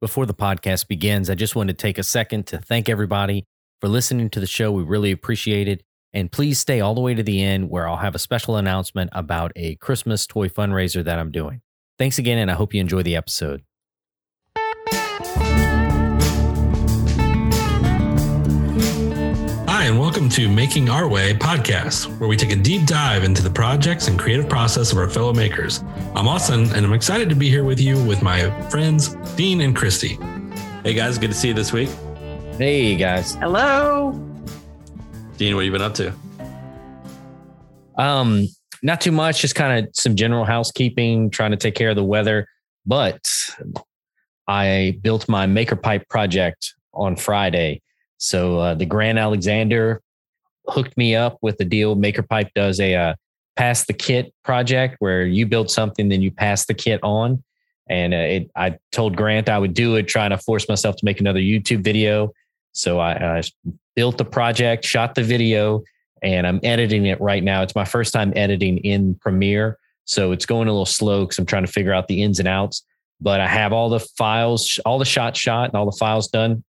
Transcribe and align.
Before 0.00 0.26
the 0.26 0.34
podcast 0.34 0.88
begins, 0.88 1.30
I 1.30 1.34
just 1.34 1.56
want 1.56 1.68
to 1.68 1.74
take 1.74 1.96
a 1.96 2.02
second 2.02 2.46
to 2.48 2.58
thank 2.58 2.88
everybody 2.88 3.44
for 3.80 3.88
listening 3.88 4.28
to 4.30 4.40
the 4.40 4.46
show. 4.46 4.70
We 4.70 4.82
really 4.82 5.10
appreciate 5.10 5.68
it. 5.68 5.82
And 6.12 6.30
please 6.30 6.58
stay 6.58 6.80
all 6.80 6.94
the 6.94 7.00
way 7.00 7.14
to 7.14 7.22
the 7.22 7.42
end 7.42 7.70
where 7.70 7.88
I'll 7.88 7.96
have 7.96 8.14
a 8.14 8.18
special 8.18 8.56
announcement 8.56 9.08
about 9.14 9.52
a 9.56 9.76
Christmas 9.76 10.26
toy 10.26 10.48
fundraiser 10.48 11.02
that 11.02 11.18
I'm 11.18 11.30
doing. 11.30 11.62
Thanks 11.98 12.18
again, 12.18 12.36
and 12.36 12.50
I 12.50 12.54
hope 12.54 12.74
you 12.74 12.80
enjoy 12.80 13.02
the 13.02 13.16
episode. 13.16 13.62
And 19.86 20.00
welcome 20.00 20.28
to 20.28 20.48
Making 20.48 20.88
Our 20.90 21.06
Way 21.06 21.32
podcast, 21.32 22.06
where 22.18 22.28
we 22.28 22.36
take 22.36 22.50
a 22.50 22.56
deep 22.56 22.86
dive 22.86 23.22
into 23.22 23.40
the 23.40 23.48
projects 23.48 24.08
and 24.08 24.18
creative 24.18 24.48
process 24.48 24.90
of 24.90 24.98
our 24.98 25.08
fellow 25.08 25.32
makers. 25.32 25.84
I'm 26.16 26.26
Austin, 26.26 26.64
and 26.74 26.84
I'm 26.84 26.92
excited 26.92 27.28
to 27.28 27.36
be 27.36 27.48
here 27.48 27.62
with 27.62 27.80
you 27.80 28.04
with 28.04 28.20
my 28.20 28.50
friends, 28.68 29.14
Dean 29.36 29.60
and 29.60 29.76
Christy. 29.76 30.18
Hey 30.82 30.92
guys, 30.92 31.18
good 31.18 31.30
to 31.30 31.36
see 31.36 31.46
you 31.46 31.54
this 31.54 31.72
week. 31.72 31.88
Hey, 32.58 32.96
guys. 32.96 33.36
Hello. 33.36 34.10
Dean, 35.36 35.54
what 35.54 35.60
have 35.60 35.66
you 35.66 35.70
been 35.70 35.82
up 35.82 35.94
to? 35.94 36.12
Um, 37.96 38.48
not 38.82 39.00
too 39.00 39.12
much, 39.12 39.40
just 39.40 39.54
kind 39.54 39.86
of 39.86 39.94
some 39.94 40.16
general 40.16 40.44
housekeeping, 40.44 41.30
trying 41.30 41.52
to 41.52 41.56
take 41.56 41.76
care 41.76 41.90
of 41.90 41.96
the 41.96 42.04
weather. 42.04 42.48
But 42.86 43.24
I 44.48 44.98
built 45.00 45.28
my 45.28 45.46
maker 45.46 45.76
pipe 45.76 46.08
project 46.08 46.74
on 46.92 47.14
Friday. 47.14 47.82
So 48.18 48.58
uh, 48.58 48.74
the 48.74 48.86
Grant 48.86 49.18
Alexander 49.18 50.02
hooked 50.68 50.96
me 50.96 51.14
up 51.14 51.38
with 51.42 51.58
the 51.58 51.64
deal. 51.64 51.94
Maker 51.94 52.22
Pipe 52.22 52.50
does 52.54 52.80
a 52.80 52.94
uh, 52.94 53.14
pass 53.56 53.86
the 53.86 53.92
kit 53.92 54.32
project 54.44 54.96
where 54.98 55.24
you 55.24 55.46
build 55.46 55.70
something, 55.70 56.08
then 56.08 56.22
you 56.22 56.30
pass 56.30 56.66
the 56.66 56.74
kit 56.74 57.00
on. 57.02 57.42
And 57.88 58.14
uh, 58.14 58.16
it, 58.16 58.50
I 58.56 58.78
told 58.92 59.16
Grant 59.16 59.48
I 59.48 59.58
would 59.58 59.74
do 59.74 59.96
it, 59.96 60.04
trying 60.04 60.30
to 60.30 60.38
force 60.38 60.68
myself 60.68 60.96
to 60.96 61.04
make 61.04 61.20
another 61.20 61.40
YouTube 61.40 61.82
video. 61.82 62.32
So 62.72 63.00
I 63.00 63.42
built 63.94 64.18
the 64.18 64.24
project, 64.24 64.84
shot 64.84 65.14
the 65.14 65.22
video, 65.22 65.82
and 66.22 66.46
I'm 66.46 66.60
editing 66.62 67.06
it 67.06 67.18
right 67.20 67.42
now. 67.42 67.62
It's 67.62 67.74
my 67.74 67.86
first 67.86 68.12
time 68.12 68.32
editing 68.36 68.78
in 68.78 69.14
Premiere. 69.14 69.78
So 70.04 70.32
it's 70.32 70.44
going 70.44 70.68
a 70.68 70.72
little 70.72 70.84
slow 70.84 71.24
because 71.24 71.38
I'm 71.38 71.46
trying 71.46 71.64
to 71.64 71.72
figure 71.72 71.94
out 71.94 72.06
the 72.06 72.22
ins 72.22 72.38
and 72.38 72.46
outs. 72.46 72.84
But 73.20 73.40
I 73.40 73.46
have 73.46 73.72
all 73.72 73.88
the 73.88 74.00
files, 74.00 74.78
all 74.84 74.98
the 74.98 75.06
shots 75.06 75.38
shot, 75.38 75.70
and 75.70 75.74
all 75.74 75.90
the 75.90 75.96
files 75.96 76.28
done. 76.28 76.62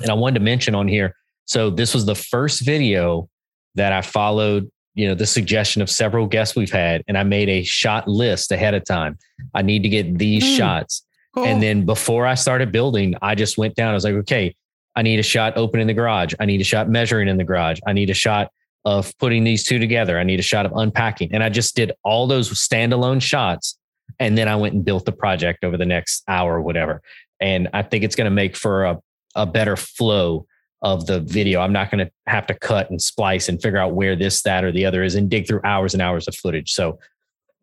And 0.00 0.10
I 0.10 0.14
wanted 0.14 0.38
to 0.38 0.44
mention 0.44 0.74
on 0.74 0.88
here. 0.88 1.14
So 1.46 1.70
this 1.70 1.94
was 1.94 2.06
the 2.06 2.14
first 2.14 2.62
video 2.62 3.28
that 3.74 3.92
I 3.92 4.00
followed, 4.02 4.70
you 4.94 5.08
know, 5.08 5.14
the 5.14 5.26
suggestion 5.26 5.82
of 5.82 5.90
several 5.90 6.26
guests 6.26 6.56
we've 6.56 6.70
had, 6.70 7.02
and 7.08 7.18
I 7.18 7.22
made 7.24 7.48
a 7.48 7.62
shot 7.64 8.08
list 8.08 8.52
ahead 8.52 8.74
of 8.74 8.84
time. 8.84 9.18
I 9.54 9.62
need 9.62 9.82
to 9.82 9.88
get 9.88 10.18
these 10.18 10.44
Mm, 10.44 10.56
shots. 10.56 11.04
Cool. 11.34 11.44
And 11.44 11.62
then 11.62 11.84
before 11.84 12.26
I 12.26 12.34
started 12.34 12.70
building, 12.70 13.14
I 13.20 13.34
just 13.34 13.58
went 13.58 13.74
down. 13.74 13.90
I 13.90 13.94
was 13.94 14.04
like, 14.04 14.14
okay, 14.14 14.54
I 14.94 15.02
need 15.02 15.18
a 15.18 15.24
shot 15.24 15.56
opening 15.56 15.88
the 15.88 15.94
garage. 15.94 16.32
I 16.38 16.46
need 16.46 16.60
a 16.60 16.64
shot 16.64 16.88
measuring 16.88 17.26
in 17.28 17.36
the 17.36 17.44
garage. 17.44 17.80
I 17.86 17.92
need 17.92 18.08
a 18.10 18.14
shot 18.14 18.52
of 18.84 19.12
putting 19.18 19.42
these 19.42 19.64
two 19.64 19.78
together. 19.80 20.18
I 20.18 20.22
need 20.22 20.38
a 20.38 20.42
shot 20.44 20.66
of 20.66 20.72
unpacking. 20.76 21.34
And 21.34 21.42
I 21.42 21.48
just 21.48 21.74
did 21.74 21.92
all 22.04 22.26
those 22.28 22.50
standalone 22.50 23.20
shots. 23.20 23.76
And 24.20 24.38
then 24.38 24.46
I 24.46 24.54
went 24.54 24.74
and 24.74 24.84
built 24.84 25.04
the 25.06 25.12
project 25.12 25.64
over 25.64 25.76
the 25.76 25.86
next 25.86 26.22
hour 26.28 26.54
or 26.54 26.62
whatever. 26.62 27.02
And 27.40 27.68
I 27.72 27.82
think 27.82 28.04
it's 28.04 28.14
going 28.14 28.26
to 28.26 28.30
make 28.30 28.56
for 28.56 28.84
a, 28.84 28.98
a 29.34 29.46
better 29.46 29.76
flow 29.76 30.46
of 30.82 31.06
the 31.06 31.20
video. 31.20 31.60
I'm 31.60 31.72
not 31.72 31.90
going 31.90 32.06
to 32.06 32.12
have 32.26 32.46
to 32.48 32.54
cut 32.54 32.90
and 32.90 33.00
splice 33.00 33.48
and 33.48 33.60
figure 33.60 33.78
out 33.78 33.94
where 33.94 34.14
this, 34.16 34.42
that, 34.42 34.64
or 34.64 34.70
the 34.70 34.84
other 34.84 35.02
is 35.02 35.14
and 35.14 35.30
dig 35.30 35.48
through 35.48 35.62
hours 35.64 35.94
and 35.94 36.02
hours 36.02 36.28
of 36.28 36.34
footage. 36.34 36.72
So 36.72 36.98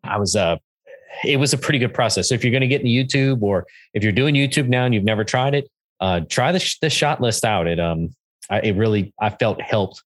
I 0.02 0.18
was, 0.18 0.34
uh, 0.34 0.56
it 1.24 1.38
was 1.38 1.52
a 1.52 1.58
pretty 1.58 1.78
good 1.78 1.94
process. 1.94 2.28
So 2.28 2.34
if 2.34 2.42
you're 2.42 2.50
going 2.50 2.62
to 2.62 2.66
get 2.66 2.80
into 2.80 2.90
YouTube 2.90 3.42
or 3.42 3.66
if 3.94 4.02
you're 4.02 4.12
doing 4.12 4.34
YouTube 4.34 4.68
now 4.68 4.84
and 4.86 4.94
you've 4.94 5.04
never 5.04 5.22
tried 5.22 5.54
it, 5.54 5.70
uh, 6.00 6.22
try 6.28 6.50
the, 6.50 6.58
sh- 6.58 6.78
the 6.80 6.90
shot 6.90 7.20
list 7.20 7.44
out. 7.44 7.68
It, 7.68 7.78
um, 7.78 8.14
I, 8.50 8.60
it 8.60 8.76
really, 8.76 9.14
I 9.20 9.30
felt 9.30 9.60
helped 9.60 10.02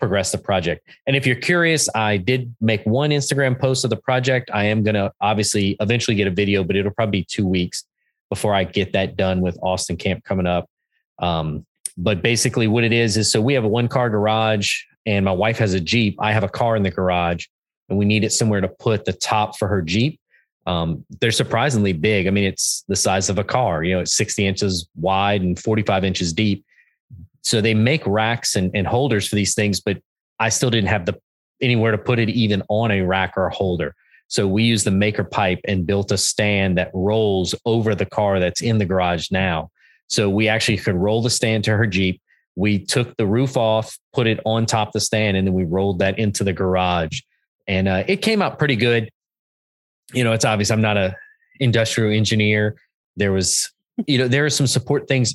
progress 0.00 0.32
the 0.32 0.38
project. 0.38 0.88
And 1.06 1.16
if 1.16 1.26
you're 1.26 1.36
curious, 1.36 1.88
I 1.94 2.16
did 2.16 2.54
make 2.60 2.82
one 2.84 3.10
Instagram 3.10 3.60
post 3.60 3.84
of 3.84 3.90
the 3.90 3.96
project. 3.96 4.50
I 4.54 4.64
am 4.64 4.82
going 4.82 4.94
to 4.94 5.12
obviously 5.20 5.76
eventually 5.80 6.14
get 6.14 6.26
a 6.26 6.30
video, 6.30 6.64
but 6.64 6.76
it'll 6.76 6.92
probably 6.92 7.20
be 7.20 7.26
two 7.28 7.46
weeks 7.46 7.84
before 8.30 8.54
I 8.54 8.64
get 8.64 8.92
that 8.94 9.16
done 9.16 9.42
with 9.42 9.58
Austin 9.62 9.96
Camp 9.96 10.24
coming 10.24 10.46
up. 10.46 10.68
Um, 11.18 11.64
but 11.96 12.22
basically, 12.22 12.66
what 12.66 12.84
it 12.84 12.92
is 12.92 13.16
is 13.16 13.30
so 13.30 13.40
we 13.40 13.54
have 13.54 13.64
a 13.64 13.68
one 13.68 13.88
car 13.88 14.10
garage, 14.10 14.80
and 15.06 15.24
my 15.24 15.32
wife 15.32 15.58
has 15.58 15.74
a 15.74 15.80
Jeep. 15.80 16.16
I 16.20 16.32
have 16.32 16.44
a 16.44 16.48
car 16.48 16.76
in 16.76 16.82
the 16.82 16.90
garage, 16.90 17.46
and 17.88 17.98
we 17.98 18.04
needed 18.04 18.32
somewhere 18.32 18.60
to 18.60 18.68
put 18.68 19.04
the 19.04 19.12
top 19.12 19.56
for 19.58 19.68
her 19.68 19.82
Jeep. 19.82 20.20
Um, 20.66 21.04
they're 21.20 21.30
surprisingly 21.30 21.92
big. 21.92 22.26
I 22.26 22.30
mean, 22.30 22.44
it's 22.44 22.84
the 22.88 22.96
size 22.96 23.28
of 23.28 23.38
a 23.38 23.44
car. 23.44 23.84
You 23.84 23.94
know, 23.94 24.00
it's 24.00 24.16
60 24.16 24.46
inches 24.46 24.88
wide 24.96 25.42
and 25.42 25.58
45 25.58 26.04
inches 26.04 26.32
deep. 26.32 26.64
So 27.42 27.60
they 27.60 27.74
make 27.74 28.06
racks 28.06 28.56
and, 28.56 28.70
and 28.74 28.86
holders 28.86 29.28
for 29.28 29.36
these 29.36 29.54
things, 29.54 29.80
but 29.80 29.98
I 30.40 30.48
still 30.48 30.70
didn't 30.70 30.88
have 30.88 31.04
the 31.04 31.20
anywhere 31.60 31.92
to 31.92 31.98
put 31.98 32.18
it 32.18 32.30
even 32.30 32.62
on 32.68 32.90
a 32.90 33.02
rack 33.02 33.34
or 33.36 33.46
a 33.46 33.54
holder. 33.54 33.94
So 34.28 34.48
we 34.48 34.64
used 34.64 34.86
the 34.86 34.90
maker 34.90 35.24
pipe 35.24 35.60
and 35.68 35.86
built 35.86 36.10
a 36.10 36.18
stand 36.18 36.78
that 36.78 36.90
rolls 36.94 37.54
over 37.64 37.94
the 37.94 38.06
car 38.06 38.40
that's 38.40 38.62
in 38.62 38.78
the 38.78 38.84
garage 38.84 39.30
now. 39.30 39.70
So 40.08 40.28
we 40.30 40.48
actually 40.48 40.78
could 40.78 40.94
roll 40.94 41.22
the 41.22 41.30
stand 41.30 41.64
to 41.64 41.76
her 41.76 41.86
Jeep. 41.86 42.20
We 42.56 42.78
took 42.78 43.16
the 43.16 43.26
roof 43.26 43.56
off, 43.56 43.98
put 44.12 44.26
it 44.26 44.38
on 44.44 44.66
top 44.66 44.88
of 44.88 44.92
the 44.92 45.00
stand, 45.00 45.36
and 45.36 45.46
then 45.46 45.54
we 45.54 45.64
rolled 45.64 45.98
that 45.98 46.18
into 46.18 46.44
the 46.44 46.52
garage. 46.52 47.20
And 47.66 47.88
uh, 47.88 48.04
it 48.06 48.18
came 48.18 48.42
out 48.42 48.58
pretty 48.58 48.76
good. 48.76 49.10
You 50.12 50.22
know, 50.22 50.32
it's 50.32 50.44
obvious 50.44 50.70
I'm 50.70 50.82
not 50.82 50.96
a 50.96 51.16
industrial 51.60 52.12
engineer. 52.12 52.76
There 53.16 53.32
was, 53.32 53.72
you 54.06 54.18
know, 54.18 54.28
there 54.28 54.44
are 54.44 54.50
some 54.50 54.66
support 54.66 55.08
things. 55.08 55.34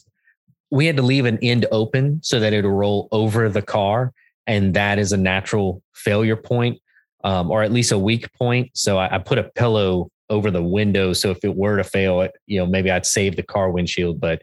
We 0.71 0.85
had 0.85 0.97
to 0.97 1.01
leave 1.01 1.25
an 1.25 1.39
end 1.41 1.65
open 1.71 2.21
so 2.23 2.39
that 2.39 2.53
it 2.53 2.63
would 2.63 2.69
roll 2.69 3.09
over 3.11 3.49
the 3.49 3.61
car. 3.61 4.13
And 4.47 4.73
that 4.75 4.99
is 4.99 5.11
a 5.11 5.17
natural 5.17 5.81
failure 5.93 6.35
point, 6.35 6.79
um, 7.23 7.51
or 7.51 7.63
at 7.63 7.71
least 7.71 7.91
a 7.91 7.97
weak 7.97 8.31
point. 8.33 8.69
So 8.73 8.97
I, 8.97 9.15
I 9.15 9.17
put 9.17 9.37
a 9.37 9.43
pillow 9.43 10.09
over 10.29 10.51
the 10.51 10.63
window. 10.63 11.13
So 11.13 11.31
if 11.31 11.43
it 11.43 11.55
were 11.55 11.77
to 11.77 11.83
fail, 11.83 12.21
it, 12.21 12.31
you 12.45 12.59
know, 12.59 12.65
maybe 12.65 12.91
I'd 12.91 13.05
save 13.05 13.35
the 13.35 13.43
car 13.43 13.71
windshield, 13.71 14.19
but 14.19 14.41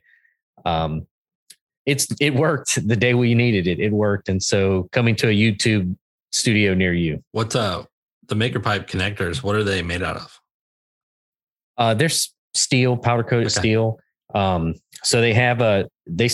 um, 0.66 1.06
it's 1.86 2.08
it 2.20 2.34
worked 2.34 2.86
the 2.86 2.96
day 2.96 3.14
we 3.14 3.34
needed 3.34 3.68
it. 3.68 3.78
It 3.78 3.92
worked, 3.92 4.28
and 4.28 4.42
so 4.42 4.88
coming 4.92 5.14
to 5.16 5.28
a 5.28 5.32
YouTube 5.32 5.96
studio 6.32 6.74
near 6.74 6.92
you. 6.92 7.22
What's 7.30 7.54
uh 7.54 7.84
the 8.26 8.34
maker 8.34 8.58
pipe 8.58 8.88
connectors? 8.88 9.42
What 9.42 9.54
are 9.54 9.62
they 9.62 9.82
made 9.82 10.02
out 10.02 10.16
of? 10.16 10.40
Uh, 11.78 11.94
they're 11.94 12.10
steel, 12.54 12.96
powder 12.96 13.22
coated 13.22 13.46
Okay. 13.46 13.60
steel. 13.60 14.00
Um, 14.34 14.74
so 15.04 15.20
they 15.20 15.32
have 15.34 15.60
a 15.60 15.88
they 16.06 16.28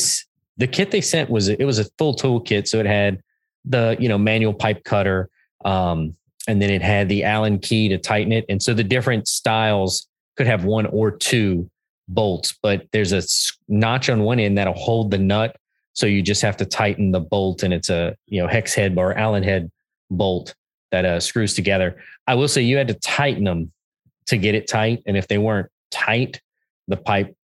the 0.56 0.66
kit 0.66 0.90
they 0.90 1.02
sent 1.02 1.28
was 1.28 1.48
it 1.48 1.64
was 1.64 1.78
a 1.78 1.84
full 1.98 2.14
tool 2.14 2.40
kit. 2.40 2.66
So 2.66 2.80
it 2.80 2.86
had 2.86 3.20
the 3.66 3.96
you 4.00 4.08
know 4.08 4.16
manual 4.16 4.54
pipe 4.54 4.84
cutter, 4.84 5.28
um, 5.66 6.16
and 6.48 6.62
then 6.62 6.70
it 6.70 6.80
had 6.80 7.10
the 7.10 7.24
Allen 7.24 7.58
key 7.58 7.88
to 7.90 7.98
tighten 7.98 8.32
it. 8.32 8.46
And 8.48 8.62
so 8.62 8.72
the 8.72 8.84
different 8.84 9.28
styles 9.28 10.08
could 10.38 10.46
have 10.46 10.64
one 10.64 10.86
or 10.86 11.10
two 11.10 11.70
bolts, 12.08 12.56
but 12.62 12.86
there's 12.92 13.12
a 13.12 13.22
notch 13.68 14.08
on 14.08 14.22
one 14.22 14.38
end 14.38 14.58
that'll 14.58 14.74
hold 14.74 15.10
the 15.10 15.18
nut. 15.18 15.56
So 15.94 16.06
you 16.06 16.22
just 16.22 16.42
have 16.42 16.56
to 16.58 16.64
tighten 16.64 17.12
the 17.12 17.20
bolt, 17.20 17.62
and 17.62 17.74
it's 17.74 17.90
a 17.90 18.16
you 18.26 18.40
know 18.40 18.48
hex 18.48 18.74
head 18.74 18.96
or 18.96 19.14
Allen 19.14 19.42
head 19.42 19.70
bolt 20.10 20.54
that 20.90 21.04
uh, 21.04 21.20
screws 21.20 21.54
together. 21.54 22.00
I 22.26 22.34
will 22.34 22.48
say 22.48 22.62
you 22.62 22.76
had 22.76 22.88
to 22.88 22.94
tighten 22.94 23.44
them 23.44 23.72
to 24.26 24.36
get 24.36 24.54
it 24.54 24.68
tight, 24.68 25.02
and 25.06 25.16
if 25.16 25.28
they 25.28 25.38
weren't 25.38 25.70
tight, 25.90 26.40
the 26.88 26.96
pipe 26.96 27.36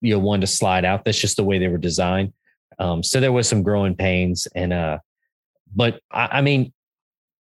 you 0.00 0.12
know 0.14 0.18
wanted 0.18 0.42
to 0.42 0.46
slide 0.48 0.84
out. 0.84 1.04
That's 1.04 1.18
just 1.18 1.36
the 1.36 1.44
way 1.44 1.58
they 1.58 1.68
were 1.68 1.78
designed. 1.78 2.32
Um, 2.78 3.02
so 3.02 3.20
there 3.20 3.32
was 3.32 3.48
some 3.48 3.62
growing 3.62 3.94
pains, 3.94 4.48
and 4.54 4.72
uh, 4.72 4.98
but 5.74 6.00
I, 6.10 6.28
I 6.32 6.40
mean, 6.40 6.72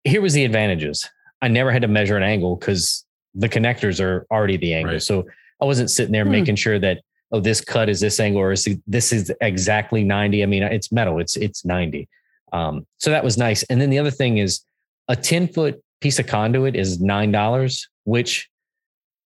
here 0.03 0.21
was 0.21 0.33
the 0.33 0.45
advantages. 0.45 1.09
I 1.41 1.47
never 1.47 1.71
had 1.71 1.81
to 1.81 1.87
measure 1.87 2.17
an 2.17 2.23
angle 2.23 2.55
because 2.55 3.03
the 3.33 3.49
connectors 3.49 3.99
are 3.99 4.27
already 4.29 4.57
the 4.57 4.73
angle. 4.73 4.93
Right. 4.93 5.01
So 5.01 5.25
I 5.61 5.65
wasn't 5.65 5.91
sitting 5.91 6.11
there 6.11 6.25
Hmm. 6.25 6.31
making 6.31 6.55
sure 6.55 6.79
that 6.79 7.01
oh 7.31 7.39
this 7.39 7.61
cut 7.61 7.87
is 7.89 7.99
this 7.99 8.19
angle 8.19 8.41
or 8.41 8.51
is 8.51 8.67
this 8.87 9.13
is 9.13 9.31
exactly 9.41 10.03
90. 10.03 10.43
I 10.43 10.45
mean 10.45 10.63
it's 10.63 10.91
metal. 10.91 11.19
It's 11.19 11.35
it's 11.37 11.63
90. 11.65 12.07
Um, 12.53 12.85
so 12.97 13.11
that 13.11 13.23
was 13.23 13.37
nice. 13.37 13.63
And 13.63 13.79
then 13.79 13.89
the 13.89 13.99
other 13.99 14.11
thing 14.11 14.37
is 14.37 14.61
a 15.07 15.15
10 15.15 15.47
foot 15.49 15.81
piece 16.01 16.19
of 16.19 16.27
conduit 16.27 16.75
is 16.75 16.99
nine 16.99 17.31
dollars, 17.31 17.87
which 18.03 18.49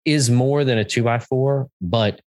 is 0.03 0.29
more 0.29 0.63
than 0.63 0.77
a 0.77 0.85
two 0.85 1.01
by 1.03 1.17
four, 1.17 1.67
but 1.81 2.21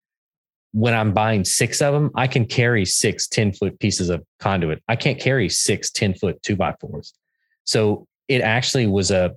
when 0.73 0.95
I'm 0.95 1.13
buying 1.13 1.45
six 1.45 1.81
of 1.83 1.93
them, 1.95 2.11
I 2.15 2.27
can 2.27 2.45
carry 2.47 2.85
six 2.85 3.29
10 3.29 3.53
foot 3.53 3.79
pieces 3.81 4.09
of 4.11 4.23
conduit. 4.41 4.83
I 4.89 4.97
can't 4.97 5.19
carry 5.19 5.49
six 5.49 5.91
10 5.91 6.15
foot 6.15 6.43
two 6.43 6.57
by 6.57 6.75
fours. 6.81 7.15
So 7.65 8.07
it 8.29 8.41
actually 8.43 8.87
was 8.87 9.11
a, 9.11 9.35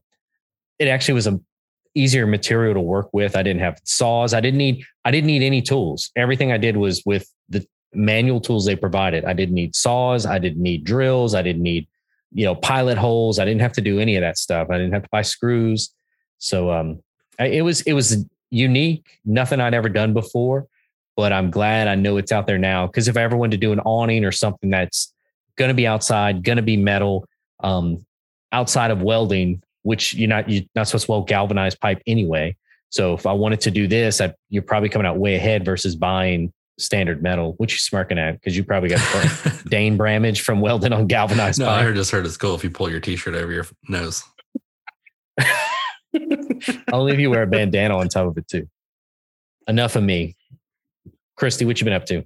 it 0.80 0.88
actually 0.88 1.14
was 1.14 1.28
a 1.28 1.40
easier 1.96 2.28
material 2.28 2.74
to 2.76 2.82
work 2.82 3.10
with. 3.14 3.36
I 3.36 3.44
didn't 3.44 3.62
have 3.62 3.80
saws. 3.84 4.34
I 4.34 4.42
didn't 4.42 4.60
need, 4.60 4.84
I 5.06 5.12
didn't 5.12 5.28
need 5.28 5.44
any 5.44 5.62
tools. 5.62 6.12
Everything 6.16 6.52
I 6.52 6.58
did 6.58 6.78
was 6.78 7.04
with 7.06 7.28
the 7.50 7.66
manual 7.94 8.40
tools 8.40 8.66
they 8.66 8.76
provided. 8.76 9.26
I 9.26 9.34
didn't 9.34 9.56
need 9.56 9.76
saws. 9.76 10.26
I 10.26 10.38
didn't 10.40 10.62
need 10.62 10.84
drills. 10.84 11.34
I 11.34 11.42
didn't 11.42 11.64
need, 11.64 11.88
you 12.32 12.46
know, 12.46 12.56
pilot 12.56 12.98
holes. 12.98 13.40
I 13.40 13.46
didn't 13.46 13.62
have 13.62 13.74
to 13.74 13.82
do 13.82 14.00
any 14.00 14.16
of 14.16 14.22
that 14.22 14.38
stuff. 14.38 14.70
I 14.70 14.78
didn't 14.78 14.94
have 14.94 15.04
to 15.04 15.10
buy 15.12 15.24
screws. 15.24 15.90
So 16.38 16.72
um, 16.72 17.02
I, 17.40 17.48
it 17.48 17.62
was 17.62 17.82
it 17.82 17.94
was 17.94 18.24
unique, 18.52 19.20
nothing 19.26 19.60
I'd 19.60 19.74
ever 19.74 19.90
done 19.90 20.14
before. 20.14 20.68
but 21.20 21.34
I'm 21.34 21.52
glad 21.52 21.90
I 21.90 21.96
know 21.96 22.16
it's 22.16 22.32
out 22.32 22.48
there 22.48 22.58
now. 22.58 22.88
Because 22.88 23.10
if 23.10 23.18
I 23.18 23.24
ever 23.24 23.36
wanted 23.36 23.52
to 23.52 23.58
do 23.58 23.74
an 23.74 23.82
awning 23.82 24.24
or 24.24 24.32
something 24.32 24.70
that's 24.70 25.14
going 25.58 25.68
to 25.68 25.76
be 25.76 25.86
outside, 25.86 26.46
going 26.46 26.56
to 26.56 26.64
be 26.64 26.78
metal, 26.78 27.28
um, 27.60 28.06
outside 28.54 28.90
of 28.90 29.02
welding, 29.02 29.62
which 29.84 30.14
you're 30.14 30.30
not 30.30 30.50
you're 30.50 30.64
not 30.76 30.88
supposed 30.88 31.06
to 31.06 31.12
weld 31.12 31.28
galvanized 31.28 31.80
pipe 31.80 32.02
anyway. 32.08 32.56
So 32.90 33.14
if 33.14 33.26
I 33.26 33.34
wanted 33.34 33.62
to 33.62 33.72
do 33.72 33.88
this, 33.88 34.20
I, 34.20 34.34
you're 34.50 34.64
probably 34.64 34.90
coming 34.90 35.06
out 35.06 35.18
way 35.18 35.36
ahead 35.36 35.64
versus 35.64 35.96
buying 35.96 36.52
standard 36.80 37.22
metal. 37.22 37.54
What 37.58 37.72
you 37.72 37.78
smirking 37.78 38.18
at? 38.18 38.34
Because 38.34 38.58
you 38.58 38.64
probably 38.64 38.90
got 38.90 39.64
Dane 39.70 39.96
Bramage 39.98 40.42
from 40.42 40.62
welding 40.62 40.94
on 40.94 41.08
galvanized 41.08 41.60
no, 41.60 41.66
pipe. 41.66 41.82
I 41.82 41.84
heard 41.84 41.96
just 41.96 42.12
heard 42.12 42.26
it's 42.26 42.38
cool 42.38 42.56
if 42.56 42.64
you 42.64 42.72
pull 42.72 42.90
your 42.90 43.00
t-shirt 43.00 43.36
over 43.36 43.52
your 43.52 43.66
nose. 43.88 44.24
Only 46.92 47.14
if 47.14 47.20
you 47.20 47.30
wear 47.30 47.44
a 47.44 47.48
bandana 47.48 47.96
on 47.98 48.08
top 48.10 48.28
of 48.28 48.38
it 48.38 48.48
too. 48.48 48.68
Enough 49.68 49.96
of 49.96 50.04
me. 50.04 50.36
Christy, 51.38 51.66
what 51.66 51.80
you 51.80 51.86
been 51.86 51.94
up 51.94 52.06
to? 52.08 52.24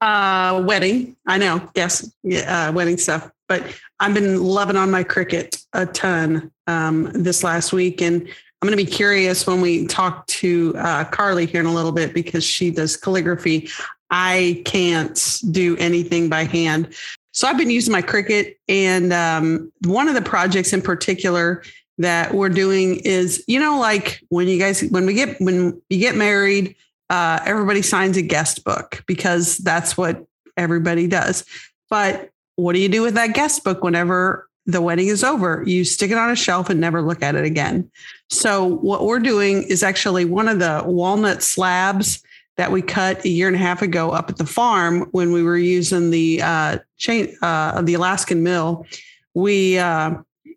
Uh, 0.00 0.62
wedding. 0.66 1.16
I 1.26 1.38
know. 1.38 1.70
Yes. 1.76 2.10
Yeah. 2.22 2.68
Uh, 2.68 2.72
wedding 2.72 2.96
stuff. 2.96 3.30
But 3.52 3.78
I've 4.00 4.14
been 4.14 4.42
loving 4.42 4.76
on 4.78 4.90
my 4.90 5.04
Cricut 5.04 5.62
a 5.74 5.84
ton 5.84 6.50
um, 6.66 7.10
this 7.12 7.44
last 7.44 7.70
week, 7.70 8.00
and 8.00 8.22
I'm 8.22 8.66
going 8.66 8.78
to 8.78 8.82
be 8.82 8.90
curious 8.90 9.46
when 9.46 9.60
we 9.60 9.86
talk 9.88 10.26
to 10.28 10.72
uh, 10.78 11.04
Carly 11.04 11.44
here 11.44 11.60
in 11.60 11.66
a 11.66 11.74
little 11.74 11.92
bit 11.92 12.14
because 12.14 12.44
she 12.44 12.70
does 12.70 12.96
calligraphy. 12.96 13.68
I 14.10 14.62
can't 14.64 15.38
do 15.50 15.76
anything 15.76 16.30
by 16.30 16.44
hand. 16.44 16.94
So 17.32 17.46
I've 17.46 17.58
been 17.58 17.68
using 17.68 17.92
my 17.92 18.00
Cricut, 18.00 18.56
and 18.68 19.12
um, 19.12 19.70
one 19.84 20.08
of 20.08 20.14
the 20.14 20.22
projects 20.22 20.72
in 20.72 20.80
particular 20.80 21.62
that 21.98 22.32
we're 22.32 22.48
doing 22.48 23.00
is, 23.04 23.44
you 23.46 23.60
know, 23.60 23.78
like 23.78 24.22
when 24.30 24.48
you 24.48 24.58
guys 24.58 24.80
when 24.80 25.04
we 25.04 25.12
get 25.12 25.38
when 25.42 25.78
you 25.90 25.98
get 25.98 26.16
married, 26.16 26.74
uh, 27.10 27.40
everybody 27.44 27.82
signs 27.82 28.16
a 28.16 28.22
guest 28.22 28.64
book 28.64 29.04
because 29.06 29.58
that's 29.58 29.94
what 29.94 30.24
everybody 30.56 31.06
does. 31.06 31.44
But 31.90 32.31
what 32.62 32.74
do 32.74 32.80
you 32.80 32.88
do 32.88 33.02
with 33.02 33.14
that 33.14 33.34
guest 33.34 33.64
book 33.64 33.82
whenever 33.82 34.48
the 34.66 34.80
wedding 34.80 35.08
is 35.08 35.24
over? 35.24 35.62
You 35.66 35.84
stick 35.84 36.10
it 36.10 36.18
on 36.18 36.30
a 36.30 36.36
shelf 36.36 36.70
and 36.70 36.80
never 36.80 37.02
look 37.02 37.22
at 37.22 37.34
it 37.34 37.44
again. 37.44 37.90
So 38.30 38.64
what 38.64 39.04
we're 39.04 39.20
doing 39.20 39.62
is 39.64 39.82
actually 39.82 40.24
one 40.24 40.48
of 40.48 40.58
the 40.58 40.82
walnut 40.86 41.42
slabs 41.42 42.22
that 42.56 42.70
we 42.70 42.82
cut 42.82 43.24
a 43.24 43.28
year 43.28 43.48
and 43.48 43.56
a 43.56 43.58
half 43.58 43.82
ago 43.82 44.10
up 44.10 44.30
at 44.30 44.36
the 44.36 44.46
farm 44.46 45.08
when 45.12 45.32
we 45.32 45.42
were 45.42 45.56
using 45.56 46.10
the 46.10 46.40
uh, 46.42 46.78
chain 46.98 47.34
uh, 47.42 47.82
the 47.82 47.94
Alaskan 47.94 48.42
mill. 48.42 48.86
We 49.34 49.78
uh, 49.78 50.14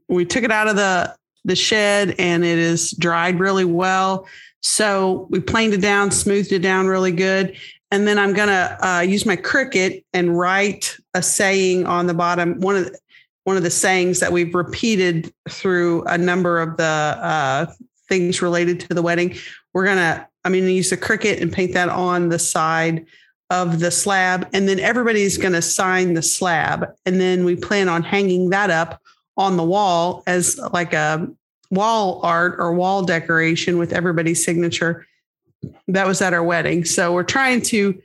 we 0.08 0.26
took 0.26 0.44
it 0.44 0.52
out 0.52 0.68
of 0.68 0.76
the 0.76 1.16
the 1.46 1.56
shed 1.56 2.16
and 2.20 2.44
it 2.44 2.58
is 2.58 2.92
dried 2.92 3.40
really 3.40 3.66
well. 3.66 4.28
So 4.62 5.28
we 5.30 5.40
planed 5.40 5.74
it 5.74 5.82
down, 5.82 6.12
smoothed 6.12 6.52
it 6.52 6.60
down 6.60 6.88
really 6.88 7.12
good. 7.12 7.56
And 7.92 8.08
then 8.08 8.18
I'm 8.18 8.34
going 8.34 8.50
to 8.50 8.88
uh, 8.88 9.02
use 9.02 9.26
my 9.26 9.36
Cricut 9.36 10.04
and 10.14 10.38
write 10.38 10.98
a 11.14 11.22
saying 11.22 11.86
on 11.86 12.08
the 12.08 12.14
bottom. 12.14 12.60
One 12.60 12.76
of 12.76 12.86
the, 12.86 13.00
one 13.44 13.58
of 13.58 13.64
the 13.64 13.70
sayings 13.70 14.20
that 14.20 14.32
we've 14.32 14.56
repeated 14.56 15.32
through 15.50 16.04
a 16.06 16.18
number 16.18 16.60
of 16.60 16.78
the 16.78 16.84
uh, 16.84 17.68
things 18.10 18.42
related 18.42 18.80
to 18.82 18.94
the 18.94 19.02
wedding. 19.02 19.36
We're 19.74 19.86
to, 19.98 20.28
I'm 20.44 20.52
to 20.66 20.72
use 20.72 20.90
the 20.90 20.98
Cricut 20.98 21.42
and 21.42 21.54
paint 21.54 21.74
that 21.74 21.90
on 21.90 22.30
the 22.30 22.40
side 22.40 23.06
of 23.52 23.80
the 23.80 23.92
slab. 23.92 24.50
And 24.54 24.68
then 24.68 24.80
everybody's 24.80 25.38
to 25.54 25.62
sign 25.62 26.16
the 26.16 26.24
slab. 26.24 26.88
And 27.06 27.20
then 27.20 27.46
we 27.46 27.56
plan 27.56 27.88
on 27.88 28.02
hanging 28.02 28.50
that 28.50 28.72
up 28.72 29.00
on 29.38 29.58
the 29.58 29.64
wall 29.64 30.24
as 30.26 30.58
like 30.74 30.94
a 30.94 31.28
wall 31.72 32.22
art 32.24 32.56
or 32.58 32.74
wall 32.74 33.04
decoration 33.04 33.78
with 33.78 33.94
everybody's 33.94 34.44
signature. 34.44 35.06
That 35.88 36.08
was 36.08 36.22
at 36.22 36.34
our 36.34 36.44
wedding. 36.44 36.86
So 36.86 37.14
we're 37.14 37.24
trying 37.24 37.62
to 37.64 38.02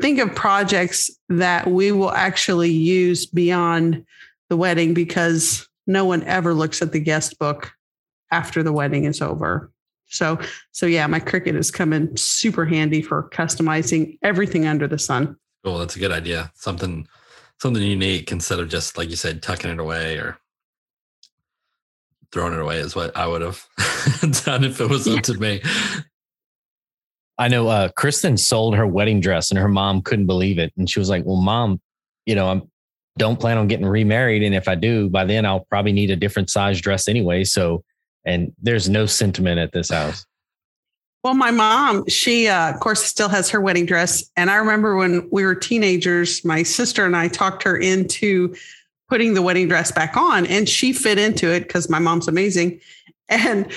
think 0.00 0.18
of 0.18 0.34
projects 0.34 1.10
that 1.28 1.68
we 1.68 1.92
will 1.92 2.12
actually 2.12 2.70
use 2.70 3.26
beyond 3.26 4.04
the 4.48 4.56
wedding 4.56 4.94
because 4.94 5.68
no 5.86 6.04
one 6.04 6.22
ever 6.24 6.54
looks 6.54 6.82
at 6.82 6.92
the 6.92 7.00
guest 7.00 7.38
book 7.38 7.72
after 8.30 8.62
the 8.62 8.72
wedding 8.72 9.04
is 9.04 9.20
over. 9.20 9.70
So, 10.06 10.38
so 10.72 10.86
yeah, 10.86 11.06
my 11.06 11.20
Cricut 11.20 11.54
is 11.56 11.70
coming 11.70 12.14
super 12.16 12.66
handy 12.66 13.00
for 13.00 13.30
customizing 13.30 14.18
everything 14.22 14.66
under 14.66 14.86
the 14.86 14.98
sun. 14.98 15.36
Cool, 15.64 15.78
that's 15.78 15.96
a 15.96 15.98
good 15.98 16.12
idea. 16.12 16.52
Something, 16.54 17.06
something 17.60 17.82
unique 17.82 18.30
instead 18.30 18.58
of 18.58 18.68
just 18.68 18.98
like 18.98 19.08
you 19.08 19.16
said, 19.16 19.42
tucking 19.42 19.70
it 19.70 19.78
away 19.78 20.16
or 20.16 20.38
throwing 22.32 22.54
it 22.54 22.58
away 22.58 22.78
is 22.78 22.96
what 22.96 23.16
I 23.16 23.26
would 23.26 23.42
have 23.42 23.64
done 24.44 24.64
if 24.64 24.80
it 24.80 24.88
was 24.88 25.06
up 25.06 25.22
to 25.24 25.34
me. 25.34 25.62
I 27.42 27.48
know 27.48 27.66
uh, 27.66 27.88
Kristen 27.88 28.36
sold 28.36 28.76
her 28.76 28.86
wedding 28.86 29.20
dress 29.20 29.50
and 29.50 29.58
her 29.58 29.66
mom 29.66 30.00
couldn't 30.00 30.26
believe 30.26 30.60
it. 30.60 30.72
And 30.76 30.88
she 30.88 31.00
was 31.00 31.08
like, 31.08 31.24
Well, 31.24 31.40
mom, 31.40 31.80
you 32.24 32.36
know, 32.36 32.46
I 32.46 32.62
don't 33.18 33.40
plan 33.40 33.58
on 33.58 33.66
getting 33.66 33.84
remarried. 33.84 34.44
And 34.44 34.54
if 34.54 34.68
I 34.68 34.76
do, 34.76 35.10
by 35.10 35.24
then 35.24 35.44
I'll 35.44 35.64
probably 35.64 35.90
need 35.90 36.12
a 36.12 36.16
different 36.16 36.50
size 36.50 36.80
dress 36.80 37.08
anyway. 37.08 37.42
So, 37.42 37.82
and 38.24 38.52
there's 38.62 38.88
no 38.88 39.06
sentiment 39.06 39.58
at 39.58 39.72
this 39.72 39.90
house. 39.90 40.24
Well, 41.24 41.34
my 41.34 41.50
mom, 41.50 42.06
she, 42.08 42.46
uh, 42.46 42.74
of 42.74 42.78
course, 42.78 43.02
still 43.02 43.28
has 43.28 43.50
her 43.50 43.60
wedding 43.60 43.86
dress. 43.86 44.22
And 44.36 44.48
I 44.48 44.54
remember 44.54 44.94
when 44.94 45.28
we 45.32 45.44
were 45.44 45.56
teenagers, 45.56 46.44
my 46.44 46.62
sister 46.62 47.04
and 47.04 47.16
I 47.16 47.26
talked 47.26 47.64
her 47.64 47.76
into 47.76 48.54
putting 49.08 49.34
the 49.34 49.42
wedding 49.42 49.66
dress 49.66 49.90
back 49.90 50.16
on 50.16 50.46
and 50.46 50.68
she 50.68 50.92
fit 50.92 51.18
into 51.18 51.52
it 51.52 51.66
because 51.66 51.90
my 51.90 51.98
mom's 51.98 52.28
amazing. 52.28 52.80
And 53.28 53.72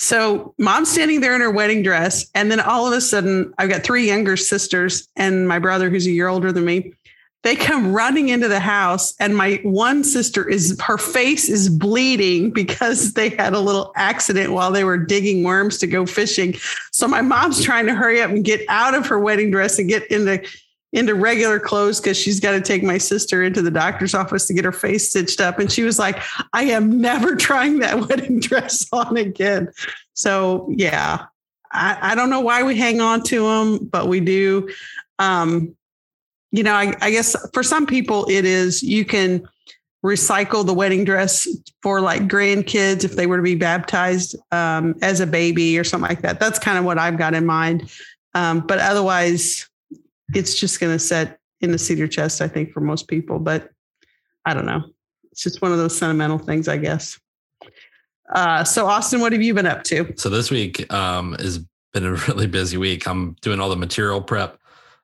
so 0.00 0.54
mom's 0.56 0.90
standing 0.90 1.20
there 1.20 1.34
in 1.34 1.42
her 1.42 1.50
wedding 1.50 1.82
dress. 1.82 2.24
And 2.34 2.50
then 2.50 2.58
all 2.58 2.86
of 2.86 2.94
a 2.94 3.02
sudden, 3.02 3.52
I've 3.58 3.68
got 3.68 3.82
three 3.82 4.06
younger 4.06 4.34
sisters 4.34 5.06
and 5.14 5.46
my 5.46 5.58
brother, 5.58 5.90
who's 5.90 6.06
a 6.06 6.10
year 6.10 6.28
older 6.28 6.52
than 6.52 6.64
me. 6.64 6.94
They 7.42 7.54
come 7.54 7.92
running 7.92 8.30
into 8.30 8.48
the 8.48 8.60
house, 8.60 9.14
and 9.20 9.36
my 9.36 9.60
one 9.62 10.02
sister 10.02 10.48
is 10.48 10.78
her 10.80 10.96
face 10.96 11.50
is 11.50 11.68
bleeding 11.68 12.50
because 12.50 13.12
they 13.12 13.28
had 13.28 13.52
a 13.52 13.60
little 13.60 13.92
accident 13.94 14.52
while 14.52 14.72
they 14.72 14.84
were 14.84 14.96
digging 14.96 15.44
worms 15.44 15.76
to 15.78 15.86
go 15.86 16.06
fishing. 16.06 16.54
So 16.92 17.06
my 17.06 17.20
mom's 17.20 17.62
trying 17.62 17.84
to 17.86 17.94
hurry 17.94 18.22
up 18.22 18.30
and 18.30 18.42
get 18.42 18.62
out 18.68 18.94
of 18.94 19.06
her 19.06 19.18
wedding 19.18 19.50
dress 19.50 19.78
and 19.78 19.86
get 19.86 20.10
into 20.10 20.42
into 20.92 21.14
regular 21.14 21.60
clothes 21.60 22.00
because 22.00 22.16
she's 22.16 22.40
got 22.40 22.52
to 22.52 22.60
take 22.60 22.82
my 22.82 22.98
sister 22.98 23.42
into 23.42 23.62
the 23.62 23.70
doctor's 23.70 24.14
office 24.14 24.46
to 24.46 24.54
get 24.54 24.64
her 24.64 24.72
face 24.72 25.08
stitched 25.08 25.40
up. 25.40 25.58
And 25.58 25.70
she 25.70 25.82
was 25.82 25.98
like, 25.98 26.20
I 26.52 26.64
am 26.64 27.00
never 27.00 27.36
trying 27.36 27.78
that 27.80 28.08
wedding 28.08 28.40
dress 28.40 28.86
on 28.92 29.16
again. 29.16 29.70
So, 30.14 30.68
yeah, 30.70 31.26
I, 31.72 31.98
I 32.00 32.14
don't 32.14 32.30
know 32.30 32.40
why 32.40 32.62
we 32.62 32.76
hang 32.76 33.00
on 33.00 33.22
to 33.24 33.46
them, 33.46 33.86
but 33.86 34.08
we 34.08 34.20
do. 34.20 34.68
Um, 35.18 35.76
you 36.50 36.64
know, 36.64 36.72
I, 36.74 36.96
I 37.00 37.10
guess 37.12 37.36
for 37.52 37.62
some 37.62 37.86
people, 37.86 38.26
it 38.28 38.44
is 38.44 38.82
you 38.82 39.04
can 39.04 39.48
recycle 40.04 40.64
the 40.66 40.74
wedding 40.74 41.04
dress 41.04 41.46
for 41.82 42.00
like 42.00 42.22
grandkids 42.22 43.04
if 43.04 43.12
they 43.12 43.26
were 43.26 43.36
to 43.36 43.42
be 43.42 43.54
baptized 43.54 44.34
um, 44.50 44.96
as 45.02 45.20
a 45.20 45.26
baby 45.26 45.78
or 45.78 45.84
something 45.84 46.08
like 46.08 46.22
that. 46.22 46.40
That's 46.40 46.58
kind 46.58 46.78
of 46.78 46.84
what 46.84 46.98
I've 46.98 47.18
got 47.18 47.34
in 47.34 47.46
mind. 47.46 47.90
Um, 48.34 48.60
but 48.60 48.78
otherwise, 48.78 49.69
it's 50.34 50.58
just 50.58 50.80
going 50.80 50.92
to 50.92 50.98
set 50.98 51.38
in 51.60 51.72
the 51.72 51.78
cedar 51.78 52.08
chest, 52.08 52.40
I 52.40 52.48
think, 52.48 52.72
for 52.72 52.80
most 52.80 53.08
people. 53.08 53.38
But 53.38 53.70
I 54.44 54.54
don't 54.54 54.66
know. 54.66 54.82
It's 55.32 55.42
just 55.42 55.62
one 55.62 55.72
of 55.72 55.78
those 55.78 55.96
sentimental 55.96 56.38
things, 56.38 56.68
I 56.68 56.76
guess. 56.76 57.18
Uh, 58.34 58.64
so, 58.64 58.86
Austin, 58.86 59.20
what 59.20 59.32
have 59.32 59.42
you 59.42 59.54
been 59.54 59.66
up 59.66 59.82
to? 59.84 60.12
So 60.16 60.28
this 60.28 60.50
week 60.50 60.92
um, 60.92 61.34
has 61.34 61.64
been 61.92 62.04
a 62.04 62.12
really 62.28 62.46
busy 62.46 62.76
week. 62.76 63.06
I'm 63.06 63.36
doing 63.40 63.60
all 63.60 63.68
the 63.68 63.76
material 63.76 64.20
prep 64.20 64.58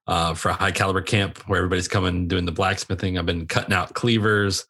uh, 0.06 0.34
for 0.34 0.50
high 0.50 0.70
caliber 0.70 1.02
camp 1.02 1.38
where 1.48 1.58
everybody's 1.58 1.88
coming 1.88 2.28
doing 2.28 2.44
the 2.44 2.52
blacksmithing. 2.52 3.18
I've 3.18 3.26
been 3.26 3.46
cutting 3.46 3.74
out 3.74 3.94
cleavers. 3.94 4.66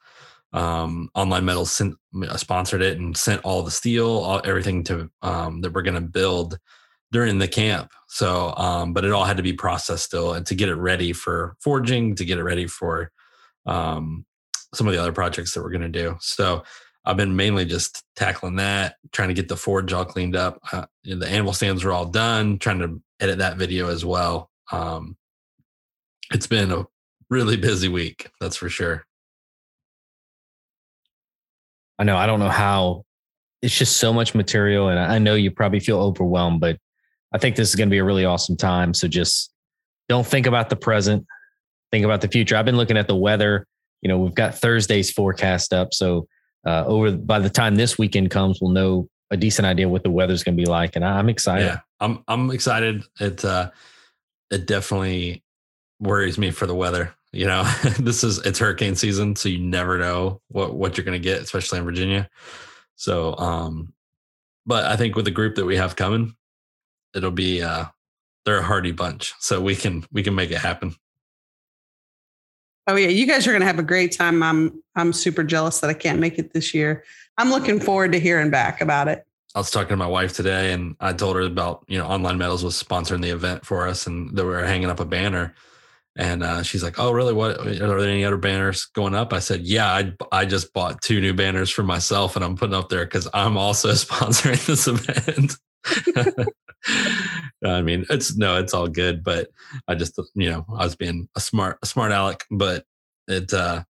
Um, 0.52 1.10
Online 1.14 1.44
Metals 1.44 1.72
sent, 1.72 1.96
sponsored 2.36 2.80
it 2.80 2.98
and 2.98 3.14
sent 3.14 3.42
all 3.44 3.62
the 3.62 3.70
steel, 3.70 4.08
all, 4.08 4.40
everything 4.44 4.84
to 4.84 5.10
um, 5.20 5.60
that 5.60 5.72
we're 5.72 5.82
going 5.82 5.94
to 5.94 6.00
build 6.00 6.58
during 7.12 7.38
the 7.38 7.48
camp. 7.48 7.90
So, 8.08 8.54
um, 8.56 8.92
but 8.92 9.04
it 9.04 9.12
all 9.12 9.24
had 9.24 9.36
to 9.36 9.42
be 9.42 9.52
processed 9.52 10.04
still, 10.04 10.32
and 10.32 10.46
to 10.46 10.54
get 10.54 10.68
it 10.68 10.74
ready 10.74 11.12
for 11.12 11.56
forging, 11.60 12.14
to 12.16 12.24
get 12.24 12.38
it 12.38 12.44
ready 12.44 12.66
for 12.66 13.10
um, 13.66 14.24
some 14.74 14.86
of 14.86 14.92
the 14.92 15.00
other 15.00 15.12
projects 15.12 15.54
that 15.54 15.62
we're 15.62 15.70
going 15.70 15.80
to 15.82 15.88
do. 15.88 16.16
So, 16.20 16.64
I've 17.06 17.16
been 17.16 17.36
mainly 17.36 17.64
just 17.64 18.02
tackling 18.16 18.56
that, 18.56 18.96
trying 19.12 19.28
to 19.28 19.34
get 19.34 19.46
the 19.46 19.56
forge 19.56 19.92
all 19.92 20.04
cleaned 20.04 20.34
up. 20.34 20.58
Uh, 20.72 20.86
the 21.04 21.28
anvil 21.28 21.52
stands 21.52 21.84
were 21.84 21.92
all 21.92 22.06
done, 22.06 22.58
trying 22.58 22.80
to 22.80 23.00
edit 23.20 23.38
that 23.38 23.56
video 23.56 23.88
as 23.88 24.04
well. 24.04 24.50
Um, 24.72 25.16
it's 26.32 26.48
been 26.48 26.72
a 26.72 26.84
really 27.30 27.56
busy 27.68 27.88
week, 27.88 28.28
that's 28.40 28.56
for 28.56 28.68
sure. 28.68 29.04
I 31.98 32.04
know. 32.04 32.16
I 32.16 32.26
don't 32.26 32.40
know 32.40 32.50
how. 32.50 33.04
It's 33.62 33.76
just 33.76 33.96
so 33.96 34.12
much 34.12 34.34
material, 34.34 34.88
and 34.88 34.98
I 34.98 35.18
know 35.18 35.34
you 35.34 35.50
probably 35.50 35.80
feel 35.80 36.00
overwhelmed, 36.00 36.60
but 36.60 36.78
I 37.32 37.38
think 37.38 37.56
this 37.56 37.68
is 37.68 37.74
going 37.74 37.88
to 37.88 37.90
be 37.90 37.98
a 37.98 38.04
really 38.04 38.24
awesome 38.24 38.56
time. 38.56 38.94
So 38.94 39.08
just 39.08 39.50
don't 40.08 40.26
think 40.26 40.46
about 40.46 40.70
the 40.70 40.76
present, 40.76 41.26
think 41.90 42.04
about 42.04 42.20
the 42.20 42.28
future. 42.28 42.56
I've 42.56 42.64
been 42.64 42.76
looking 42.76 42.96
at 42.96 43.08
the 43.08 43.16
weather. 43.16 43.66
You 44.02 44.08
know, 44.08 44.18
we've 44.18 44.34
got 44.34 44.54
Thursday's 44.54 45.10
forecast 45.10 45.72
up. 45.72 45.92
So 45.92 46.28
uh, 46.66 46.84
over 46.86 47.12
by 47.12 47.38
the 47.38 47.50
time 47.50 47.76
this 47.76 47.98
weekend 47.98 48.30
comes, 48.30 48.60
we'll 48.60 48.70
know 48.70 49.08
a 49.30 49.36
decent 49.36 49.66
idea 49.66 49.88
what 49.88 50.02
the 50.02 50.10
weather's 50.10 50.44
going 50.44 50.56
to 50.56 50.62
be 50.62 50.68
like, 50.68 50.96
and 50.96 51.04
I'm 51.04 51.28
excited. 51.28 51.64
Yeah, 51.64 51.78
I'm 52.00 52.22
I'm 52.28 52.50
excited. 52.50 53.04
It 53.20 53.44
uh, 53.44 53.70
it 54.50 54.66
definitely 54.66 55.42
worries 56.00 56.38
me 56.38 56.50
for 56.50 56.66
the 56.66 56.74
weather. 56.74 57.14
You 57.32 57.46
know, 57.46 57.64
this 57.98 58.24
is 58.24 58.38
it's 58.38 58.58
hurricane 58.58 58.96
season, 58.96 59.36
so 59.36 59.48
you 59.48 59.58
never 59.58 59.98
know 59.98 60.40
what 60.48 60.74
what 60.74 60.96
you're 60.96 61.04
going 61.04 61.20
to 61.20 61.24
get, 61.24 61.42
especially 61.42 61.78
in 61.78 61.84
Virginia. 61.84 62.28
So, 62.96 63.36
um, 63.36 63.92
but 64.64 64.86
I 64.86 64.96
think 64.96 65.16
with 65.16 65.24
the 65.24 65.30
group 65.30 65.56
that 65.56 65.66
we 65.66 65.76
have 65.76 65.96
coming, 65.96 66.34
it'll 67.16 67.30
be 67.30 67.62
uh, 67.62 67.86
they're 68.44 68.58
a 68.58 68.62
hardy 68.62 68.92
bunch, 68.92 69.34
so 69.40 69.60
we 69.60 69.74
can 69.74 70.04
we 70.12 70.22
can 70.22 70.34
make 70.34 70.50
it 70.50 70.58
happen. 70.58 70.94
Oh 72.86 72.94
yeah, 72.94 73.08
you 73.08 73.26
guys 73.26 73.46
are 73.46 73.50
going 73.50 73.62
to 73.62 73.66
have 73.66 73.80
a 73.80 73.84
great 73.84 74.12
time. 74.12 74.42
I'm 74.42 74.82
I'm 74.94 75.12
super 75.12 75.42
jealous 75.42 75.80
that 75.80 75.90
I 75.90 75.94
can't 75.94 76.20
make 76.20 76.38
it 76.38 76.52
this 76.52 76.72
year. 76.72 77.04
I'm 77.36 77.50
looking 77.50 77.80
forward 77.80 78.12
to 78.12 78.20
hearing 78.20 78.50
back 78.50 78.80
about 78.80 79.08
it. 79.08 79.26
I 79.54 79.58
was 79.58 79.70
talking 79.70 79.88
to 79.88 79.96
my 79.96 80.06
wife 80.06 80.34
today, 80.34 80.72
and 80.72 80.94
I 81.00 81.12
told 81.12 81.36
her 81.36 81.42
about 81.42 81.84
you 81.88 81.98
know 81.98 82.06
Online 82.06 82.38
Metals 82.38 82.62
was 82.62 82.80
sponsoring 82.80 83.22
the 83.22 83.30
event 83.30 83.66
for 83.66 83.88
us, 83.88 84.06
and 84.06 84.36
they 84.36 84.44
were 84.44 84.64
hanging 84.64 84.90
up 84.90 85.00
a 85.00 85.04
banner. 85.04 85.54
And 86.18 86.42
uh, 86.42 86.62
she's 86.62 86.82
like, 86.82 86.98
"Oh, 86.98 87.10
really? 87.10 87.34
What 87.34 87.58
are 87.58 87.74
there 87.74 87.98
any 88.00 88.24
other 88.24 88.36
banners 88.36 88.84
going 88.86 89.14
up?" 89.14 89.32
I 89.32 89.40
said, 89.40 89.62
"Yeah, 89.62 89.92
I 89.92 90.12
I 90.30 90.44
just 90.44 90.72
bought 90.72 91.02
two 91.02 91.20
new 91.20 91.34
banners 91.34 91.70
for 91.70 91.82
myself, 91.82 92.36
and 92.36 92.44
I'm 92.44 92.56
putting 92.56 92.74
up 92.74 92.88
there 92.88 93.04
because 93.04 93.28
I'm 93.34 93.56
also 93.56 93.88
sponsoring 93.92 94.64
this 94.66 94.86
event." 94.86 95.56
I 97.64 97.82
mean, 97.82 98.04
it's 98.10 98.36
no, 98.36 98.58
it's 98.58 98.74
all 98.74 98.88
good, 98.88 99.24
but 99.24 99.48
I 99.88 99.94
just, 99.94 100.18
you 100.34 100.50
know, 100.50 100.66
I 100.68 100.84
was 100.84 100.96
being 100.96 101.28
a 101.36 101.40
smart, 101.40 101.78
a 101.82 101.86
smart 101.86 102.12
aleck, 102.12 102.44
but 102.50 102.84
it, 103.28 103.52
uh, 103.52 103.82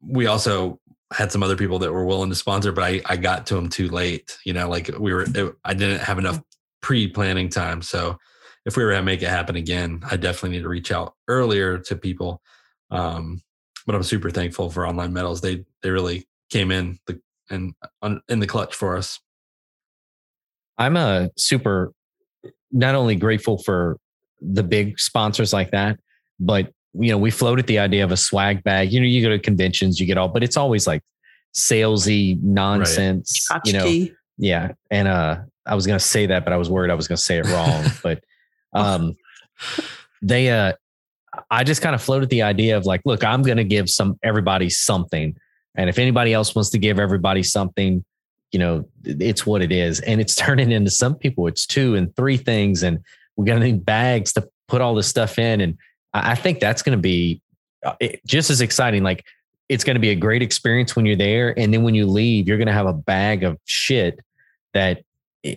we 0.00 0.26
also 0.26 0.80
had 1.12 1.32
some 1.32 1.42
other 1.42 1.56
people 1.56 1.78
that 1.78 1.92
were 1.92 2.04
willing 2.04 2.28
to 2.28 2.34
sponsor, 2.34 2.72
but 2.72 2.84
I, 2.84 3.00
I 3.06 3.16
got 3.16 3.46
to 3.46 3.54
them 3.54 3.68
too 3.68 3.88
late, 3.88 4.36
you 4.44 4.52
know, 4.52 4.68
like 4.68 4.90
we 4.98 5.12
were, 5.12 5.22
it, 5.22 5.54
I 5.64 5.74
didn't 5.74 6.00
have 6.00 6.18
enough 6.18 6.40
pre-planning 6.82 7.48
time. 7.48 7.82
So 7.82 8.18
if 8.66 8.76
we 8.76 8.84
were 8.84 8.92
to 8.92 9.02
make 9.02 9.22
it 9.22 9.28
happen 9.28 9.56
again, 9.56 10.00
I 10.10 10.16
definitely 10.16 10.58
need 10.58 10.62
to 10.62 10.68
reach 10.68 10.92
out 10.92 11.14
earlier 11.26 11.78
to 11.78 11.96
people. 11.96 12.42
Um, 12.90 13.40
but 13.86 13.94
I'm 13.94 14.02
super 14.02 14.30
thankful 14.30 14.70
for 14.70 14.86
Online 14.86 15.12
Metals. 15.12 15.40
They, 15.40 15.64
they 15.82 15.90
really 15.90 16.28
came 16.50 16.70
in 16.70 16.98
the, 17.06 17.20
and 17.50 17.74
in 18.28 18.40
the 18.40 18.46
clutch 18.46 18.74
for 18.74 18.96
us. 18.96 19.18
I'm 20.78 20.96
a 20.96 21.30
super 21.36 21.92
not 22.70 22.94
only 22.94 23.16
grateful 23.16 23.58
for 23.58 23.98
the 24.40 24.62
big 24.62 24.98
sponsors 24.98 25.52
like 25.52 25.72
that, 25.72 25.98
but 26.38 26.72
you 26.94 27.10
know, 27.10 27.18
we 27.18 27.30
floated 27.30 27.66
the 27.66 27.78
idea 27.78 28.04
of 28.04 28.12
a 28.12 28.16
swag 28.16 28.62
bag. 28.64 28.92
You 28.92 29.00
know, 29.00 29.06
you 29.06 29.22
go 29.22 29.28
to 29.28 29.38
conventions, 29.38 30.00
you 30.00 30.06
get 30.06 30.16
all, 30.16 30.28
but 30.28 30.42
it's 30.42 30.56
always 30.56 30.86
like 30.86 31.02
salesy 31.54 32.40
nonsense. 32.42 33.46
Right. 33.50 33.60
You 33.64 33.72
know, 33.72 34.14
yeah. 34.38 34.72
And 34.90 35.08
uh, 35.08 35.40
I 35.66 35.74
was 35.74 35.86
gonna 35.86 36.00
say 36.00 36.26
that, 36.26 36.44
but 36.44 36.52
I 36.52 36.56
was 36.56 36.70
worried 36.70 36.90
I 36.90 36.94
was 36.94 37.08
gonna 37.08 37.18
say 37.18 37.38
it 37.38 37.46
wrong. 37.46 37.84
but 38.02 38.24
um, 38.72 39.16
they 40.22 40.50
uh, 40.50 40.72
I 41.50 41.64
just 41.64 41.82
kind 41.82 41.94
of 41.94 42.02
floated 42.02 42.30
the 42.30 42.42
idea 42.42 42.76
of 42.76 42.86
like, 42.86 43.02
look, 43.04 43.24
I'm 43.24 43.42
gonna 43.42 43.64
give 43.64 43.90
some 43.90 44.18
everybody 44.22 44.70
something, 44.70 45.36
and 45.74 45.90
if 45.90 45.98
anybody 45.98 46.32
else 46.32 46.54
wants 46.54 46.70
to 46.70 46.78
give 46.78 46.98
everybody 46.98 47.42
something, 47.42 48.04
you 48.52 48.58
know, 48.58 48.84
it's 49.04 49.46
what 49.46 49.62
it 49.62 49.72
is. 49.72 50.00
And 50.00 50.20
it's 50.20 50.34
turning 50.36 50.70
into 50.70 50.90
some 50.90 51.14
people, 51.14 51.46
it's 51.46 51.66
two 51.66 51.94
and 51.94 52.14
three 52.16 52.36
things. 52.36 52.82
And 52.82 53.00
we 53.36 53.46
got 53.46 53.54
to 53.54 53.60
need 53.60 53.84
bags 53.84 54.32
to 54.34 54.48
put 54.66 54.80
all 54.80 54.94
this 54.94 55.08
stuff 55.08 55.38
in. 55.38 55.60
And 55.60 55.78
I 56.12 56.34
think 56.34 56.60
that's 56.60 56.82
going 56.82 56.96
to 56.96 57.02
be 57.02 57.40
uh, 57.84 57.94
just 58.26 58.50
as 58.50 58.60
exciting. 58.60 59.02
Like 59.02 59.24
it's 59.68 59.84
going 59.84 59.96
to 59.96 60.00
be 60.00 60.10
a 60.10 60.16
great 60.16 60.42
experience 60.42 60.96
when 60.96 61.06
you're 61.06 61.16
there. 61.16 61.58
And 61.58 61.72
then 61.72 61.82
when 61.82 61.94
you 61.94 62.06
leave, 62.06 62.48
you're 62.48 62.58
going 62.58 62.68
to 62.68 62.72
have 62.72 62.86
a 62.86 62.92
bag 62.92 63.44
of 63.44 63.58
shit 63.64 64.18
that 64.74 65.02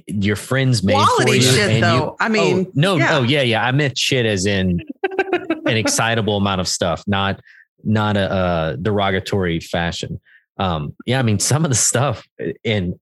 your 0.07 0.36
friends 0.36 0.83
made 0.83 0.93
Quality 0.93 1.24
for 1.24 1.36
you. 1.36 1.41
Shit, 1.41 1.81
though. 1.81 1.95
You, 1.95 2.15
I 2.19 2.29
mean, 2.29 2.67
oh, 2.67 2.71
no, 2.75 2.95
yeah. 2.98 3.17
oh 3.17 3.24
yeah, 3.24 3.41
yeah. 3.41 3.65
I 3.65 3.71
meant 3.71 3.98
shit 3.98 4.25
as 4.25 4.45
in 4.45 4.79
an 5.65 5.77
excitable 5.77 6.38
amount 6.38 6.62
of 6.62 6.67
stuff, 6.67 7.03
not 7.07 7.41
not 7.83 8.15
a, 8.15 8.74
a 8.74 8.77
derogatory 8.77 9.60
fashion 9.60 10.19
um, 10.58 10.96
yeah, 11.05 11.20
I 11.20 11.24
mean, 11.24 11.39
some 11.39 11.65
of 11.65 11.72
the 11.72 11.75
stuff, 11.75 12.27
and 12.63 13.00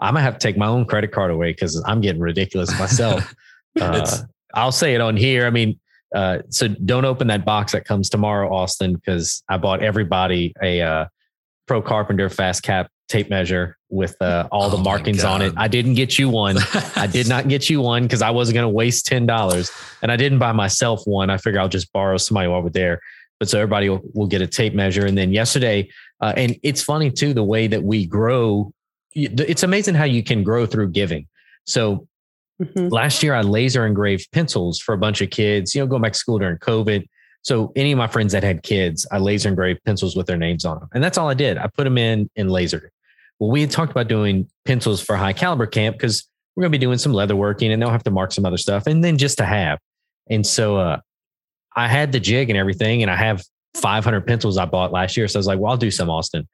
I'm 0.00 0.14
gonna 0.14 0.22
have 0.22 0.38
to 0.38 0.46
take 0.46 0.56
my 0.56 0.66
own 0.66 0.84
credit 0.84 1.12
card 1.12 1.30
away 1.30 1.52
because 1.52 1.82
I'm 1.86 2.00
getting 2.00 2.20
ridiculous 2.20 2.76
myself. 2.78 3.34
uh, 3.80 4.18
I'll 4.54 4.72
say 4.72 4.94
it 4.94 5.00
on 5.00 5.16
here. 5.16 5.46
I 5.46 5.50
mean, 5.50 5.78
uh, 6.14 6.38
so 6.48 6.68
don't 6.68 7.04
open 7.04 7.26
that 7.28 7.44
box 7.44 7.72
that 7.72 7.84
comes 7.84 8.08
tomorrow, 8.08 8.52
Austin, 8.52 8.94
because 8.94 9.42
I 9.48 9.58
bought 9.58 9.82
everybody 9.82 10.54
a 10.62 10.80
uh, 10.80 11.06
Pro 11.66 11.82
Carpenter 11.82 12.28
FastCap 12.28 12.88
tape 13.08 13.30
measure 13.30 13.76
with 13.88 14.20
uh, 14.20 14.48
all 14.50 14.68
the 14.68 14.76
oh 14.76 14.82
markings 14.82 15.24
on 15.24 15.42
it. 15.42 15.52
I 15.56 15.68
didn't 15.68 15.94
get 15.94 16.18
you 16.18 16.28
one. 16.28 16.56
I 16.96 17.06
did 17.10 17.28
not 17.28 17.48
get 17.48 17.70
you 17.70 17.80
one 17.80 18.02
because 18.02 18.22
I 18.22 18.30
wasn't 18.30 18.54
going 18.54 18.64
to 18.64 18.74
waste 18.74 19.06
ten 19.06 19.26
dollars, 19.26 19.70
and 20.02 20.10
I 20.10 20.16
didn't 20.16 20.38
buy 20.38 20.52
myself 20.52 21.02
one. 21.04 21.30
I 21.30 21.36
figure 21.38 21.60
I'll 21.60 21.68
just 21.68 21.92
borrow 21.92 22.16
somebody 22.16 22.48
while 22.48 22.62
we're 22.62 22.70
there. 22.70 23.00
But 23.38 23.50
so 23.50 23.58
everybody 23.58 23.90
will, 23.90 24.00
will 24.14 24.26
get 24.26 24.40
a 24.40 24.46
tape 24.46 24.74
measure, 24.74 25.06
and 25.06 25.16
then 25.16 25.32
yesterday 25.32 25.90
uh, 26.20 26.32
and 26.36 26.58
it's 26.62 26.82
funny 26.82 27.10
too, 27.10 27.34
the 27.34 27.44
way 27.44 27.66
that 27.66 27.82
we 27.82 28.06
grow. 28.06 28.72
It's 29.14 29.62
amazing 29.62 29.94
how 29.94 30.04
you 30.04 30.22
can 30.22 30.42
grow 30.42 30.66
through 30.66 30.90
giving. 30.90 31.26
So 31.64 32.06
mm-hmm. 32.60 32.88
last 32.88 33.22
year 33.22 33.34
I 33.34 33.42
laser 33.42 33.86
engraved 33.86 34.30
pencils 34.32 34.78
for 34.78 34.92
a 34.94 34.98
bunch 34.98 35.20
of 35.20 35.30
kids, 35.30 35.74
you 35.74 35.80
know, 35.80 35.86
going 35.86 36.02
back 36.02 36.12
to 36.12 36.18
school 36.18 36.38
during 36.38 36.58
COVID. 36.58 37.06
So 37.42 37.72
any 37.76 37.92
of 37.92 37.98
my 37.98 38.08
friends 38.08 38.32
that 38.32 38.42
had 38.42 38.62
kids, 38.62 39.06
I 39.10 39.18
laser 39.18 39.48
engraved 39.48 39.84
pencils 39.84 40.16
with 40.16 40.26
their 40.26 40.36
names 40.36 40.64
on 40.64 40.80
them. 40.80 40.88
And 40.92 41.02
that's 41.02 41.16
all 41.16 41.28
I 41.28 41.34
did. 41.34 41.58
I 41.58 41.68
put 41.68 41.84
them 41.84 41.96
in 41.96 42.28
and 42.36 42.50
lasered. 42.50 42.88
Well, 43.38 43.50
we 43.50 43.60
had 43.60 43.70
talked 43.70 43.90
about 43.90 44.08
doing 44.08 44.48
pencils 44.64 45.00
for 45.00 45.16
high 45.16 45.32
caliber 45.32 45.66
camp 45.66 45.96
because 45.96 46.28
we're 46.54 46.62
going 46.62 46.72
to 46.72 46.78
be 46.78 46.84
doing 46.84 46.98
some 46.98 47.12
leather 47.12 47.36
working 47.36 47.70
and 47.70 47.80
they'll 47.80 47.90
have 47.90 48.04
to 48.04 48.10
mark 48.10 48.32
some 48.32 48.46
other 48.46 48.56
stuff 48.56 48.86
and 48.86 49.04
then 49.04 49.18
just 49.18 49.38
to 49.38 49.44
have. 49.44 49.78
And 50.28 50.46
so 50.46 50.76
uh, 50.76 51.00
I 51.76 51.88
had 51.88 52.12
the 52.12 52.20
jig 52.20 52.50
and 52.50 52.58
everything, 52.58 53.02
and 53.02 53.10
I 53.10 53.16
have 53.16 53.44
500 53.80 54.26
pencils 54.26 54.58
I 54.58 54.64
bought 54.64 54.92
last 54.92 55.16
year. 55.16 55.28
So 55.28 55.38
I 55.38 55.40
was 55.40 55.46
like, 55.46 55.58
well, 55.58 55.72
I'll 55.72 55.78
do 55.78 55.90
some 55.90 56.10
Austin. 56.10 56.48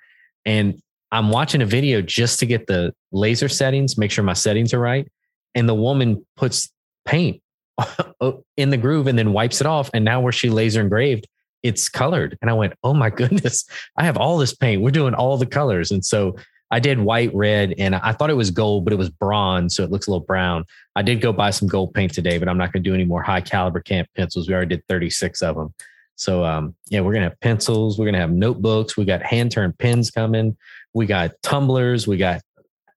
And 0.45 0.81
I'm 1.11 1.31
watching 1.31 1.63
a 1.63 1.67
video 1.67 2.01
just 2.01 2.39
to 2.41 2.47
get 2.47 2.67
the 2.67 2.95
laser 3.13 3.49
settings, 3.49 3.99
make 3.99 4.11
sure 4.11 4.25
my 4.25 4.33
settings 4.33 4.73
are 4.73 4.81
right. 4.81 5.07
And 5.55 5.69
the 5.69 5.75
woman 5.75 6.25
puts 6.37 6.71
paint 7.05 7.43
in 8.57 8.71
the 8.71 8.77
groove 8.77 9.07
and 9.07 9.19
then 9.19 9.33
wipes 9.33 9.61
it 9.61 9.67
off. 9.67 9.91
And 9.93 10.05
now 10.05 10.21
where 10.21 10.33
she 10.33 10.49
laser 10.49 10.81
engraved, 10.81 11.27
it's 11.63 11.89
colored. 11.89 12.39
And 12.41 12.51
I 12.51 12.55
went, 12.55 12.73
oh 12.83 12.95
my 12.95 13.11
goodness, 13.21 13.65
I 13.97 14.05
have 14.05 14.17
all 14.17 14.39
this 14.39 14.55
paint. 14.55 14.83
We're 14.83 14.91
doing 14.91 15.15
all 15.15 15.37
the 15.37 15.47
colors. 15.47 15.91
And 15.91 16.05
so 16.05 16.37
I 16.71 16.81
did 16.81 16.99
white, 16.99 17.35
red, 17.35 17.75
and 17.77 17.95
I 17.95 18.13
thought 18.13 18.31
it 18.31 18.35
was 18.35 18.51
gold, 18.51 18.85
but 18.85 18.95
it 18.95 18.97
was 18.97 19.11
bronze. 19.11 19.77
So 19.77 19.85
it 19.85 19.91
looks 19.91 20.07
a 20.07 20.11
little 20.11 20.25
brown. 20.25 20.65
I 20.97 21.03
did 21.03 21.21
go 21.21 21.31
buy 21.31 21.51
some 21.51 21.69
gold 21.69 21.93
paint 21.93 22.15
today, 22.15 22.39
but 22.39 22.49
I'm 22.49 22.57
not 22.57 22.73
going 22.73 22.83
to 22.83 22.89
do 22.89 22.95
any 22.95 23.05
more 23.05 23.23
high 23.23 23.43
caliber 23.43 23.81
camp 23.81 24.09
pencils. 24.17 24.49
We 24.49 24.55
already 24.55 24.77
did 24.77 24.89
36 24.89 25.43
of 25.43 25.57
them. 25.57 25.75
So 26.17 26.45
um, 26.45 26.75
yeah, 26.89 27.01
we're 27.01 27.13
gonna 27.13 27.29
have 27.29 27.41
pencils, 27.41 27.99
we're 27.99 28.07
gonna 28.07 28.19
have 28.19 28.33
notebooks, 28.33 28.97
we 28.97 29.05
got 29.05 29.23
hand 29.23 29.53
turned 29.53 29.79
pens 29.79 30.11
coming, 30.11 30.57
we 30.95 31.07
got 31.07 31.33
tumblers, 31.43 32.07
we 32.07 32.17
got 32.17 32.43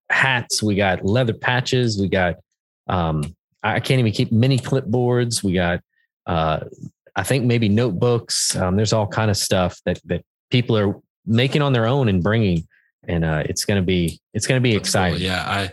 hats, 0.10 0.62
we 0.62 0.76
got 0.76 1.06
leather 1.06 1.34
patches, 1.34 2.00
we 2.00 2.08
got 2.08 2.36
um, 2.88 3.36
I 3.64 3.80
can't 3.80 4.00
even 4.00 4.12
keep 4.12 4.32
mini 4.32 4.60
clipboards, 4.60 5.44
we 5.44 5.54
got 5.54 5.82
uh, 6.28 6.60
I 7.16 7.24
think 7.24 7.46
maybe 7.46 7.70
notebooks. 7.70 8.56
Um, 8.56 8.76
there's 8.76 8.94
all 8.94 9.08
kind 9.08 9.32
of 9.32 9.38
stuff 9.38 9.80
that 9.86 10.00
that 10.06 10.24
people 10.52 10.78
are 10.78 10.96
making 11.26 11.62
on 11.62 11.74
their 11.74 11.88
own 11.88 12.10
and 12.10 12.22
bringing, 12.22 12.68
and 13.08 13.24
uh, 13.24 13.44
it's 13.46 13.66
gonna 13.66 13.82
be 13.82 14.20
it's 14.34 14.48
gonna 14.48 14.62
be 14.62 14.76
exciting. 14.76 15.22
Yeah, 15.22 15.44
I 15.48 15.72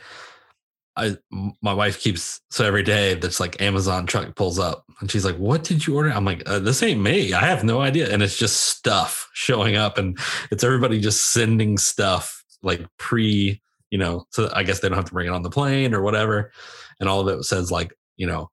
I 0.97 1.17
my 1.63 1.73
wife 1.73 2.01
keeps 2.01 2.41
so 2.51 2.67
every 2.67 2.83
day 2.83 3.15
that's 3.15 3.41
like 3.41 3.61
Amazon 3.63 4.07
truck 4.07 4.35
pulls 4.37 4.59
up 4.59 4.85
and 5.01 5.11
she's 5.11 5.25
like, 5.25 5.37
"What 5.37 5.65
did 5.65 5.87
you 5.87 5.97
order?" 5.97 6.11
I'm 6.11 6.25
like, 6.25 6.43
uh, 6.47 6.59
"This 6.59 6.83
ain't 6.83 7.01
me. 7.01 7.33
I 7.33 7.41
have 7.41 7.65
no 7.65 7.81
idea." 7.81 8.13
And 8.13 8.23
it's 8.23 8.37
just 8.37 8.61
stuff 8.77 9.29
showing 9.33 9.77
up, 9.77 9.97
and 9.97 10.19
it's 10.51 10.65
everybody 10.65 11.01
just 11.01 11.33
sending 11.33 11.79
stuff 11.79 12.45
like 12.63 12.87
pre, 12.99 13.63
you 13.91 13.99
know. 13.99 14.27
So 14.31 14.51
I 14.55 14.65
guess 14.65 14.81
they 14.81 14.89
don't 14.89 14.97
have 14.97 15.07
to 15.07 15.13
bring 15.13 15.29
it 15.29 15.33
on 15.33 15.43
the 15.43 15.51
plane 15.51 15.95
or 15.95 16.03
whatever, 16.03 16.53
and 17.01 17.09
all 17.09 17.27
of 17.27 17.29
it 17.29 17.43
says 17.45 17.71
like, 17.71 17.95
you 18.17 18.27
know, 18.27 18.51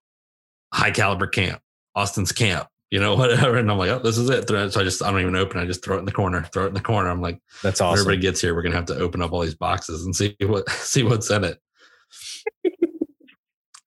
high 0.74 0.92
caliber 0.92 1.28
camp, 1.28 1.62
Austin's 1.94 2.32
camp, 2.32 2.70
you 2.90 3.02
know, 3.02 3.16
whatever. 3.18 3.58
And 3.58 3.70
I'm 3.70 3.78
like, 3.78 3.90
"Oh, 3.90 4.00
this 4.00 4.18
is 4.18 4.30
it." 4.30 4.48
So 4.48 4.58
I 4.64 4.84
just 4.84 5.04
I 5.04 5.12
don't 5.12 5.20
even 5.20 5.36
open. 5.36 5.60
I 5.60 5.66
just 5.66 5.84
throw 5.84 5.98
it 5.98 6.00
in 6.00 6.06
the 6.06 6.14
corner. 6.14 6.44
Throw 6.54 6.64
it 6.64 6.70
in 6.70 6.74
the 6.74 6.80
corner. 6.80 7.10
I'm 7.10 7.22
like, 7.22 7.42
"That's 7.64 7.82
awesome." 7.82 8.00
everybody 8.00 8.22
gets 8.22 8.40
here, 8.40 8.56
we're 8.56 8.62
gonna 8.62 8.76
have 8.76 8.86
to 8.86 8.96
open 8.96 9.22
up 9.22 9.34
all 9.34 9.42
these 9.42 9.56
boxes 9.56 10.06
and 10.06 10.16
see 10.16 10.38
what 10.40 10.70
see 10.70 11.04
what's 11.04 11.30
in 11.30 11.44
it 11.44 11.60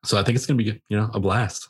so 0.05 0.19
I 0.19 0.23
think 0.23 0.37
it's 0.37 0.47
going 0.47 0.59
to 0.59 0.65
be, 0.65 0.83
you 0.89 0.97
know, 0.97 1.11
a 1.13 1.21
blast. 1.21 1.69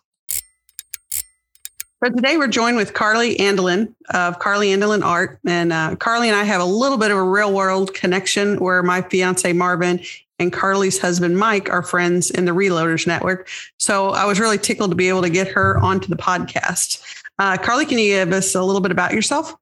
But 2.01 2.17
today 2.17 2.37
we're 2.37 2.49
joined 2.49 2.77
with 2.77 2.95
Carly 2.95 3.37
Andelin 3.37 3.95
of 4.11 4.41
Carly 4.41 4.71
Andelin 4.71 5.05
Art. 5.05 5.39
And 5.47 5.73
uh, 5.73 5.95
Carly 5.95 6.29
and 6.29 6.37
I 6.37 6.43
have 6.43 6.61
a 6.61 6.65
little 6.65 6.99
bit 6.99 7.13
of 7.13 7.17
a 7.17 7.23
real 7.23 7.53
world 7.53 7.95
connection 7.95 8.59
where 8.59 8.83
my 8.83 9.03
fiance 9.03 9.53
Marvin 9.53 10.01
and 10.41 10.53
Carly's 10.53 10.99
husband 10.99 11.39
Mike 11.39 11.71
are 11.71 11.85
friends 11.85 12.29
in 12.29 12.45
the 12.45 12.51
Reloaders 12.51 13.07
Network. 13.07 13.49
So 13.79 14.11
I 14.11 14.25
was 14.25 14.41
really 14.41 14.59
tickled 14.59 14.91
to 14.91 14.97
be 14.97 15.09
able 15.09 15.23
to 15.23 15.31
get 15.31 15.47
her 15.47 15.79
onto 15.79 16.09
the 16.09 16.17
podcast. 16.17 17.01
Uh, 17.39 17.57
Carly, 17.57 17.87
can 17.87 17.99
you 17.99 18.09
give 18.09 18.33
us 18.33 18.57
a 18.57 18.65
little 18.65 18.81
bit 18.81 18.91
about 18.91 19.13
yourself? 19.13 19.55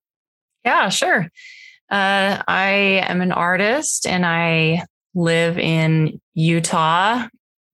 Yeah, 0.65 0.89
sure. 0.89 1.31
Uh, 1.91 2.43
I 2.49 3.03
am 3.07 3.21
an 3.21 3.33
artist 3.33 4.07
and 4.07 4.25
I 4.25 4.87
live 5.15 5.59
in 5.59 6.21
Utah 6.35 7.27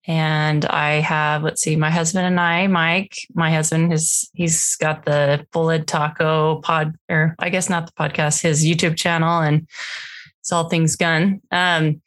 and 0.06 0.64
I 0.64 1.00
have, 1.00 1.42
let's 1.42 1.62
see, 1.62 1.74
my 1.74 1.90
husband 1.90 2.26
and 2.26 2.38
I, 2.38 2.68
Mike, 2.68 3.16
my 3.34 3.50
husband 3.50 3.92
is, 3.92 4.30
he's 4.34 4.76
got 4.76 5.04
the 5.04 5.44
Full 5.52 5.70
Ed 5.70 5.88
Taco 5.88 6.60
pod, 6.60 6.96
or 7.08 7.34
I 7.38 7.50
guess 7.50 7.68
not 7.68 7.86
the 7.86 7.92
podcast, 7.92 8.40
his 8.40 8.64
YouTube 8.64 8.96
channel, 8.96 9.40
and 9.40 9.66
it's 10.40 10.52
all 10.52 10.68
things 10.68 10.94
gun. 10.94 11.40
Um, 11.50 12.00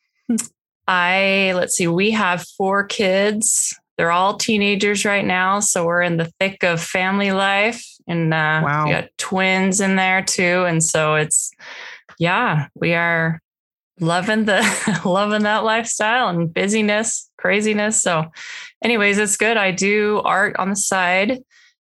I, 0.88 1.52
let's 1.56 1.76
see, 1.76 1.88
we 1.88 2.12
have 2.12 2.48
four 2.58 2.86
kids. 2.86 3.78
They're 3.98 4.12
all 4.14 4.38
teenagers 4.38 5.04
right 5.04 5.26
now. 5.26 5.60
So 5.60 5.86
we're 5.86 6.02
in 6.02 6.16
the 6.16 6.32
thick 6.40 6.64
of 6.64 6.82
family 6.82 7.34
life. 7.34 7.86
And 8.08 8.34
uh, 8.34 8.62
wow. 8.64 8.86
we 8.86 8.92
got 8.92 9.10
twins 9.18 9.82
in 9.82 9.98
there 9.98 10.24
too. 10.24 10.64
And 10.66 10.82
so 10.82 11.16
it's, 11.16 11.52
yeah, 12.18 12.68
we 12.76 12.94
are 12.94 13.42
loving 14.02 14.46
the 14.46 14.62
loving 15.06 15.44
that 15.44 15.64
lifestyle 15.64 16.30
and 16.30 16.54
busyness, 16.54 17.30
craziness. 17.38 18.02
So, 18.02 18.32
anyways, 18.84 19.18
it's 19.18 19.38
good. 19.38 19.58
I 19.58 19.72
do 19.72 20.22
art 20.24 20.56
on 20.58 20.70
the 20.70 20.76
side, 20.76 21.44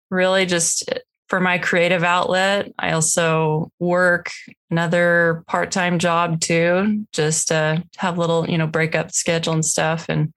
really 0.10 0.46
just 0.46 0.90
for 1.28 1.40
my 1.40 1.58
creative 1.58 2.04
outlet. 2.04 2.72
I 2.78 2.92
also 2.92 3.72
work 3.80 4.30
another 4.70 5.44
part-time 5.48 6.00
job 6.00 6.40
too, 6.40 7.06
just 7.12 7.48
to 7.48 7.84
have 7.98 8.18
little, 8.18 8.48
you 8.50 8.58
know, 8.58 8.68
break 8.68 8.96
up 8.96 9.12
schedule 9.12 9.54
and 9.54 9.66
stuff. 9.66 10.06
And 10.08 10.34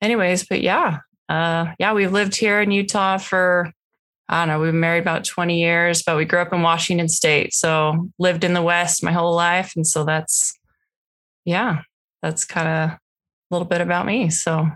anyways, 0.00 0.46
but 0.46 0.60
yeah, 0.60 1.00
uh, 1.28 1.72
yeah, 1.78 1.92
we've 1.92 2.12
lived 2.12 2.36
here 2.36 2.60
in 2.60 2.70
Utah 2.70 3.18
for 3.18 3.72
I 4.28 4.40
don't 4.40 4.48
know, 4.48 4.60
we've 4.60 4.72
been 4.72 4.80
married 4.80 5.02
about 5.02 5.24
20 5.24 5.60
years, 5.60 6.02
but 6.02 6.16
we 6.16 6.24
grew 6.24 6.40
up 6.40 6.52
in 6.52 6.62
Washington 6.62 7.08
State. 7.08 7.52
So 7.52 8.08
lived 8.18 8.42
in 8.42 8.54
the 8.54 8.62
West 8.62 9.04
my 9.04 9.12
whole 9.12 9.34
life. 9.34 9.74
And 9.76 9.86
so 9.86 10.04
that's 10.04 10.58
yeah, 11.44 11.82
that's 12.22 12.44
kind 12.44 12.68
of 12.68 12.90
a 12.90 13.00
little 13.50 13.66
bit 13.66 13.80
about 13.80 14.06
me. 14.06 14.30
So 14.30 14.68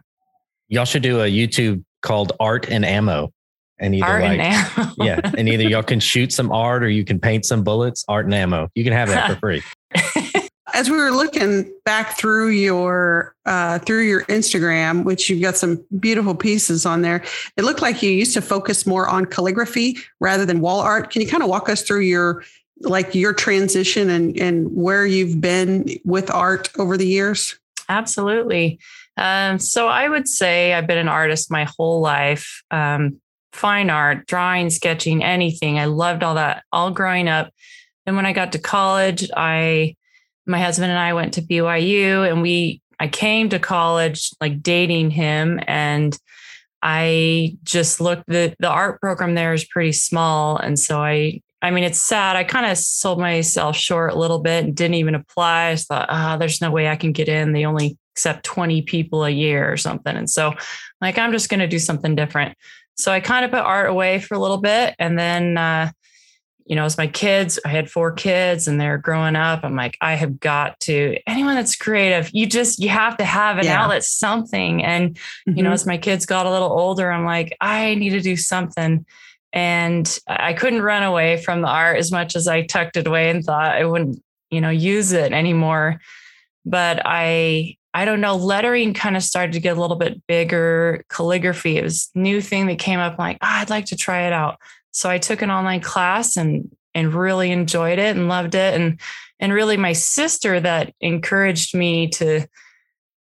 y'all 0.69 0.85
should 0.85 1.03
do 1.03 1.21
a 1.21 1.27
YouTube 1.27 1.85
called 2.03 2.33
Art 2.39 2.69
and 2.71 2.85
Ammo. 2.85 3.33
And 3.81 3.95
either 3.95 4.07
art 4.07 4.23
like, 4.23 4.41
and 4.41 4.41
ammo. 4.41 4.93
yeah, 4.99 5.21
and 5.39 5.49
either 5.49 5.63
y'all 5.63 5.85
can 5.85 6.01
shoot 6.13 6.33
some 6.33 6.51
art 6.51 6.83
or 6.83 6.89
you 6.89 7.05
can 7.05 7.21
paint 7.21 7.45
some 7.45 7.63
bullets, 7.63 8.05
art 8.09 8.25
and 8.25 8.35
ammo. 8.35 8.69
You 8.75 8.83
can 8.83 8.93
have 8.93 9.09
that 9.09 9.31
for 9.31 9.37
free. 9.37 9.63
As 10.75 10.91
we 10.91 10.97
were 10.97 11.13
looking 11.13 11.73
back 11.85 12.19
through 12.19 12.49
your 12.49 13.35
uh, 13.47 13.79
through 13.79 14.03
your 14.03 14.25
Instagram, 14.25 15.05
which 15.05 15.31
you've 15.31 15.41
got 15.41 15.57
some 15.57 15.85
beautiful 16.01 16.35
pieces 16.35 16.85
on 16.85 17.03
there, 17.03 17.23
it 17.57 17.63
looked 17.63 17.81
like 17.81 18.03
you 18.03 18.11
used 18.11 18.35
to 18.35 18.43
focus 18.43 18.85
more 18.85 19.09
on 19.09 19.25
calligraphy 19.27 19.97
rather 20.21 20.45
than 20.45 20.61
wall 20.61 20.81
art. 20.81 21.11
Can 21.11 21.23
you 21.23 21.29
kind 21.29 21.43
of 21.43 21.49
walk 21.49 21.69
us 21.69 21.83
through 21.83 22.01
your 22.01 22.45
like 22.83 23.15
your 23.15 23.33
transition 23.33 24.11
and 24.11 24.39
and 24.39 24.69
where 24.75 25.07
you've 25.07 25.41
been 25.41 25.89
with 26.05 26.31
art 26.31 26.71
over 26.79 26.97
the 26.97 27.07
years? 27.07 27.59
Absolutely. 27.89 28.79
Um, 29.17 29.59
so 29.59 29.89
I 29.89 30.09
would 30.09 30.29
say 30.29 30.75
I've 30.75 30.87
been 30.87 30.99
an 30.99 31.09
artist 31.09 31.51
my 31.51 31.67
whole 31.77 32.01
life. 32.01 32.63
Um, 32.71 33.21
fine 33.53 33.91
art, 33.91 34.27
drawing, 34.27 34.71
sketching, 34.71 35.25
anything. 35.25 35.79
I 35.79 35.87
loved 35.87 36.23
all 36.23 36.35
that 36.35 36.63
all 36.73 36.91
growing 36.91 37.29
up. 37.29 37.53
And 38.07 38.15
when 38.15 38.27
I 38.27 38.33
got 38.33 38.53
to 38.53 38.59
college, 38.59 39.29
I 39.37 39.97
my 40.47 40.61
husband 40.61 40.91
and 40.91 40.99
I 40.99 41.13
went 41.13 41.35
to 41.35 41.43
BYU 41.43 42.29
and 42.31 42.41
we 42.41 42.81
I 43.01 43.09
came 43.09 43.49
to 43.51 43.59
college 43.59 44.31
like 44.41 44.63
dating 44.63 45.11
him 45.11 45.61
and 45.67 46.17
I 46.83 47.57
just 47.65 48.01
looked 48.01 48.27
the 48.29 48.55
the 48.59 48.69
art 48.69 49.01
program 49.01 49.35
there 49.35 49.53
is 49.53 49.65
pretty 49.65 49.93
small 49.93 50.57
and 50.57 50.79
so 50.79 51.03
I 51.03 51.43
I 51.61 51.71
mean, 51.71 51.85
it's 51.85 52.01
sad. 52.01 52.37
I 52.37 52.45
kind 52.45 52.67
of 52.67 52.79
sold 52.79 53.19
myself 53.19 53.77
short 53.77 54.13
a 54.13 54.19
little 54.19 54.39
bit 54.39 54.65
and 54.65 54.77
didn't 54.77 54.95
even 54.95 55.15
apply. 55.15 55.71
I 55.71 55.77
thought, 55.77 56.07
ah, 56.09 56.35
oh, 56.35 56.39
there's 56.39 56.61
no 56.61 56.71
way 56.71 56.89
I 56.89 56.97
can 56.97 57.13
get 57.13 57.29
in. 57.29 57.53
They 57.53 57.65
only 57.65 57.99
accept 58.15 58.45
20 58.45 58.83
people 58.83 59.25
a 59.25 59.31
year 59.31 59.71
or 59.71 59.77
something. 59.77 60.17
And 60.17 60.31
so, 60.31 60.55
like, 61.01 61.19
I'm 61.19 61.33
just 61.33 61.49
going 61.49 61.61
to 61.61 61.67
do 61.67 61.79
something 61.79 62.15
different. 62.15 62.57
So 62.97 63.13
I 63.13 63.21
kind 63.21 63.45
of 63.45 63.51
put 63.51 63.61
art 63.61 63.91
away 63.91 64.21
for 64.21 64.35
a 64.35 64.39
little 64.39 64.59
bit. 64.59 64.95
And 64.99 65.19
then, 65.19 65.57
uh, 65.57 65.91
you 66.65 66.77
know, 66.77 66.85
as 66.85 66.99
my 66.99 67.07
kids, 67.07 67.59
I 67.65 67.69
had 67.69 67.91
four 67.91 68.13
kids 68.13 68.69
and 68.69 68.81
they're 68.81 68.99
growing 68.99 69.37
up. 69.37 69.65
I'm 69.65 69.75
like, 69.75 69.97
I 70.01 70.15
have 70.15 70.39
got 70.39 70.79
to, 70.81 71.19
anyone 71.27 71.55
that's 71.55 71.75
creative, 71.75 72.31
you 72.33 72.47
just, 72.47 72.79
you 72.79 72.91
have 72.91 73.17
to 73.17 73.25
have 73.25 73.59
an 73.59 73.65
yeah. 73.65 73.83
outlet, 73.83 74.05
something. 74.05 74.85
And, 74.85 75.15
mm-hmm. 75.15 75.57
you 75.57 75.63
know, 75.63 75.69
mm-hmm. 75.69 75.75
as 75.75 75.87
my 75.87 75.97
kids 75.97 76.27
got 76.27 76.47
a 76.47 76.51
little 76.51 76.71
older, 76.71 77.11
I'm 77.11 77.25
like, 77.25 77.57
I 77.61 77.95
need 77.95 78.11
to 78.11 78.21
do 78.21 78.37
something 78.37 79.07
and 79.53 80.19
I 80.27 80.53
couldn't 80.53 80.83
run 80.83 81.03
away 81.03 81.39
from 81.39 81.63
the 81.63 81.69
art 81.69 81.99
as 81.99 82.13
much 82.13 82.37
as 82.37 82.47
I 82.47 82.63
tucked 82.63 82.97
it 82.97 83.07
away 83.07 83.31
and 83.31 83.45
thought 83.45 83.77
I 83.77 83.85
wouldn't, 83.85 84.23
you 84.51 84.61
know, 84.61 84.71
use 84.71 85.13
it 85.13 85.33
anymore. 85.33 86.01
But 86.65 87.03
I 87.05 87.77
I 87.95 88.05
don't 88.05 88.21
know, 88.21 88.37
lettering 88.37 88.95
kind 88.95 89.17
of 89.17 89.23
started 89.23 89.53
to 89.53 89.61
get 89.61 89.77
a 89.77 89.81
little 89.81 89.97
bit 89.97 90.25
bigger. 90.27 91.03
Calligraphy, 91.09 91.79
it 91.79 91.83
was 91.83 92.11
new 92.15 92.41
thing 92.41 92.67
that 92.67 92.79
came 92.79 93.01
up. 93.01 93.13
I'm 93.13 93.19
like, 93.19 93.39
oh, 93.41 93.47
I'd 93.49 93.71
like 93.71 93.87
to 93.87 93.97
try 93.97 94.27
it 94.27 94.33
out. 94.33 94.59
So 94.91 95.09
I 95.09 95.19
took 95.19 95.43
an 95.43 95.51
online 95.51 95.81
class 95.81 96.37
and 96.37 96.71
and 96.95 97.15
really 97.15 97.51
enjoyed 97.51 97.99
it 97.99 98.17
and 98.17 98.29
loved 98.29 98.55
it. 98.55 98.75
And 98.75 99.01
and 99.41 99.53
really 99.53 99.77
my 99.77 99.93
sister 99.93 100.61
that 100.61 100.93
encouraged 101.01 101.75
me 101.75 102.09
to 102.09 102.47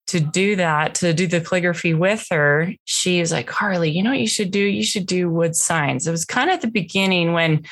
to 0.08 0.20
do 0.20 0.56
that, 0.58 0.96
to 0.96 1.14
do 1.14 1.28
the 1.28 1.42
calligraphy 1.42 1.94
with 1.94 2.28
her, 2.30 2.74
she 2.86 3.20
was 3.20 3.32
like, 3.32 3.48
Carly, 3.48 3.90
you 3.90 4.04
know 4.04 4.12
what 4.12 4.20
you 4.20 4.28
should 4.28 4.52
do? 4.52 4.60
You 4.60 4.84
should 4.84 5.06
do 5.06 5.30
wood 5.30 5.56
signs. 5.56 6.08
It 6.08 6.12
was 6.12 6.26
kind 6.26 6.50
of 6.50 6.56
at 6.56 6.62
the 6.62 6.68
beginning 6.68 7.34
when 7.34 7.66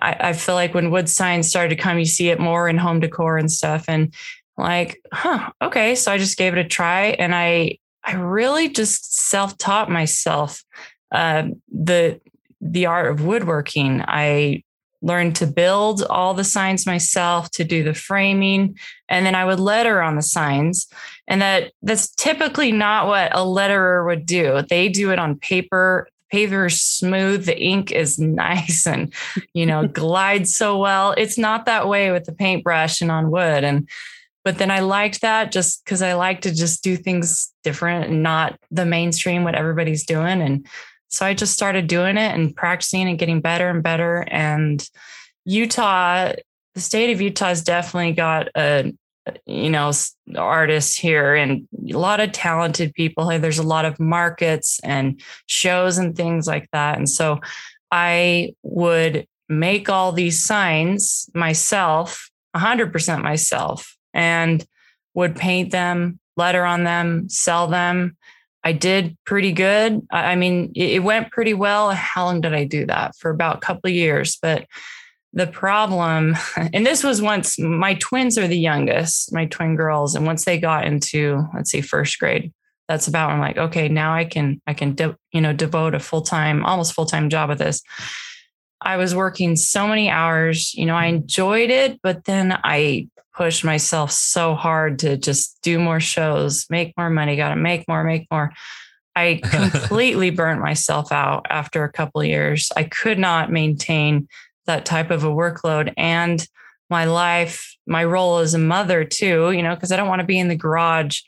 I, 0.00 0.16
I 0.20 0.32
feel 0.32 0.54
like 0.54 0.74
when 0.74 0.90
wood 0.90 1.08
signs 1.08 1.48
started 1.48 1.70
to 1.70 1.82
come, 1.82 1.98
you 1.98 2.04
see 2.04 2.28
it 2.30 2.40
more 2.40 2.68
in 2.68 2.78
home 2.78 3.00
decor 3.00 3.38
and 3.38 3.50
stuff. 3.50 3.84
And 3.88 4.14
like, 4.56 5.00
huh, 5.12 5.50
okay. 5.62 5.94
So 5.94 6.12
I 6.12 6.18
just 6.18 6.36
gave 6.36 6.52
it 6.52 6.64
a 6.64 6.68
try 6.68 7.06
and 7.18 7.34
I 7.34 7.78
I 8.02 8.14
really 8.14 8.70
just 8.70 9.14
self-taught 9.14 9.90
myself 9.90 10.64
uh, 11.12 11.48
the 11.70 12.20
the 12.60 12.86
art 12.86 13.10
of 13.10 13.24
woodworking. 13.24 14.02
I 14.06 14.64
learned 15.02 15.36
to 15.36 15.46
build 15.46 16.02
all 16.02 16.34
the 16.34 16.44
signs 16.44 16.86
myself, 16.86 17.50
to 17.52 17.64
do 17.64 17.82
the 17.82 17.94
framing, 17.94 18.78
and 19.08 19.24
then 19.24 19.34
I 19.34 19.44
would 19.44 19.60
letter 19.60 20.02
on 20.02 20.16
the 20.16 20.22
signs. 20.22 20.88
And 21.26 21.40
that 21.42 21.72
that's 21.82 22.14
typically 22.14 22.72
not 22.72 23.06
what 23.06 23.34
a 23.34 23.40
letterer 23.40 24.06
would 24.06 24.26
do. 24.26 24.62
They 24.68 24.88
do 24.88 25.10
it 25.10 25.18
on 25.18 25.38
paper. 25.38 26.08
Paper 26.30 26.66
is 26.66 26.80
smooth, 26.80 27.46
the 27.46 27.60
ink 27.60 27.90
is 27.90 28.18
nice 28.18 28.86
and 28.86 29.12
you 29.52 29.66
know 29.66 29.86
glides 30.00 30.54
so 30.54 30.78
well. 30.78 31.12
It's 31.16 31.38
not 31.38 31.66
that 31.66 31.88
way 31.88 32.12
with 32.12 32.24
the 32.24 32.32
paintbrush 32.32 33.00
and 33.00 33.10
on 33.10 33.30
wood. 33.30 33.64
And 33.64 33.88
but 34.42 34.58
then 34.58 34.70
I 34.70 34.80
liked 34.80 35.20
that 35.20 35.52
just 35.52 35.84
because 35.84 36.02
I 36.02 36.14
like 36.14 36.40
to 36.42 36.54
just 36.54 36.82
do 36.82 36.96
things 36.96 37.52
different 37.62 38.10
and 38.10 38.22
not 38.22 38.58
the 38.70 38.86
mainstream 38.86 39.44
what 39.44 39.54
everybody's 39.54 40.06
doing. 40.06 40.40
And 40.40 40.66
so 41.10 41.26
I 41.26 41.34
just 41.34 41.52
started 41.52 41.88
doing 41.88 42.16
it 42.16 42.34
and 42.34 42.54
practicing 42.54 43.08
and 43.08 43.18
getting 43.18 43.40
better 43.40 43.68
and 43.68 43.82
better. 43.82 44.24
And 44.30 44.88
Utah, 45.44 46.32
the 46.74 46.80
state 46.80 47.12
of 47.12 47.20
Utah 47.20 47.46
has 47.48 47.64
definitely 47.64 48.12
got 48.12 48.48
a, 48.56 48.94
you 49.44 49.70
know, 49.70 49.90
artists 50.36 50.96
here 50.96 51.34
and 51.34 51.66
a 51.92 51.98
lot 51.98 52.20
of 52.20 52.30
talented 52.30 52.94
people. 52.94 53.26
There's 53.26 53.58
a 53.58 53.64
lot 53.64 53.84
of 53.84 53.98
markets 53.98 54.80
and 54.84 55.20
shows 55.46 55.98
and 55.98 56.16
things 56.16 56.46
like 56.46 56.68
that. 56.72 56.96
And 56.96 57.08
so 57.08 57.40
I 57.90 58.54
would 58.62 59.26
make 59.48 59.88
all 59.88 60.12
these 60.12 60.44
signs 60.44 61.28
myself, 61.34 62.30
100% 62.56 63.20
myself, 63.20 63.96
and 64.14 64.64
would 65.14 65.34
paint 65.34 65.72
them, 65.72 66.20
letter 66.36 66.64
on 66.64 66.84
them, 66.84 67.28
sell 67.28 67.66
them 67.66 68.16
I 68.62 68.72
did 68.72 69.16
pretty 69.24 69.52
good. 69.52 70.06
I 70.10 70.36
mean, 70.36 70.72
it 70.74 71.02
went 71.02 71.30
pretty 71.30 71.54
well. 71.54 71.90
How 71.90 72.26
long 72.26 72.40
did 72.40 72.52
I 72.52 72.64
do 72.64 72.86
that? 72.86 73.16
For 73.16 73.30
about 73.30 73.56
a 73.56 73.60
couple 73.60 73.88
of 73.88 73.94
years. 73.94 74.38
But 74.40 74.66
the 75.32 75.46
problem, 75.46 76.36
and 76.56 76.84
this 76.84 77.02
was 77.02 77.22
once 77.22 77.58
my 77.58 77.94
twins 77.94 78.36
are 78.36 78.48
the 78.48 78.58
youngest, 78.58 79.32
my 79.32 79.46
twin 79.46 79.76
girls, 79.76 80.14
and 80.14 80.26
once 80.26 80.44
they 80.44 80.58
got 80.58 80.86
into 80.86 81.42
let's 81.54 81.70
see, 81.70 81.80
first 81.80 82.18
grade, 82.18 82.52
that's 82.88 83.08
about 83.08 83.30
I'm 83.30 83.40
like, 83.40 83.56
okay, 83.56 83.88
now 83.88 84.14
I 84.14 84.24
can 84.24 84.60
I 84.66 84.74
can 84.74 84.94
de- 84.94 85.16
you 85.32 85.40
know 85.40 85.52
devote 85.52 85.94
a 85.94 86.00
full 86.00 86.22
time, 86.22 86.64
almost 86.64 86.92
full 86.92 87.06
time 87.06 87.30
job 87.30 87.50
of 87.50 87.58
this. 87.58 87.82
I 88.82 88.96
was 88.96 89.14
working 89.14 89.56
so 89.56 89.86
many 89.86 90.08
hours. 90.08 90.74
You 90.74 90.86
know, 90.86 90.96
I 90.96 91.06
enjoyed 91.06 91.70
it, 91.70 92.00
but 92.02 92.24
then 92.24 92.58
I 92.64 93.08
pushed 93.34 93.64
myself 93.64 94.10
so 94.10 94.54
hard 94.54 94.98
to 95.00 95.16
just 95.16 95.58
do 95.62 95.78
more 95.78 96.00
shows, 96.00 96.66
make 96.68 96.94
more 96.96 97.10
money, 97.10 97.36
got 97.36 97.50
to 97.50 97.56
make 97.56 97.86
more, 97.88 98.04
make 98.04 98.26
more. 98.30 98.52
I 99.16 99.40
completely 99.44 100.30
burnt 100.30 100.60
myself 100.60 101.12
out 101.12 101.46
after 101.50 101.84
a 101.84 101.92
couple 101.92 102.20
of 102.20 102.26
years. 102.26 102.70
I 102.76 102.84
could 102.84 103.18
not 103.18 103.50
maintain 103.50 104.28
that 104.66 104.84
type 104.84 105.10
of 105.10 105.24
a 105.24 105.28
workload 105.28 105.92
and 105.96 106.46
my 106.88 107.04
life, 107.04 107.76
my 107.86 108.04
role 108.04 108.38
as 108.38 108.54
a 108.54 108.58
mother 108.58 109.04
too, 109.04 109.52
you 109.52 109.62
know, 109.62 109.74
because 109.74 109.92
I 109.92 109.96
don't 109.96 110.08
want 110.08 110.20
to 110.20 110.26
be 110.26 110.38
in 110.38 110.48
the 110.48 110.56
garage 110.56 111.20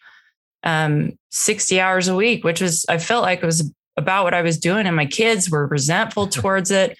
um 0.64 1.18
60 1.30 1.80
hours 1.80 2.06
a 2.08 2.14
week, 2.14 2.44
which 2.44 2.60
was 2.60 2.86
I 2.88 2.98
felt 2.98 3.22
like 3.22 3.42
it 3.42 3.46
was 3.46 3.72
about 3.96 4.24
what 4.24 4.34
I 4.34 4.42
was 4.42 4.58
doing 4.58 4.86
and 4.86 4.94
my 4.94 5.06
kids 5.06 5.50
were 5.50 5.66
resentful 5.66 6.26
towards 6.28 6.70
it. 6.70 6.98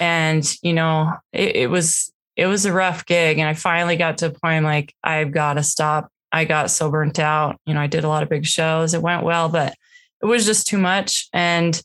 And, 0.00 0.44
you 0.62 0.72
know, 0.72 1.12
it, 1.32 1.56
it 1.56 1.70
was 1.70 2.12
it 2.36 2.46
was 2.46 2.66
a 2.66 2.72
rough 2.72 3.06
gig. 3.06 3.38
And 3.38 3.48
I 3.48 3.54
finally 3.54 3.96
got 3.96 4.18
to 4.18 4.26
a 4.26 4.30
point 4.30 4.64
like, 4.64 4.94
I've 5.02 5.32
got 5.32 5.54
to 5.54 5.62
stop. 5.62 6.10
I 6.30 6.44
got 6.44 6.70
so 6.70 6.90
burnt 6.90 7.18
out. 7.18 7.58
You 7.64 7.74
know, 7.74 7.80
I 7.80 7.86
did 7.86 8.04
a 8.04 8.08
lot 8.08 8.22
of 8.22 8.28
big 8.28 8.44
shows. 8.44 8.92
It 8.92 9.02
went 9.02 9.24
well, 9.24 9.48
but 9.48 9.74
it 10.22 10.26
was 10.26 10.44
just 10.44 10.66
too 10.66 10.78
much. 10.78 11.28
And 11.32 11.80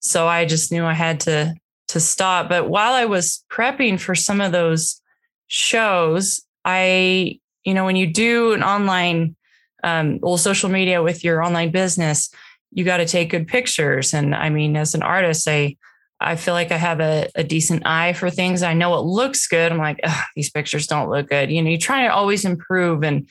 so 0.00 0.28
I 0.28 0.44
just 0.44 0.70
knew 0.70 0.84
I 0.84 0.92
had 0.92 1.20
to 1.20 1.54
to 1.88 2.00
stop. 2.00 2.48
But 2.48 2.68
while 2.68 2.92
I 2.92 3.06
was 3.06 3.44
prepping 3.50 3.98
for 3.98 4.14
some 4.14 4.40
of 4.40 4.52
those 4.52 5.00
shows, 5.46 6.42
I, 6.64 7.40
you 7.64 7.74
know, 7.74 7.84
when 7.84 7.96
you 7.96 8.06
do 8.06 8.52
an 8.52 8.62
online 8.62 9.36
um, 9.82 10.18
well, 10.20 10.38
social 10.38 10.70
media 10.70 11.02
with 11.02 11.22
your 11.22 11.42
online 11.42 11.70
business, 11.70 12.30
you 12.72 12.84
got 12.84 12.96
to 12.98 13.06
take 13.06 13.30
good 13.30 13.46
pictures. 13.46 14.14
And 14.14 14.34
I 14.34 14.48
mean, 14.48 14.76
as 14.76 14.94
an 14.94 15.02
artist, 15.02 15.46
I 15.46 15.76
I 16.20 16.36
feel 16.36 16.54
like 16.54 16.72
I 16.72 16.76
have 16.76 17.00
a, 17.00 17.28
a 17.34 17.44
decent 17.44 17.86
eye 17.86 18.12
for 18.12 18.30
things. 18.30 18.62
I 18.62 18.72
know 18.72 18.94
it 18.96 19.02
looks 19.02 19.46
good. 19.46 19.70
I'm 19.72 19.78
like, 19.78 20.00
these 20.36 20.50
pictures 20.50 20.86
don't 20.86 21.10
look 21.10 21.28
good. 21.28 21.50
You 21.50 21.62
know, 21.62 21.70
you 21.70 21.78
try 21.78 22.02
to 22.02 22.12
always 22.12 22.44
improve 22.44 23.02
and 23.02 23.28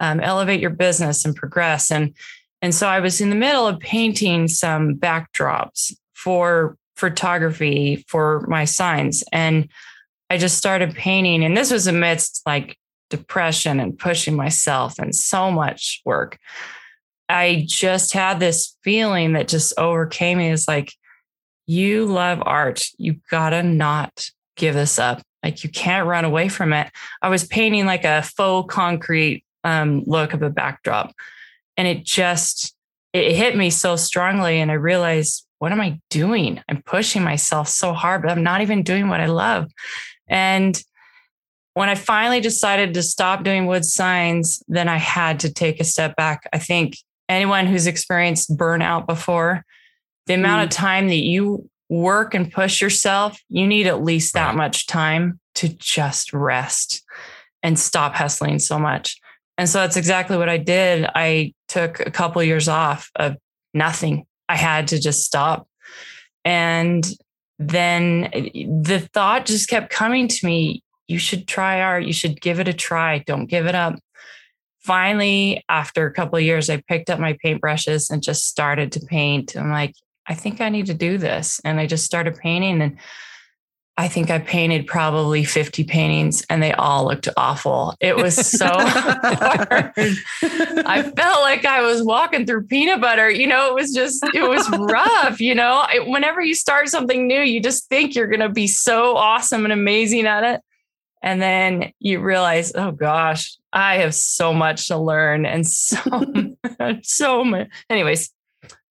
um, 0.00 0.20
elevate 0.20 0.60
your 0.60 0.70
business 0.70 1.24
and 1.24 1.34
progress. 1.34 1.90
And 1.90 2.14
and 2.62 2.74
so 2.74 2.88
I 2.88 3.00
was 3.00 3.20
in 3.20 3.30
the 3.30 3.36
middle 3.36 3.66
of 3.66 3.80
painting 3.80 4.48
some 4.48 4.94
backdrops 4.94 5.92
for 6.14 6.76
photography 6.96 8.04
for 8.08 8.40
my 8.48 8.64
signs, 8.64 9.22
and 9.32 9.68
I 10.30 10.38
just 10.38 10.56
started 10.56 10.94
painting. 10.94 11.44
And 11.44 11.56
this 11.56 11.70
was 11.70 11.86
amidst 11.86 12.42
like 12.46 12.78
depression 13.10 13.78
and 13.78 13.98
pushing 13.98 14.34
myself 14.34 14.98
and 14.98 15.14
so 15.14 15.50
much 15.50 16.00
work. 16.04 16.38
I 17.28 17.64
just 17.66 18.12
had 18.12 18.40
this 18.40 18.76
feeling 18.82 19.34
that 19.34 19.48
just 19.48 19.74
overcame 19.78 20.38
me. 20.38 20.50
It's 20.50 20.66
like, 20.66 20.92
you 21.66 22.06
love 22.06 22.42
art. 22.42 22.86
You 22.96 23.16
gotta 23.30 23.62
not 23.62 24.30
give 24.56 24.74
this 24.74 24.98
up. 24.98 25.22
Like 25.42 25.62
you 25.64 25.70
can't 25.70 26.08
run 26.08 26.24
away 26.24 26.48
from 26.48 26.72
it. 26.72 26.90
I 27.22 27.28
was 27.28 27.46
painting 27.46 27.86
like 27.86 28.04
a 28.04 28.22
faux 28.22 28.72
concrete 28.72 29.44
um, 29.64 30.02
look 30.06 30.32
of 30.32 30.42
a 30.42 30.50
backdrop, 30.50 31.14
and 31.76 31.86
it 31.86 32.04
just 32.04 32.74
it 33.12 33.34
hit 33.34 33.56
me 33.56 33.70
so 33.70 33.96
strongly, 33.96 34.60
and 34.60 34.70
I 34.70 34.74
realized, 34.74 35.46
what 35.58 35.72
am 35.72 35.80
I 35.80 36.00
doing? 36.10 36.62
I'm 36.68 36.82
pushing 36.82 37.22
myself 37.22 37.68
so 37.68 37.92
hard, 37.92 38.22
but 38.22 38.30
I'm 38.30 38.42
not 38.42 38.60
even 38.60 38.82
doing 38.82 39.08
what 39.08 39.20
I 39.20 39.26
love. 39.26 39.70
And 40.28 40.80
when 41.74 41.88
I 41.88 41.94
finally 41.94 42.40
decided 42.40 42.94
to 42.94 43.02
stop 43.02 43.44
doing 43.44 43.66
wood 43.66 43.84
signs, 43.84 44.62
then 44.66 44.88
I 44.88 44.96
had 44.96 45.40
to 45.40 45.52
take 45.52 45.78
a 45.78 45.84
step 45.84 46.16
back. 46.16 46.48
I 46.52 46.58
think 46.58 46.96
anyone 47.28 47.66
who's 47.66 47.86
experienced 47.86 48.56
burnout 48.56 49.06
before, 49.06 49.64
the 50.26 50.34
amount 50.34 50.62
mm. 50.62 50.64
of 50.64 50.70
time 50.70 51.08
that 51.08 51.16
you 51.16 51.68
work 51.88 52.34
and 52.34 52.52
push 52.52 52.80
yourself, 52.80 53.40
you 53.48 53.66
need 53.66 53.86
at 53.86 54.02
least 54.02 54.34
that 54.34 54.48
right. 54.48 54.56
much 54.56 54.86
time 54.86 55.40
to 55.56 55.68
just 55.68 56.32
rest 56.32 57.04
and 57.62 57.78
stop 57.78 58.14
hustling 58.14 58.58
so 58.58 58.78
much. 58.78 59.18
And 59.58 59.68
so 59.68 59.80
that's 59.80 59.96
exactly 59.96 60.36
what 60.36 60.48
I 60.48 60.58
did. 60.58 61.08
I 61.14 61.54
took 61.68 62.00
a 62.00 62.10
couple 62.10 62.42
years 62.42 62.68
off 62.68 63.10
of 63.16 63.36
nothing. 63.72 64.26
I 64.48 64.56
had 64.56 64.88
to 64.88 65.00
just 65.00 65.24
stop. 65.24 65.66
And 66.44 67.06
then 67.58 68.30
the 68.32 69.08
thought 69.14 69.46
just 69.46 69.68
kept 69.68 69.90
coming 69.90 70.28
to 70.28 70.46
me 70.46 70.82
you 71.08 71.18
should 71.18 71.46
try 71.46 71.80
art. 71.80 72.04
You 72.04 72.12
should 72.12 72.40
give 72.40 72.60
it 72.60 72.68
a 72.68 72.72
try. 72.72 73.18
Don't 73.18 73.46
give 73.46 73.66
it 73.66 73.74
up. 73.74 73.98
Finally, 74.80 75.64
after 75.68 76.06
a 76.06 76.12
couple 76.12 76.36
of 76.36 76.44
years, 76.44 76.70
I 76.70 76.82
picked 76.88 77.10
up 77.10 77.18
my 77.18 77.36
paintbrushes 77.44 78.10
and 78.10 78.22
just 78.22 78.48
started 78.48 78.92
to 78.92 79.00
paint. 79.00 79.56
I'm 79.56 79.70
like, 79.70 79.94
I 80.28 80.34
think 80.34 80.60
I 80.60 80.68
need 80.68 80.86
to 80.86 80.94
do 80.94 81.18
this. 81.18 81.60
And 81.64 81.78
I 81.78 81.86
just 81.86 82.04
started 82.04 82.36
painting. 82.36 82.82
And 82.82 82.98
I 83.98 84.08
think 84.08 84.30
I 84.30 84.38
painted 84.38 84.86
probably 84.86 85.44
50 85.44 85.84
paintings 85.84 86.44
and 86.50 86.62
they 86.62 86.72
all 86.72 87.06
looked 87.06 87.28
awful. 87.36 87.94
It 87.98 88.14
was 88.14 88.34
so 88.34 88.66
hard. 88.70 89.92
I 89.96 91.02
felt 91.16 91.40
like 91.40 91.64
I 91.64 91.80
was 91.80 92.02
walking 92.02 92.44
through 92.44 92.66
peanut 92.66 93.00
butter. 93.00 93.30
You 93.30 93.46
know, 93.46 93.68
it 93.68 93.74
was 93.74 93.94
just, 93.94 94.22
it 94.34 94.42
was 94.42 94.68
rough. 94.78 95.40
You 95.40 95.54
know, 95.54 95.86
whenever 96.06 96.42
you 96.42 96.54
start 96.54 96.88
something 96.88 97.26
new, 97.26 97.40
you 97.40 97.62
just 97.62 97.88
think 97.88 98.14
you're 98.14 98.26
going 98.26 98.40
to 98.40 98.50
be 98.50 98.66
so 98.66 99.16
awesome 99.16 99.64
and 99.64 99.72
amazing 99.72 100.26
at 100.26 100.44
it. 100.44 100.60
And 101.22 101.40
then 101.40 101.92
you 101.98 102.20
realize, 102.20 102.72
oh 102.74 102.92
gosh, 102.92 103.56
I 103.72 103.98
have 103.98 104.14
so 104.14 104.52
much 104.52 104.88
to 104.88 104.98
learn 104.98 105.46
and 105.46 105.66
so, 105.66 105.98
so 107.02 107.44
much. 107.44 107.68
Anyways, 107.88 108.30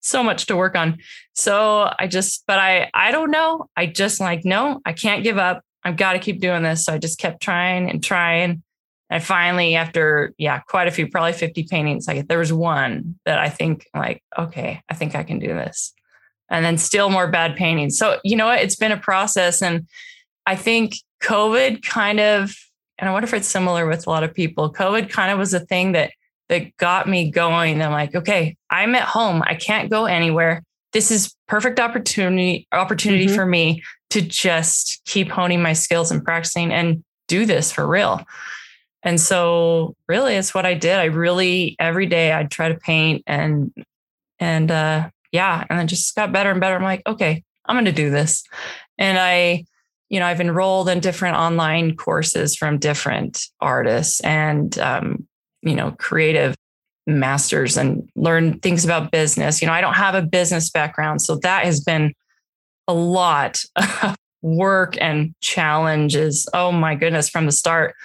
so 0.06 0.24
much 0.24 0.46
to 0.48 0.56
work 0.56 0.76
on. 0.76 0.98
So 1.34 1.92
I 1.98 2.08
just, 2.08 2.44
but 2.48 2.60
I, 2.60 2.90
I 2.94 3.12
don't 3.12 3.32
know. 3.32 3.70
I 3.76 3.86
just 3.88 4.20
like, 4.20 4.46
no, 4.46 4.82
I 4.86 4.94
can't 4.94 5.24
give 5.24 5.38
up. 5.38 5.64
I've 5.84 5.98
got 5.98 6.14
to 6.14 6.20
keep 6.20 6.40
doing 6.40 6.64
this. 6.64 6.86
So 6.86 6.94
I 6.94 6.98
just 6.98 7.20
kept 7.20 7.42
trying 7.42 7.90
and 7.90 8.04
trying. 8.04 8.64
And 9.10 9.24
finally, 9.24 9.76
after, 9.76 10.34
yeah, 10.38 10.60
quite 10.60 10.88
a 10.88 10.92
few, 10.92 11.08
probably 11.08 11.34
50 11.34 11.64
paintings, 11.70 12.08
like 12.08 12.28
there 12.28 12.40
was 12.40 12.52
one 12.52 13.20
that 13.26 13.38
I 13.38 13.50
think 13.50 13.88
like, 13.94 14.24
okay, 14.38 14.82
I 14.90 14.96
think 14.96 15.16
I 15.16 15.24
can 15.24 15.40
do 15.40 15.48
this. 15.48 15.94
And 16.50 16.66
then 16.66 16.78
still 16.78 17.10
more 17.10 17.28
bad 17.28 17.56
paintings. 17.56 17.98
So, 17.98 18.20
you 18.24 18.36
know 18.36 18.46
what? 18.46 18.60
It's 18.60 18.76
been 18.76 18.92
a 18.92 18.98
process. 18.98 19.62
And 19.62 19.88
I 20.46 20.56
think 20.56 20.96
COVID 21.24 21.84
kind 21.84 22.20
of, 22.20 22.56
and 22.98 23.10
I 23.10 23.14
wonder 23.14 23.26
if 23.26 23.34
it's 23.34 23.48
similar 23.48 23.86
with 23.86 24.08
a 24.08 24.10
lot 24.10 24.24
of 24.24 24.34
people, 24.34 24.72
COVID 24.74 25.10
kind 25.10 25.32
of 25.32 25.38
was 25.38 25.54
a 25.54 25.60
thing 25.60 25.92
that 25.92 26.12
that 26.50 26.76
got 26.78 27.08
me 27.08 27.32
going. 27.32 27.82
I'm 27.82 27.92
like, 27.92 28.16
okay, 28.16 28.56
I'm 28.70 28.96
at 28.96 29.04
home. 29.04 29.42
I 29.46 29.56
can't 29.56 29.90
go 29.90 30.06
anywhere. 30.06 30.64
This 30.94 31.12
is 31.12 31.36
perfect 31.48 31.80
opportunity 31.80 32.68
opportunity 32.72 33.26
mm-hmm. 33.26 33.36
for 33.36 33.46
me 33.46 33.84
to 34.12 34.22
just 34.22 35.02
keep 35.06 35.30
honing 35.30 35.62
my 35.62 35.74
skills 35.74 36.12
and 36.12 36.24
practicing 36.24 36.72
and 36.72 37.04
do 37.28 37.46
this 37.46 37.72
for 37.72 37.86
real. 37.88 38.24
And 39.04 39.20
so 39.20 39.96
really 40.08 40.36
it's 40.36 40.54
what 40.54 40.66
I 40.66 40.74
did. 40.74 40.98
I 40.98 41.06
really 41.06 41.76
every 41.80 42.06
day 42.06 42.32
I'd 42.32 42.52
try 42.52 42.70
to 42.70 42.76
paint 42.76 43.24
and 43.28 43.74
and 44.40 44.72
uh 44.72 45.10
yeah, 45.32 45.66
and 45.70 45.80
I 45.80 45.86
just 45.86 46.16
got 46.16 46.32
better 46.32 46.52
and 46.52 46.62
better. 46.62 46.76
I'm 46.76 46.84
like, 46.84 47.02
okay, 47.06 47.44
I'm 47.66 47.76
going 47.76 47.86
to 47.86 47.92
do 47.92 48.10
this. 48.10 48.44
And 48.98 49.18
I 49.18 49.66
you 50.10 50.20
know, 50.20 50.28
I've 50.28 50.42
enrolled 50.42 50.88
in 50.88 51.00
different 51.00 51.36
online 51.36 51.96
courses 51.96 52.56
from 52.56 52.78
different 52.78 53.48
artists 53.60 54.20
and, 54.22 54.78
um, 54.78 55.28
you 55.66 55.76
know, 55.76 55.92
creative 55.92 56.56
masters 57.08 57.78
and 57.78 58.10
learn 58.16 58.60
things 58.60 58.86
about 58.86 59.12
business. 59.12 59.62
You 59.62 59.68
know, 59.68 59.74
I 59.74 59.82
don't 59.82 59.96
have 59.96 60.16
a 60.16 60.22
business 60.22 60.70
background. 60.70 61.22
So 61.22 61.36
that 61.38 61.66
has 61.66 61.82
been 61.82 62.14
a 62.88 62.94
lot 62.94 63.62
of 63.76 64.16
work 64.42 64.96
and 65.02 65.36
challenges. 65.42 66.48
Oh 66.54 66.72
my 66.72 66.96
goodness, 66.96 67.30
from 67.30 67.46
the 67.46 67.52
start. 67.52 67.96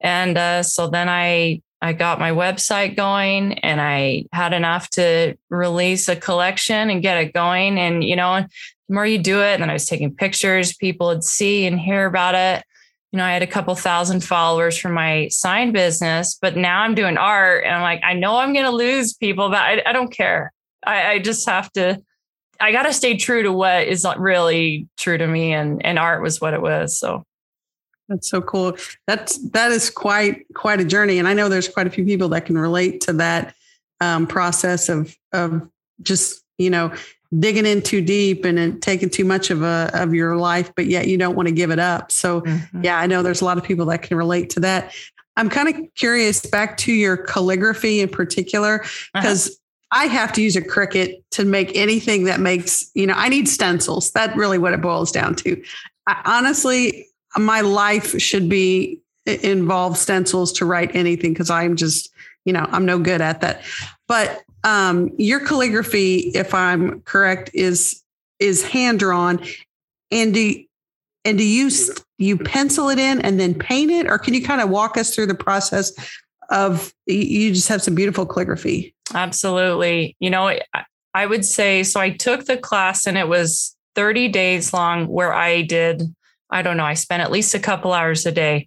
And 0.00 0.38
uh, 0.38 0.62
so 0.62 0.88
then 0.88 1.08
I 1.08 1.62
I 1.80 1.92
got 1.92 2.20
my 2.20 2.30
website 2.30 2.94
going 2.94 3.54
and 3.54 3.80
I 3.80 4.26
had 4.32 4.52
enough 4.52 4.88
to 4.90 5.34
release 5.50 6.08
a 6.08 6.14
collection 6.14 6.90
and 6.90 7.02
get 7.02 7.18
it 7.18 7.32
going. 7.32 7.76
And, 7.76 8.04
you 8.04 8.14
know, 8.14 8.46
the 8.88 8.94
more 8.94 9.04
you 9.04 9.18
do 9.18 9.40
it, 9.40 9.54
and 9.54 9.62
then 9.62 9.70
I 9.70 9.72
was 9.72 9.86
taking 9.86 10.14
pictures, 10.14 10.76
people 10.76 11.08
would 11.08 11.24
see 11.24 11.66
and 11.66 11.80
hear 11.80 12.06
about 12.06 12.36
it. 12.36 12.64
You 13.12 13.18
know, 13.18 13.24
I 13.24 13.32
had 13.32 13.42
a 13.42 13.46
couple 13.46 13.74
thousand 13.74 14.24
followers 14.24 14.76
from 14.76 14.94
my 14.94 15.28
sign 15.28 15.72
business, 15.72 16.38
but 16.40 16.56
now 16.56 16.80
I'm 16.80 16.94
doing 16.94 17.18
art 17.18 17.64
and 17.64 17.74
I'm 17.74 17.82
like, 17.82 18.00
I 18.02 18.14
know 18.14 18.36
I'm 18.36 18.52
going 18.52 18.64
to 18.64 18.70
lose 18.70 19.12
people, 19.14 19.50
but 19.50 19.58
I, 19.58 19.82
I 19.84 19.92
don't 19.92 20.10
care. 20.10 20.52
I, 20.84 21.12
I 21.12 21.18
just 21.18 21.46
have 21.48 21.70
to, 21.72 22.02
I 22.58 22.72
got 22.72 22.84
to 22.84 22.92
stay 22.92 23.16
true 23.16 23.42
to 23.42 23.52
what 23.52 23.86
is 23.86 24.06
really 24.16 24.88
true 24.96 25.18
to 25.18 25.26
me. 25.26 25.52
And, 25.52 25.84
and 25.84 25.98
art 25.98 26.22
was 26.22 26.40
what 26.40 26.54
it 26.54 26.62
was. 26.62 26.98
So 26.98 27.24
that's 28.08 28.28
so 28.28 28.40
cool. 28.42 28.76
That's 29.06 29.38
that 29.50 29.72
is 29.72 29.88
quite 29.88 30.46
quite 30.54 30.80
a 30.80 30.84
journey, 30.84 31.18
and 31.18 31.26
I 31.26 31.34
know 31.34 31.48
there's 31.48 31.68
quite 31.68 31.86
a 31.86 31.90
few 31.90 32.04
people 32.04 32.28
that 32.30 32.44
can 32.44 32.58
relate 32.58 33.00
to 33.02 33.14
that 33.14 33.54
um, 34.00 34.26
process 34.26 34.88
of 34.88 35.16
of 35.32 35.68
just 36.02 36.41
you 36.62 36.70
know 36.70 36.92
digging 37.38 37.64
in 37.64 37.80
too 37.80 38.02
deep 38.02 38.44
and 38.44 38.82
taking 38.82 39.08
too 39.08 39.24
much 39.24 39.50
of 39.50 39.62
a 39.62 39.90
of 39.94 40.14
your 40.14 40.36
life, 40.36 40.72
but 40.74 40.86
yet 40.86 41.08
you 41.08 41.16
don't 41.16 41.34
want 41.34 41.48
to 41.48 41.54
give 41.54 41.70
it 41.70 41.78
up. 41.78 42.12
So 42.12 42.42
mm-hmm. 42.42 42.84
yeah, 42.84 42.98
I 42.98 43.06
know 43.06 43.22
there's 43.22 43.40
a 43.40 43.44
lot 43.44 43.58
of 43.58 43.64
people 43.64 43.86
that 43.86 44.02
can 44.02 44.16
relate 44.16 44.50
to 44.50 44.60
that. 44.60 44.94
I'm 45.36 45.48
kind 45.48 45.68
of 45.68 45.94
curious 45.94 46.44
back 46.44 46.76
to 46.78 46.92
your 46.92 47.16
calligraphy 47.16 48.00
in 48.00 48.08
particular 48.08 48.84
because. 49.14 49.48
Uh-huh. 49.48 49.56
I 49.94 50.06
have 50.06 50.32
to 50.32 50.40
use 50.40 50.56
a 50.56 50.62
Cricut 50.62 51.22
to 51.32 51.44
make 51.44 51.76
anything 51.76 52.24
that 52.24 52.40
makes, 52.40 52.90
you 52.94 53.06
know, 53.06 53.12
I 53.14 53.28
need 53.28 53.46
stencils. 53.46 54.10
That's 54.10 54.34
really 54.34 54.56
what 54.56 54.72
it 54.72 54.80
boils 54.80 55.12
down 55.12 55.34
to. 55.34 55.62
I, 56.06 56.22
honestly, 56.24 57.08
my 57.36 57.60
life 57.60 58.18
should 58.18 58.48
be 58.48 59.02
involve 59.26 59.96
stencils 59.96 60.52
to 60.52 60.64
write 60.64 60.94
anything 60.94 61.32
because 61.32 61.50
I'm 61.50 61.76
just, 61.76 62.10
you 62.44 62.52
know, 62.52 62.66
I'm 62.70 62.86
no 62.86 62.98
good 62.98 63.20
at 63.20 63.40
that. 63.42 63.62
But 64.08 64.42
um, 64.64 65.10
your 65.18 65.40
calligraphy, 65.40 66.30
if 66.34 66.54
I'm 66.54 67.00
correct, 67.02 67.50
is 67.54 68.02
is 68.38 68.62
hand 68.64 68.98
drawn, 68.98 69.44
and 70.10 70.34
do 70.34 70.64
and 71.24 71.38
do 71.38 71.44
you 71.44 71.70
you 72.18 72.38
pencil 72.38 72.88
it 72.88 72.98
in 72.98 73.20
and 73.22 73.38
then 73.38 73.54
paint 73.54 73.90
it, 73.90 74.06
or 74.06 74.18
can 74.18 74.34
you 74.34 74.42
kind 74.42 74.60
of 74.60 74.70
walk 74.70 74.96
us 74.96 75.14
through 75.14 75.26
the 75.26 75.34
process 75.34 75.92
of 76.50 76.92
you 77.06 77.52
just 77.52 77.68
have 77.68 77.82
some 77.82 77.94
beautiful 77.94 78.26
calligraphy? 78.26 78.94
Absolutely. 79.14 80.16
You 80.20 80.30
know, 80.30 80.52
I 81.14 81.26
would 81.26 81.44
say 81.44 81.82
so. 81.82 82.00
I 82.00 82.10
took 82.10 82.44
the 82.44 82.56
class 82.56 83.06
and 83.06 83.16
it 83.16 83.28
was 83.28 83.76
30 83.94 84.28
days 84.28 84.72
long 84.72 85.06
where 85.06 85.32
I 85.32 85.62
did 85.62 86.02
I 86.52 86.60
don't 86.60 86.76
know, 86.76 86.84
I 86.84 86.94
spent 86.94 87.22
at 87.22 87.32
least 87.32 87.54
a 87.54 87.58
couple 87.58 87.94
hours 87.94 88.26
a 88.26 88.30
day. 88.30 88.66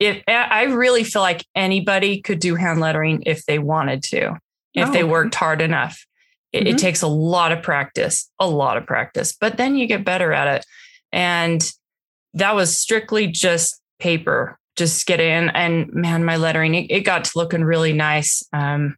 If 0.00 0.22
I 0.26 0.64
really 0.64 1.04
feel 1.04 1.22
like 1.22 1.44
anybody 1.54 2.20
could 2.20 2.40
do 2.40 2.54
hand 2.54 2.80
lettering 2.80 3.22
if 3.26 3.44
they 3.44 3.58
wanted 3.58 4.02
to, 4.04 4.38
if 4.76 4.88
oh, 4.88 4.92
they 4.92 5.02
worked 5.04 5.34
hard 5.34 5.60
enough. 5.60 6.06
It, 6.52 6.64
Mhm. 6.64 6.70
it 6.70 6.78
takes 6.78 7.02
a 7.02 7.08
lot 7.08 7.50
of 7.50 7.62
practice, 7.62 8.30
a 8.38 8.46
lot 8.46 8.76
of 8.76 8.86
practice, 8.86 9.34
but 9.38 9.56
then 9.56 9.74
you 9.76 9.86
get 9.86 10.04
better 10.04 10.32
at 10.32 10.46
it. 10.58 10.66
And 11.12 11.68
that 12.34 12.54
was 12.54 12.78
strictly 12.78 13.26
just 13.26 13.80
paper, 13.98 14.58
just 14.76 15.06
get 15.06 15.20
in. 15.20 15.48
And 15.50 15.92
man, 15.92 16.24
my 16.24 16.36
lettering, 16.36 16.74
it, 16.74 16.90
it 16.90 17.00
got 17.00 17.24
to 17.24 17.32
looking 17.34 17.64
really 17.64 17.92
nice. 17.92 18.42
Um, 18.52 18.96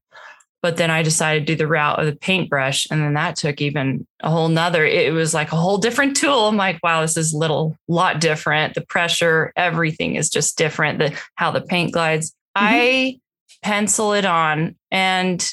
but 0.61 0.77
then 0.77 0.91
I 0.91 1.03
decided 1.03 1.47
to 1.47 1.53
do 1.53 1.57
the 1.57 1.69
route 1.69 2.01
of 2.01 2.07
the 2.07 2.17
paintbrush. 2.17 2.87
And 2.91 3.01
then 3.01 3.15
that 3.15 3.37
took 3.37 3.61
even 3.61 4.07
a 4.21 4.31
whole 4.31 4.49
nother, 4.49 4.85
it 4.85 5.13
was 5.13 5.33
like 5.33 5.53
a 5.53 5.57
whole 5.57 5.79
different 5.79 6.17
tool. 6.17 6.49
I'm 6.49 6.57
like, 6.57 6.81
wow, 6.83 7.01
this 7.01 7.17
is 7.17 7.33
a 7.33 7.39
little 7.39 7.77
lot 7.87 8.21
different. 8.21 8.75
The 8.75 8.81
pressure, 8.81 9.53
everything 9.57 10.17
is 10.17 10.29
just 10.29 10.59
different. 10.59 10.99
The 10.99 11.17
how 11.37 11.53
the 11.53 11.61
paint 11.61 11.93
glides. 11.93 12.35
I 12.57 13.21
pencil 13.63 14.13
it 14.15 14.25
on 14.25 14.75
and 14.91 15.49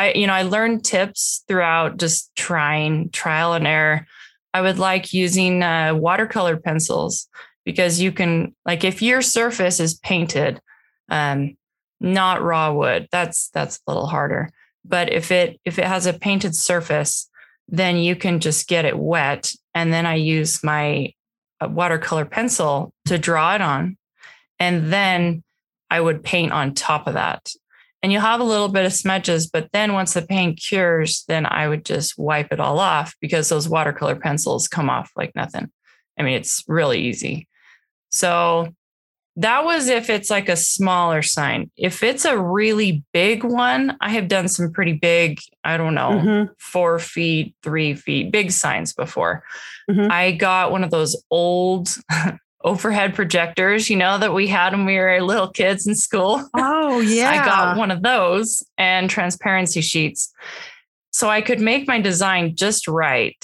I, 0.00 0.12
you 0.14 0.26
know, 0.26 0.32
I 0.32 0.44
learned 0.44 0.82
tips 0.82 1.44
throughout 1.46 1.98
just 1.98 2.34
trying 2.34 3.10
trial 3.10 3.52
and 3.52 3.66
error. 3.66 4.06
I 4.54 4.62
would 4.62 4.78
like 4.78 5.12
using 5.12 5.62
uh, 5.62 5.94
watercolor 5.94 6.56
pencils 6.56 7.28
because 7.66 8.00
you 8.00 8.10
can, 8.10 8.54
like, 8.64 8.82
if 8.82 9.02
your 9.02 9.20
surface 9.20 9.78
is 9.78 9.98
painted, 9.98 10.58
um, 11.10 11.58
not 12.00 12.42
raw 12.42 12.72
wood, 12.72 13.08
that's 13.12 13.50
that's 13.50 13.78
a 13.86 13.90
little 13.90 14.06
harder. 14.06 14.48
But 14.86 15.12
if 15.12 15.30
it 15.30 15.60
if 15.66 15.78
it 15.78 15.84
has 15.84 16.06
a 16.06 16.14
painted 16.14 16.54
surface, 16.54 17.28
then 17.68 17.98
you 17.98 18.16
can 18.16 18.40
just 18.40 18.68
get 18.68 18.86
it 18.86 18.98
wet, 18.98 19.52
and 19.74 19.92
then 19.92 20.06
I 20.06 20.14
use 20.14 20.64
my 20.64 21.12
uh, 21.60 21.68
watercolor 21.68 22.24
pencil 22.24 22.94
to 23.04 23.18
draw 23.18 23.54
it 23.54 23.60
on, 23.60 23.98
and 24.58 24.90
then 24.90 25.42
I 25.90 26.00
would 26.00 26.24
paint 26.24 26.52
on 26.52 26.72
top 26.72 27.06
of 27.06 27.12
that 27.14 27.52
and 28.02 28.10
you'll 28.12 28.22
have 28.22 28.40
a 28.40 28.44
little 28.44 28.68
bit 28.68 28.84
of 28.86 28.92
smudges 28.92 29.46
but 29.50 29.68
then 29.72 29.92
once 29.92 30.14
the 30.14 30.22
paint 30.22 30.58
cures 30.60 31.24
then 31.28 31.46
i 31.46 31.68
would 31.68 31.84
just 31.84 32.18
wipe 32.18 32.52
it 32.52 32.60
all 32.60 32.78
off 32.78 33.14
because 33.20 33.48
those 33.48 33.68
watercolor 33.68 34.16
pencils 34.16 34.68
come 34.68 34.88
off 34.90 35.10
like 35.16 35.34
nothing 35.34 35.70
i 36.18 36.22
mean 36.22 36.34
it's 36.34 36.64
really 36.68 37.00
easy 37.00 37.46
so 38.10 38.68
that 39.36 39.64
was 39.64 39.88
if 39.88 40.10
it's 40.10 40.28
like 40.28 40.48
a 40.48 40.56
smaller 40.56 41.22
sign 41.22 41.70
if 41.76 42.02
it's 42.02 42.24
a 42.24 42.36
really 42.38 43.04
big 43.12 43.44
one 43.44 43.96
i 44.00 44.08
have 44.10 44.28
done 44.28 44.48
some 44.48 44.72
pretty 44.72 44.92
big 44.94 45.40
i 45.64 45.76
don't 45.76 45.94
know 45.94 46.10
Mhm. 46.10 46.50
four 46.58 46.98
feet 46.98 47.54
three 47.62 47.94
feet 47.94 48.32
big 48.32 48.50
signs 48.50 48.92
before 48.92 49.44
Mhm. 49.90 50.10
i 50.10 50.32
got 50.32 50.72
one 50.72 50.82
of 50.84 50.90
those 50.90 51.22
old 51.30 51.88
overhead 52.62 53.14
projectors 53.14 53.88
you 53.88 53.96
know 53.96 54.18
that 54.18 54.34
we 54.34 54.46
had 54.46 54.72
when 54.72 54.84
we 54.84 54.96
were 54.98 55.20
little 55.22 55.48
kids 55.50 55.86
in 55.86 55.94
school 55.94 56.46
Oh 56.54 57.00
yeah. 57.00 57.30
I 57.40 57.44
got 57.44 57.76
one 57.76 57.90
of 57.90 58.02
those 58.02 58.62
and 58.76 59.08
transparency 59.08 59.80
sheets. 59.80 60.32
So 61.12 61.28
I 61.28 61.40
could 61.40 61.60
make 61.60 61.88
my 61.88 62.00
design 62.00 62.54
just 62.56 62.86
right 62.86 63.42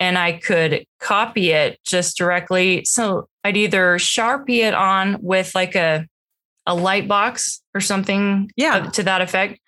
and 0.00 0.16
I 0.18 0.32
could 0.32 0.84
copy 1.00 1.50
it 1.50 1.78
just 1.84 2.16
directly. 2.16 2.84
So 2.84 3.28
I'd 3.42 3.56
either 3.56 3.96
Sharpie 3.96 4.58
it 4.66 4.74
on 4.74 5.16
with 5.20 5.54
like 5.54 5.74
a 5.74 6.06
a 6.66 6.74
light 6.74 7.06
box 7.08 7.60
or 7.74 7.80
something 7.80 8.50
Yeah. 8.56 8.88
to 8.90 9.02
that 9.02 9.20
effect. 9.20 9.58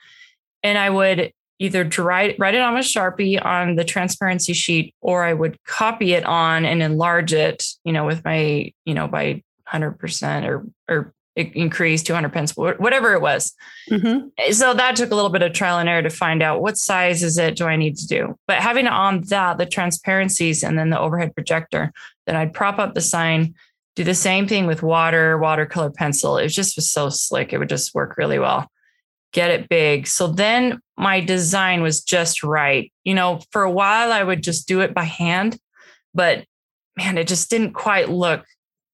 And 0.62 0.79
I 0.79 0.90
would 0.90 1.33
either 1.59 1.85
dry, 1.85 2.35
write 2.38 2.55
it 2.55 2.61
on 2.61 2.77
a 2.77 2.81
Sharpie 2.81 3.42
on 3.42 3.77
the 3.77 3.85
transparency 3.85 4.53
sheet, 4.53 4.95
or 5.01 5.25
I 5.25 5.33
would 5.33 5.62
copy 5.64 6.12
it 6.12 6.25
on 6.25 6.64
and 6.64 6.83
enlarge 6.83 7.33
it, 7.33 7.64
you 7.85 7.92
know, 7.92 8.05
with 8.05 8.25
my, 8.25 8.73
you 8.85 8.95
know, 8.95 9.09
by 9.09 9.42
100% 9.73 10.47
or, 10.47 10.66
or 10.88 11.14
it 11.35 11.55
increased 11.55 12.07
200 12.07 12.33
pence, 12.33 12.57
whatever 12.57 13.12
it 13.12 13.21
was. 13.21 13.53
Mhm. 13.90 14.31
So 14.53 14.73
that 14.73 14.97
took 14.97 15.11
a 15.11 15.14
little 15.14 15.31
bit 15.31 15.42
of 15.42 15.53
trial 15.53 15.79
and 15.79 15.88
error 15.88 16.03
to 16.03 16.11
find 16.11 16.42
out 16.42 16.62
what 16.62 16.79
size 16.79 17.23
is 17.23 17.37
it 17.37 17.57
do 17.57 17.66
I 17.66 17.77
need 17.77 17.97
to 17.99 18.07
do. 18.07 18.38
But 18.47 18.62
having 18.62 18.87
it 18.87 18.92
on 18.92 19.21
that, 19.29 19.59
the 19.59 19.66
transparencies 19.66 20.62
and 20.64 20.79
then 20.79 20.88
the 20.88 20.99
overhead 20.99 21.35
projector, 21.35 21.92
then 22.27 22.37
I'd 22.37 22.55
prop 22.55 22.79
up 22.79 22.95
the 22.95 23.03
sign, 23.03 23.55
do 23.97 24.05
the 24.05 24.14
same 24.14 24.49
thing 24.49 24.66
with 24.66 24.83
water, 24.83 25.37
watercolor 25.37 25.90
pencil. 25.90 26.38
It 26.38 26.49
just 26.49 26.75
was 26.75 26.90
so 26.90 27.11
slick. 27.11 27.53
It 27.53 27.59
would 27.59 27.69
just 27.69 27.95
work 27.95 28.16
really 28.16 28.38
well. 28.38 28.71
Get 29.37 29.51
it 29.51 29.68
big. 29.68 30.07
So 30.07 30.29
then 30.29 30.81
my 30.96 31.20
design 31.20 31.83
was 31.83 32.03
just 32.03 32.42
right. 32.42 32.90
You 33.05 33.12
know, 33.12 33.42
for 33.53 33.64
a 33.64 33.70
while 33.70 34.11
I 34.11 34.22
would 34.22 34.42
just 34.42 34.66
do 34.66 34.81
it 34.81 34.94
by 34.94 35.05
hand, 35.05 35.59
but 36.14 36.46
man, 36.96 37.18
it 37.18 37.29
just 37.29 37.51
didn't 37.51 37.75
quite 37.75 38.09
look 38.09 38.46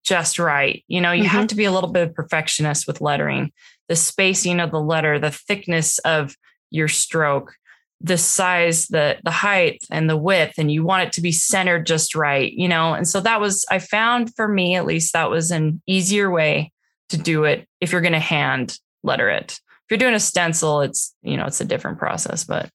just 0.04 0.40
right. 0.40 0.84
You 0.88 1.00
know, 1.00 1.12
you 1.12 1.28
have 1.28 1.42
mm-hmm. 1.42 1.46
to 1.46 1.54
be 1.54 1.64
a 1.64 1.70
little 1.70 1.92
bit 1.92 2.08
of 2.08 2.14
perfectionist 2.14 2.88
with 2.88 3.00
lettering, 3.00 3.52
the 3.88 3.94
spacing 3.94 4.58
of 4.58 4.72
the 4.72 4.80
letter, 4.80 5.20
the 5.20 5.30
thickness 5.30 6.00
of 6.00 6.34
your 6.70 6.88
stroke, 6.88 7.54
the 8.00 8.18
size, 8.18 8.88
the 8.88 9.18
the 9.22 9.30
height 9.30 9.84
and 9.92 10.10
the 10.10 10.16
width, 10.16 10.54
and 10.58 10.72
you 10.72 10.82
want 10.82 11.04
it 11.04 11.12
to 11.12 11.20
be 11.20 11.30
centered 11.30 11.86
just 11.86 12.16
right, 12.16 12.52
you 12.52 12.66
know. 12.66 12.94
And 12.94 13.06
so 13.06 13.20
that 13.20 13.40
was 13.40 13.64
I 13.70 13.78
found 13.78 14.34
for 14.34 14.48
me 14.48 14.74
at 14.74 14.86
least 14.86 15.12
that 15.12 15.30
was 15.30 15.52
an 15.52 15.80
easier 15.86 16.32
way 16.32 16.72
to 17.10 17.16
do 17.16 17.44
it 17.44 17.68
if 17.80 17.92
you're 17.92 18.00
going 18.00 18.12
to 18.12 18.18
hand 18.18 18.76
letter 19.04 19.28
it. 19.28 19.60
You're 19.92 19.98
doing 19.98 20.14
a 20.14 20.20
stencil, 20.20 20.80
it's 20.80 21.14
you 21.20 21.36
know 21.36 21.44
it's 21.44 21.60
a 21.60 21.66
different 21.66 21.98
process, 21.98 22.44
but 22.44 22.70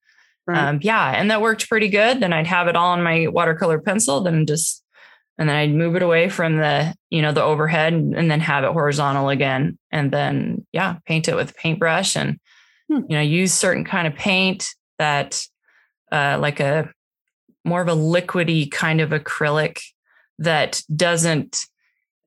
Right. 0.46 0.70
um, 0.70 0.80
yeah, 0.84 1.10
and 1.20 1.32
that 1.32 1.42
worked 1.42 1.68
pretty 1.68 1.90
good. 1.90 2.20
Then 2.20 2.32
I'd 2.32 2.46
have 2.46 2.68
it 2.68 2.76
all 2.76 2.92
on 2.92 3.02
my 3.02 3.26
watercolor 3.28 3.80
pencil, 3.82 4.22
then 4.22 4.46
just 4.46 4.84
and 5.40 5.50
then 5.50 5.56
I'd 5.56 5.74
move 5.74 5.96
it 5.96 6.04
away 6.04 6.30
from 6.30 6.58
the 6.58 6.94
you 7.10 7.24
know 7.24 7.32
the 7.32 7.42
overhead 7.44 7.92
and, 7.94 8.16
and 8.16 8.30
then 8.30 8.40
have 8.40 8.64
it 8.64 8.72
horizontal 8.72 9.30
again, 9.30 9.80
and 9.92 10.12
then 10.12 10.68
yeah, 10.72 10.98
paint 11.08 11.28
it 11.28 11.36
with 11.36 11.58
paintbrush 11.58 12.16
and 12.16 12.40
Hmm. 12.88 13.00
you 13.10 13.18
know 13.18 13.22
use 13.22 13.52
certain 13.52 13.84
kind 13.84 14.06
of 14.08 14.14
paint 14.14 14.68
that 15.00 15.42
uh, 16.12 16.38
like 16.40 16.60
a 16.60 16.92
more 17.66 17.82
of 17.82 17.88
a 17.88 17.96
liquidy 17.96 18.70
kind 18.70 19.02
of 19.02 19.10
acrylic 19.10 19.82
that 20.40 20.82
doesn't 20.96 21.66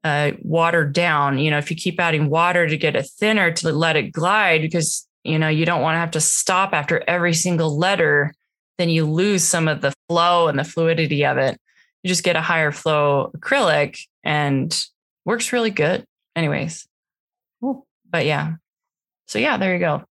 uh, 0.04 0.32
water 0.42 0.84
down. 0.84 1.38
You 1.38 1.50
know, 1.50 1.58
if 1.58 1.70
you 1.70 1.76
keep 1.76 2.00
adding 2.00 2.30
water 2.30 2.66
to 2.66 2.76
get 2.76 2.96
it 2.96 3.06
thinner 3.18 3.52
to 3.52 3.72
let 3.72 3.96
it 3.96 4.12
glide, 4.12 4.62
because 4.62 5.06
you 5.24 5.38
know 5.38 5.48
you 5.48 5.66
don't 5.66 5.82
want 5.82 5.94
to 5.96 6.00
have 6.00 6.12
to 6.12 6.20
stop 6.20 6.72
after 6.72 7.02
every 7.06 7.34
single 7.34 7.76
letter, 7.76 8.34
then 8.78 8.88
you 8.88 9.04
lose 9.06 9.44
some 9.44 9.68
of 9.68 9.80
the 9.80 9.92
flow 10.08 10.48
and 10.48 10.58
the 10.58 10.64
fluidity 10.64 11.24
of 11.24 11.36
it. 11.38 11.58
You 12.02 12.08
just 12.08 12.24
get 12.24 12.36
a 12.36 12.40
higher 12.40 12.72
flow 12.72 13.30
acrylic 13.36 14.00
and 14.24 14.78
works 15.24 15.52
really 15.52 15.70
good. 15.70 16.04
Anyways, 16.34 16.86
Cool. 17.60 17.86
but 18.08 18.24
yeah, 18.24 18.54
so 19.26 19.38
yeah, 19.38 19.56
there 19.58 19.74
you 19.74 19.80
go. 19.80 20.04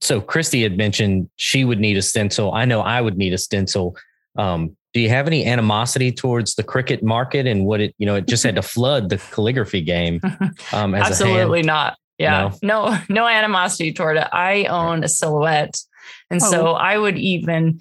So 0.00 0.20
Christy 0.20 0.62
had 0.62 0.76
mentioned 0.76 1.28
she 1.36 1.64
would 1.64 1.78
need 1.80 1.96
a 1.96 2.02
stencil. 2.02 2.52
I 2.52 2.64
know 2.64 2.80
I 2.80 3.00
would 3.00 3.16
need 3.16 3.32
a 3.32 3.38
stencil. 3.38 3.96
Um, 4.36 4.76
do 4.92 5.00
you 5.00 5.08
have 5.08 5.26
any 5.26 5.46
animosity 5.46 6.12
towards 6.12 6.54
the 6.54 6.62
Cricut 6.62 7.02
market 7.02 7.46
and 7.46 7.64
what 7.64 7.80
it, 7.80 7.94
you 7.98 8.06
know, 8.06 8.16
it 8.16 8.26
just 8.28 8.42
had 8.42 8.56
to 8.56 8.62
flood 8.74 9.08
the 9.08 9.18
calligraphy 9.18 9.80
game? 9.80 10.20
Um, 10.72 10.94
as 10.94 11.20
A? 11.20 11.24
Absolutely 11.24 11.62
not. 11.62 11.96
Yeah. 12.18 12.52
No. 12.62 12.98
no, 13.08 13.26
animosity 13.26 13.92
toward 13.92 14.16
it. 14.18 14.28
I 14.32 14.64
own 14.64 15.02
a 15.02 15.08
silhouette. 15.08 15.80
And 16.30 16.42
so 16.42 16.68
Oh. 16.68 16.72
I 16.72 16.98
would 16.98 17.18
even, 17.18 17.80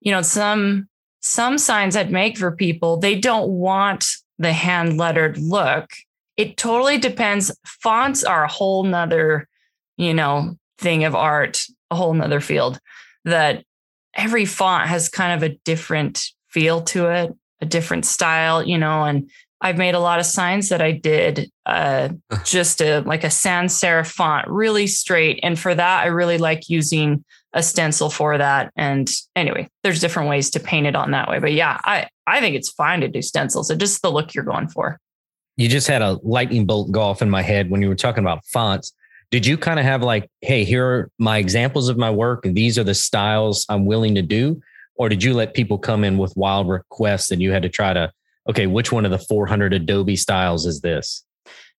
you 0.00 0.12
know, 0.12 0.22
some 0.22 0.88
some 1.22 1.58
signs 1.58 1.96
I'd 1.96 2.10
make 2.10 2.38
for 2.38 2.50
people, 2.50 2.96
they 2.96 3.18
don't 3.18 3.50
want 3.50 4.06
the 4.38 4.52
hand 4.52 4.96
lettered 4.96 5.36
look. 5.38 5.90
It 6.36 6.56
totally 6.56 6.96
depends. 6.98 7.54
Fonts 7.66 8.24
are 8.24 8.44
a 8.44 8.48
whole 8.48 8.84
nother, 8.84 9.46
you 9.98 10.14
know, 10.14 10.56
thing 10.78 11.04
of 11.04 11.14
art, 11.14 11.62
a 11.90 11.96
whole 11.96 12.14
nother 12.14 12.40
field 12.40 12.80
that 13.26 13.64
every 14.14 14.46
font 14.46 14.88
has 14.88 15.08
kind 15.10 15.32
of 15.34 15.42
a 15.42 15.54
different 15.64 16.30
feel 16.50 16.82
to 16.82 17.08
it, 17.08 17.34
a 17.60 17.66
different 17.66 18.06
style, 18.06 18.66
you 18.66 18.78
know, 18.78 19.04
and 19.04 19.30
I've 19.60 19.76
made 19.76 19.94
a 19.94 20.00
lot 20.00 20.20
of 20.20 20.26
signs 20.26 20.70
that 20.70 20.80
I 20.80 20.92
did 20.92 21.50
uh, 21.66 22.10
just 22.44 22.80
a 22.80 23.00
like 23.00 23.24
a 23.24 23.30
sans 23.30 23.78
serif 23.78 24.10
font, 24.10 24.48
really 24.48 24.86
straight. 24.86 25.40
And 25.42 25.58
for 25.58 25.74
that, 25.74 26.04
I 26.04 26.06
really 26.06 26.38
like 26.38 26.70
using 26.70 27.24
a 27.52 27.62
stencil 27.62 28.10
for 28.10 28.38
that. 28.38 28.72
And 28.76 29.10
anyway, 29.36 29.68
there's 29.82 30.00
different 30.00 30.30
ways 30.30 30.50
to 30.50 30.60
paint 30.60 30.86
it 30.86 30.96
on 30.96 31.10
that 31.10 31.28
way. 31.28 31.40
But 31.40 31.52
yeah, 31.52 31.78
I 31.84 32.08
I 32.26 32.40
think 32.40 32.56
it's 32.56 32.70
fine 32.70 33.00
to 33.00 33.08
do 33.08 33.20
stencils. 33.20 33.70
It's 33.70 33.80
just 33.80 34.02
the 34.02 34.10
look 34.10 34.34
you're 34.34 34.44
going 34.44 34.68
for. 34.68 34.98
You 35.56 35.68
just 35.68 35.88
had 35.88 36.00
a 36.00 36.18
lightning 36.22 36.64
bolt 36.64 36.90
go 36.90 37.02
off 37.02 37.20
in 37.20 37.28
my 37.28 37.42
head 37.42 37.70
when 37.70 37.82
you 37.82 37.88
were 37.88 37.96
talking 37.96 38.24
about 38.24 38.46
fonts. 38.46 38.92
Did 39.30 39.44
you 39.44 39.58
kind 39.58 39.78
of 39.78 39.84
have 39.84 40.02
like, 40.02 40.28
hey, 40.40 40.64
here 40.64 40.86
are 40.86 41.10
my 41.18 41.36
examples 41.38 41.88
of 41.88 41.98
my 41.98 42.10
work, 42.10 42.46
and 42.46 42.56
these 42.56 42.78
are 42.78 42.84
the 42.84 42.94
styles 42.94 43.66
I'm 43.68 43.84
willing 43.84 44.14
to 44.14 44.22
do? 44.22 44.60
Or 45.00 45.08
did 45.08 45.22
you 45.22 45.32
let 45.32 45.54
people 45.54 45.78
come 45.78 46.04
in 46.04 46.18
with 46.18 46.36
wild 46.36 46.68
requests 46.68 47.30
and 47.30 47.40
you 47.40 47.52
had 47.52 47.62
to 47.62 47.70
try 47.70 47.94
to, 47.94 48.12
okay, 48.50 48.66
which 48.66 48.92
one 48.92 49.06
of 49.06 49.10
the 49.10 49.18
400 49.18 49.72
Adobe 49.72 50.14
styles 50.14 50.66
is 50.66 50.82
this? 50.82 51.24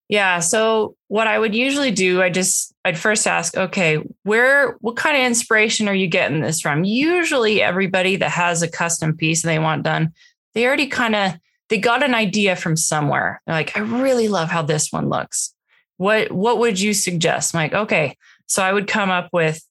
Yeah. 0.09 0.39
So 0.39 0.95
what 1.07 1.27
I 1.27 1.37
would 1.37 1.53
usually 1.53 1.91
do, 1.91 2.23
I 2.23 2.31
just 2.31 2.73
I'd 2.83 2.97
first 2.97 3.27
ask, 3.27 3.55
okay, 3.55 3.99
where 4.23 4.71
what 4.81 4.95
kind 4.95 5.15
of 5.15 5.21
inspiration 5.21 5.87
are 5.87 5.93
you 5.93 6.07
getting 6.07 6.41
this 6.41 6.61
from? 6.61 6.83
Usually 6.83 7.61
everybody 7.61 8.15
that 8.15 8.31
has 8.31 8.63
a 8.63 8.67
custom 8.67 9.15
piece 9.15 9.43
they 9.43 9.59
want 9.59 9.83
done, 9.83 10.13
they 10.55 10.65
already 10.65 10.87
kind 10.87 11.15
of 11.15 11.33
they 11.69 11.77
got 11.77 12.01
an 12.01 12.15
idea 12.15 12.55
from 12.55 12.75
somewhere. 12.75 13.39
They're 13.45 13.53
like, 13.53 13.77
I 13.77 13.81
really 13.81 14.29
love 14.29 14.49
how 14.49 14.63
this 14.63 14.91
one 14.91 15.09
looks. 15.09 15.53
What 15.97 16.31
what 16.31 16.57
would 16.57 16.79
you 16.79 16.95
suggest? 16.95 17.53
I'm 17.53 17.59
like, 17.59 17.73
okay. 17.73 18.17
So 18.47 18.63
I 18.63 18.73
would 18.73 18.87
come 18.87 19.11
up 19.11 19.29
with 19.31 19.61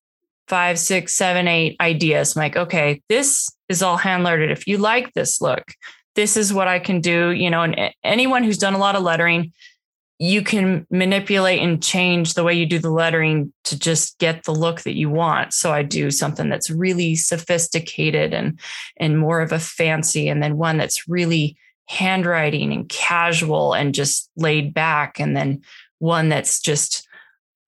five, 0.50 0.80
six, 0.80 1.14
seven, 1.14 1.46
eight 1.46 1.76
ideas. 1.80 2.34
I'm 2.34 2.40
like, 2.40 2.56
okay, 2.56 3.00
this 3.08 3.48
is 3.68 3.82
all 3.82 3.96
hand 3.96 4.24
lettered. 4.24 4.50
If 4.50 4.66
you 4.66 4.78
like 4.78 5.14
this 5.14 5.40
look, 5.40 5.72
this 6.16 6.36
is 6.36 6.52
what 6.52 6.66
I 6.66 6.80
can 6.80 7.00
do. 7.00 7.30
You 7.30 7.50
know, 7.50 7.62
and 7.62 7.94
anyone 8.02 8.42
who's 8.42 8.58
done 8.58 8.74
a 8.74 8.78
lot 8.78 8.96
of 8.96 9.02
lettering, 9.02 9.52
you 10.18 10.42
can 10.42 10.86
manipulate 10.90 11.62
and 11.62 11.80
change 11.80 12.34
the 12.34 12.42
way 12.42 12.52
you 12.52 12.66
do 12.66 12.80
the 12.80 12.90
lettering 12.90 13.52
to 13.64 13.78
just 13.78 14.18
get 14.18 14.42
the 14.42 14.52
look 14.52 14.82
that 14.82 14.96
you 14.96 15.08
want. 15.08 15.54
So 15.54 15.72
I 15.72 15.82
do 15.84 16.10
something 16.10 16.50
that's 16.50 16.68
really 16.68 17.14
sophisticated 17.14 18.34
and 18.34 18.58
and 18.96 19.18
more 19.18 19.40
of 19.40 19.52
a 19.52 19.60
fancy, 19.60 20.28
and 20.28 20.42
then 20.42 20.58
one 20.58 20.78
that's 20.78 21.08
really 21.08 21.56
handwriting 21.86 22.72
and 22.72 22.88
casual 22.88 23.72
and 23.72 23.94
just 23.94 24.28
laid 24.36 24.74
back, 24.74 25.20
and 25.20 25.36
then 25.36 25.62
one 26.00 26.28
that's 26.28 26.60
just 26.60 27.06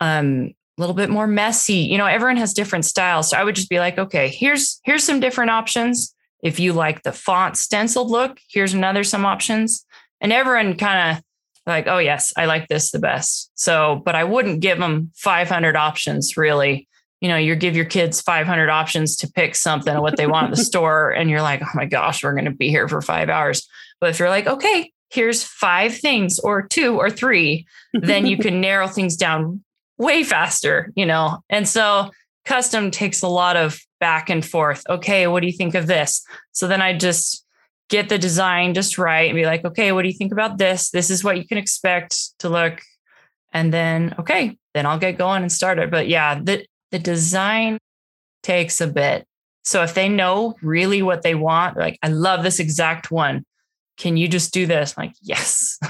um, 0.00 0.52
a 0.78 0.80
little 0.80 0.94
bit 0.94 1.10
more 1.10 1.26
messy. 1.26 1.74
You 1.74 1.98
know, 1.98 2.06
everyone 2.06 2.38
has 2.38 2.54
different 2.54 2.84
styles. 2.84 3.30
So 3.30 3.36
I 3.36 3.44
would 3.44 3.54
just 3.54 3.68
be 3.68 3.78
like, 3.78 3.98
okay, 3.98 4.28
here's 4.28 4.80
here's 4.84 5.04
some 5.04 5.20
different 5.20 5.50
options. 5.50 6.14
If 6.42 6.58
you 6.58 6.72
like 6.72 7.02
the 7.02 7.12
font 7.12 7.56
stenciled 7.56 8.10
look, 8.10 8.40
here's 8.48 8.74
another 8.74 9.04
some 9.04 9.24
options. 9.24 9.86
And 10.20 10.32
everyone 10.32 10.76
kind 10.76 11.16
of 11.16 11.24
like, 11.66 11.86
oh, 11.86 11.98
yes, 11.98 12.32
I 12.36 12.46
like 12.46 12.68
this 12.68 12.90
the 12.90 12.98
best. 12.98 13.50
So, 13.54 14.02
but 14.04 14.14
I 14.14 14.24
wouldn't 14.24 14.60
give 14.60 14.78
them 14.78 15.10
500 15.14 15.76
options 15.76 16.36
really. 16.36 16.88
You 17.20 17.28
know, 17.28 17.36
you 17.36 17.54
give 17.54 17.76
your 17.76 17.84
kids 17.84 18.20
500 18.20 18.68
options 18.68 19.16
to 19.18 19.30
pick 19.30 19.54
something 19.54 20.00
what 20.00 20.16
they 20.16 20.26
want 20.26 20.50
at 20.50 20.56
the 20.56 20.64
store, 20.64 21.10
and 21.10 21.30
you're 21.30 21.42
like, 21.42 21.62
oh 21.62 21.70
my 21.74 21.84
gosh, 21.84 22.24
we're 22.24 22.32
going 22.32 22.46
to 22.46 22.50
be 22.50 22.68
here 22.68 22.88
for 22.88 23.00
five 23.00 23.28
hours. 23.28 23.68
But 24.00 24.10
if 24.10 24.18
you're 24.18 24.28
like, 24.28 24.48
okay, 24.48 24.90
here's 25.10 25.44
five 25.44 25.96
things 25.96 26.40
or 26.40 26.66
two 26.66 26.98
or 26.98 27.10
three, 27.10 27.66
then 27.92 28.26
you 28.26 28.38
can 28.38 28.60
narrow 28.60 28.88
things 28.88 29.14
down 29.14 29.62
way 30.02 30.24
faster, 30.24 30.92
you 30.96 31.06
know? 31.06 31.38
And 31.48 31.66
so 31.68 32.10
custom 32.44 32.90
takes 32.90 33.22
a 33.22 33.28
lot 33.28 33.56
of 33.56 33.80
back 34.00 34.28
and 34.28 34.44
forth. 34.44 34.82
Okay, 34.88 35.26
what 35.26 35.40
do 35.40 35.46
you 35.46 35.52
think 35.52 35.74
of 35.74 35.86
this? 35.86 36.24
So 36.50 36.66
then 36.66 36.82
I 36.82 36.96
just 36.96 37.46
get 37.88 38.08
the 38.08 38.18
design 38.18 38.74
just 38.74 38.98
right 38.98 39.28
and 39.28 39.36
be 39.36 39.46
like, 39.46 39.64
okay, 39.64 39.92
what 39.92 40.02
do 40.02 40.08
you 40.08 40.16
think 40.16 40.32
about 40.32 40.58
this? 40.58 40.90
This 40.90 41.08
is 41.08 41.22
what 41.22 41.38
you 41.38 41.46
can 41.46 41.58
expect 41.58 42.38
to 42.40 42.48
look. 42.48 42.80
And 43.52 43.72
then, 43.72 44.14
okay, 44.18 44.58
then 44.74 44.86
I'll 44.86 44.98
get 44.98 45.18
going 45.18 45.42
and 45.42 45.52
start 45.52 45.78
it. 45.78 45.90
But 45.90 46.08
yeah, 46.08 46.40
the, 46.40 46.66
the 46.90 46.98
design 46.98 47.78
takes 48.42 48.80
a 48.80 48.86
bit. 48.86 49.26
So 49.64 49.82
if 49.82 49.94
they 49.94 50.08
know 50.08 50.54
really 50.62 51.02
what 51.02 51.22
they 51.22 51.34
want, 51.34 51.76
like, 51.76 51.98
I 52.02 52.08
love 52.08 52.42
this 52.42 52.58
exact 52.58 53.10
one. 53.10 53.44
Can 53.98 54.16
you 54.16 54.26
just 54.26 54.52
do 54.52 54.66
this? 54.66 54.94
I'm 54.96 55.06
like, 55.06 55.14
yes, 55.20 55.78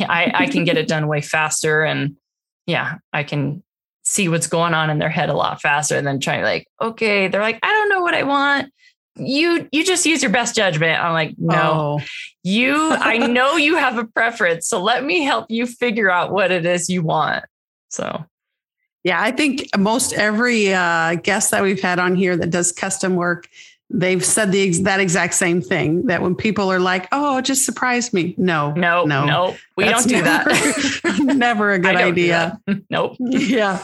I, 0.00 0.32
I 0.34 0.46
can 0.46 0.64
get 0.64 0.78
it 0.78 0.88
done 0.88 1.06
way 1.06 1.20
faster. 1.20 1.84
And 1.84 2.16
yeah, 2.66 2.96
I 3.12 3.22
can 3.22 3.62
see 4.04 4.28
what's 4.28 4.46
going 4.46 4.74
on 4.74 4.90
in 4.90 4.98
their 4.98 5.10
head 5.10 5.30
a 5.30 5.34
lot 5.34 5.60
faster 5.60 6.00
than 6.00 6.20
trying 6.20 6.40
to 6.40 6.46
like, 6.46 6.66
okay, 6.80 7.28
they're 7.28 7.40
like, 7.40 7.58
I 7.62 7.72
don't 7.72 7.88
know 7.88 8.02
what 8.02 8.14
I 8.14 8.22
want 8.22 8.70
you 9.16 9.68
you 9.70 9.84
just 9.84 10.06
use 10.06 10.22
your 10.22 10.32
best 10.32 10.54
judgment. 10.54 11.00
I'm 11.00 11.12
like, 11.12 11.34
no, 11.38 11.98
oh. 12.00 12.04
you, 12.42 12.90
I 12.92 13.18
know 13.26 13.56
you 13.56 13.76
have 13.76 13.98
a 13.98 14.04
preference. 14.04 14.68
So 14.68 14.82
let 14.82 15.04
me 15.04 15.22
help 15.22 15.46
you 15.48 15.66
figure 15.66 16.10
out 16.10 16.32
what 16.32 16.50
it 16.50 16.66
is 16.66 16.88
you 16.88 17.02
want. 17.02 17.44
So 17.88 18.24
yeah, 19.04 19.20
I 19.20 19.30
think 19.30 19.68
most 19.78 20.14
every 20.14 20.72
uh, 20.72 21.16
guest 21.16 21.50
that 21.50 21.62
we've 21.62 21.80
had 21.80 21.98
on 21.98 22.14
here 22.16 22.36
that 22.36 22.50
does 22.50 22.72
custom 22.72 23.16
work, 23.16 23.48
they've 23.94 24.24
said 24.24 24.52
the 24.52 24.70
that 24.82 25.00
exact 25.00 25.34
same 25.34 25.62
thing. 25.62 26.06
That 26.06 26.20
when 26.22 26.34
people 26.34 26.70
are 26.70 26.80
like, 26.80 27.08
"Oh, 27.12 27.40
just 27.40 27.64
surprise 27.64 28.12
me," 28.12 28.34
no, 28.36 28.72
no, 28.72 29.04
no, 29.04 29.24
no, 29.24 29.56
we 29.76 29.84
don't 29.84 30.06
do 30.06 30.20
never, 30.20 30.50
that. 30.50 31.20
never 31.20 31.72
a 31.72 31.78
good 31.80 31.96
idea. 31.96 32.60
Nope. 32.90 33.16
Yeah. 33.18 33.82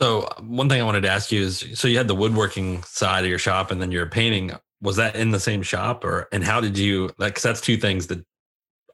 So 0.00 0.28
one 0.40 0.68
thing 0.68 0.80
I 0.80 0.84
wanted 0.84 1.02
to 1.02 1.08
ask 1.10 1.30
you 1.30 1.42
is, 1.42 1.64
so 1.74 1.86
you 1.88 1.96
had 1.96 2.08
the 2.08 2.14
woodworking 2.14 2.82
side 2.82 3.24
of 3.24 3.30
your 3.30 3.38
shop, 3.38 3.70
and 3.70 3.80
then 3.80 3.92
your 3.92 4.06
painting. 4.06 4.52
Was 4.82 4.96
that 4.96 5.16
in 5.16 5.30
the 5.30 5.40
same 5.40 5.62
shop, 5.62 6.04
or 6.04 6.28
and 6.32 6.44
how 6.44 6.60
did 6.60 6.76
you 6.76 7.10
like? 7.18 7.34
Because 7.34 7.42
that's 7.44 7.60
two 7.60 7.76
things 7.76 8.08
that 8.08 8.24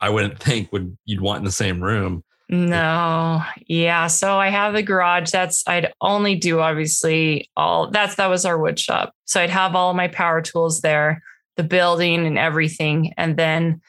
I 0.00 0.10
wouldn't 0.10 0.38
think 0.38 0.72
would 0.72 0.96
you'd 1.04 1.20
want 1.20 1.38
in 1.38 1.44
the 1.44 1.50
same 1.50 1.82
room. 1.82 2.22
No, 2.52 3.44
yeah. 3.66 4.08
So 4.08 4.38
I 4.38 4.48
have 4.48 4.74
the 4.74 4.82
garage. 4.82 5.30
That's 5.30 5.62
I'd 5.68 5.92
only 6.00 6.34
do 6.34 6.58
obviously 6.58 7.48
all 7.56 7.90
that's 7.90 8.16
that 8.16 8.26
was 8.26 8.44
our 8.44 8.58
wood 8.58 8.78
shop. 8.78 9.14
So 9.24 9.40
I'd 9.40 9.50
have 9.50 9.76
all 9.76 9.94
my 9.94 10.08
power 10.08 10.42
tools 10.42 10.80
there, 10.80 11.22
the 11.56 11.62
building 11.62 12.26
and 12.26 12.36
everything, 12.36 13.14
and 13.16 13.36
then 13.36 13.80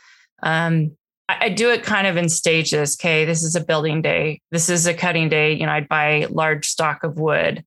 um, 0.44 0.96
I 1.40 1.50
do 1.50 1.70
it 1.72 1.84
kind 1.84 2.08
of 2.08 2.18
in 2.18 2.30
stages. 2.30 2.98
Okay, 3.00 3.26
this 3.26 3.44
is 3.44 3.56
a 3.56 3.64
building 3.64 4.02
day. 4.02 4.42
This 4.52 4.70
is 4.70 4.86
a 4.86 4.94
cutting 4.94 5.30
day. 5.30 5.54
You 5.54 5.66
know, 5.66 5.72
I'd 5.72 5.88
buy 5.88 6.28
large 6.30 6.68
stock 6.68 7.04
of 7.04 7.18
wood 7.18 7.64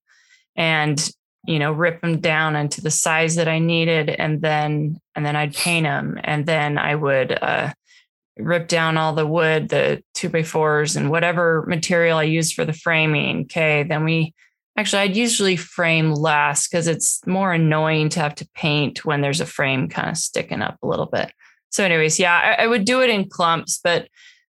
and, 0.56 1.10
you 1.46 1.58
know, 1.58 1.72
rip 1.72 2.00
them 2.00 2.20
down 2.20 2.56
into 2.56 2.80
the 2.80 2.90
size 2.90 3.36
that 3.36 3.48
I 3.48 3.58
needed. 3.58 4.10
And 4.10 4.42
then, 4.42 4.98
and 5.14 5.24
then 5.24 5.36
I'd 5.36 5.54
paint 5.54 5.84
them. 5.84 6.18
And 6.22 6.44
then 6.46 6.78
I 6.78 6.94
would 6.94 7.38
uh, 7.40 7.72
rip 8.38 8.68
down 8.68 8.96
all 8.96 9.14
the 9.14 9.26
wood, 9.26 9.68
the 9.68 10.02
two 10.14 10.28
by 10.28 10.42
fours 10.42 10.96
and 10.96 11.10
whatever 11.10 11.64
material 11.66 12.18
I 12.18 12.24
use 12.24 12.52
for 12.52 12.64
the 12.64 12.72
framing. 12.72 13.42
Okay. 13.42 13.84
Then 13.84 14.04
we, 14.04 14.34
actually, 14.76 15.02
I'd 15.02 15.16
usually 15.16 15.56
frame 15.56 16.12
last 16.12 16.70
because 16.70 16.88
it's 16.88 17.24
more 17.26 17.52
annoying 17.52 18.08
to 18.10 18.20
have 18.20 18.34
to 18.36 18.48
paint 18.54 19.04
when 19.04 19.20
there's 19.20 19.40
a 19.40 19.46
frame 19.46 19.88
kind 19.88 20.10
of 20.10 20.16
sticking 20.16 20.62
up 20.62 20.78
a 20.82 20.86
little 20.86 21.06
bit 21.06 21.32
so 21.74 21.84
anyways 21.84 22.20
yeah 22.20 22.56
I, 22.58 22.64
I, 22.64 22.66
would 22.68 22.84
do 22.84 23.02
it 23.02 23.10
in 23.10 23.28
clumps 23.28 23.80
but 23.82 24.06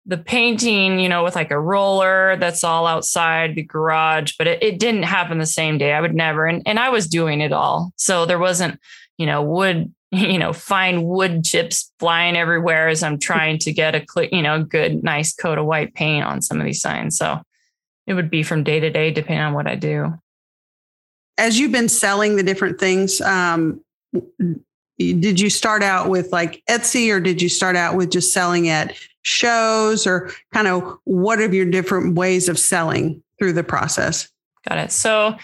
the 0.05 0.17
painting 0.17 0.99
you 0.99 1.09
know 1.09 1.23
with 1.23 1.35
like 1.35 1.49
a 1.49 1.59
roller 1.59 2.37
that's 2.37 2.63
all 2.63 2.85
outside 2.85 3.55
the 3.55 3.63
garage 3.63 4.33
but 4.37 4.45
it, 4.45 4.61
it 4.61 4.79
didn't 4.79 5.03
happen 5.03 5.39
the 5.39 5.45
same 5.45 5.79
day 5.79 5.93
i 5.93 5.99
would 5.99 6.13
never 6.13 6.45
and, 6.45 6.61
and 6.67 6.79
i 6.79 6.89
was 6.89 7.07
doing 7.07 7.41
it 7.41 7.51
all 7.51 7.91
so 7.95 8.25
there 8.25 8.37
wasn't 8.37 8.79
you 9.17 9.25
know 9.25 9.41
wood 9.41 9.91
you 10.31 10.37
know 10.37 10.53
fine 10.53 11.03
wood 11.03 11.43
chips 11.43 11.91
flying 11.99 12.35
everywhere 12.35 12.87
as 12.87 13.03
i'm 13.03 13.19
trying 13.19 13.57
to 13.57 13.71
get 13.71 13.95
a 13.95 14.05
you 14.31 14.41
know 14.41 14.63
good 14.63 15.03
nice 15.03 15.33
coat 15.33 15.57
of 15.57 15.65
white 15.65 15.93
paint 15.93 16.25
on 16.25 16.41
some 16.41 16.59
of 16.59 16.65
these 16.65 16.81
signs 16.81 17.17
so 17.17 17.41
it 18.05 18.13
would 18.13 18.29
be 18.29 18.43
from 18.43 18.63
day 18.63 18.79
to 18.79 18.89
day 18.89 19.11
depending 19.11 19.43
on 19.43 19.53
what 19.53 19.67
i 19.67 19.75
do 19.75 20.13
as 21.37 21.59
you've 21.59 21.71
been 21.71 21.89
selling 21.89 22.35
the 22.35 22.43
different 22.43 22.79
things 22.79 23.21
um, 23.21 23.81
did 24.97 25.39
you 25.39 25.49
start 25.49 25.83
out 25.83 26.09
with 26.09 26.31
like 26.31 26.63
Etsy 26.69 27.13
or 27.13 27.19
did 27.19 27.41
you 27.41 27.49
start 27.49 27.75
out 27.75 27.95
with 27.95 28.09
just 28.09 28.33
selling 28.33 28.69
at 28.69 28.97
shows 29.21 30.07
or 30.07 30.31
kind 30.53 30.67
of 30.67 30.97
what 31.03 31.39
are 31.39 31.53
your 31.53 31.65
different 31.65 32.15
ways 32.15 32.49
of 32.49 32.57
selling 32.57 33.21
through 33.37 33.53
the 33.53 33.63
process? 33.63 34.29
Got 34.67 34.79
it. 34.79 34.91
So, 34.91 35.35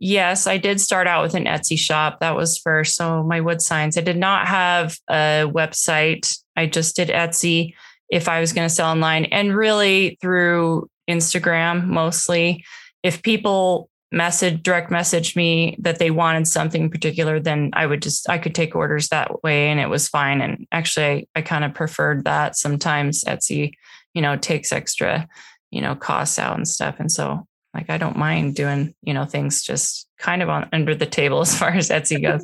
yes, 0.00 0.46
I 0.46 0.56
did 0.56 0.80
start 0.80 1.06
out 1.06 1.22
with 1.22 1.34
an 1.34 1.44
Etsy 1.44 1.78
shop. 1.78 2.18
That 2.20 2.34
was 2.34 2.58
first. 2.58 2.96
So, 2.96 3.22
my 3.22 3.40
wood 3.40 3.62
signs, 3.62 3.96
I 3.96 4.00
did 4.00 4.16
not 4.16 4.48
have 4.48 4.98
a 5.08 5.44
website. 5.46 6.36
I 6.56 6.66
just 6.66 6.96
did 6.96 7.08
Etsy 7.08 7.74
if 8.08 8.28
I 8.28 8.40
was 8.40 8.52
going 8.52 8.68
to 8.68 8.74
sell 8.74 8.90
online 8.90 9.26
and 9.26 9.54
really 9.54 10.18
through 10.20 10.90
Instagram 11.08 11.86
mostly. 11.86 12.64
If 13.02 13.22
people 13.22 13.88
message 14.12 14.62
direct 14.62 14.90
message 14.90 15.36
me 15.36 15.76
that 15.78 15.98
they 15.98 16.10
wanted 16.10 16.46
something 16.46 16.90
particular 16.90 17.38
then 17.38 17.70
i 17.74 17.86
would 17.86 18.02
just 18.02 18.28
i 18.28 18.38
could 18.38 18.56
take 18.56 18.74
orders 18.74 19.08
that 19.08 19.44
way 19.44 19.68
and 19.68 19.78
it 19.78 19.88
was 19.88 20.08
fine 20.08 20.40
and 20.40 20.66
actually 20.72 21.06
i, 21.06 21.26
I 21.36 21.42
kind 21.42 21.64
of 21.64 21.74
preferred 21.74 22.24
that 22.24 22.56
sometimes 22.56 23.22
etsy 23.22 23.74
you 24.12 24.20
know 24.20 24.36
takes 24.36 24.72
extra 24.72 25.28
you 25.70 25.80
know 25.80 25.94
costs 25.94 26.40
out 26.40 26.56
and 26.56 26.66
stuff 26.66 26.96
and 26.98 27.10
so 27.10 27.46
like 27.74 27.90
i 27.90 27.98
don't 27.98 28.16
mind 28.16 28.54
doing 28.54 28.94
you 29.02 29.14
know 29.14 29.24
things 29.24 29.62
just 29.62 30.06
kind 30.18 30.42
of 30.42 30.48
on 30.48 30.68
under 30.72 30.94
the 30.94 31.06
table 31.06 31.40
as 31.40 31.56
far 31.56 31.70
as 31.70 31.88
etsy 31.88 32.20
goes 32.20 32.42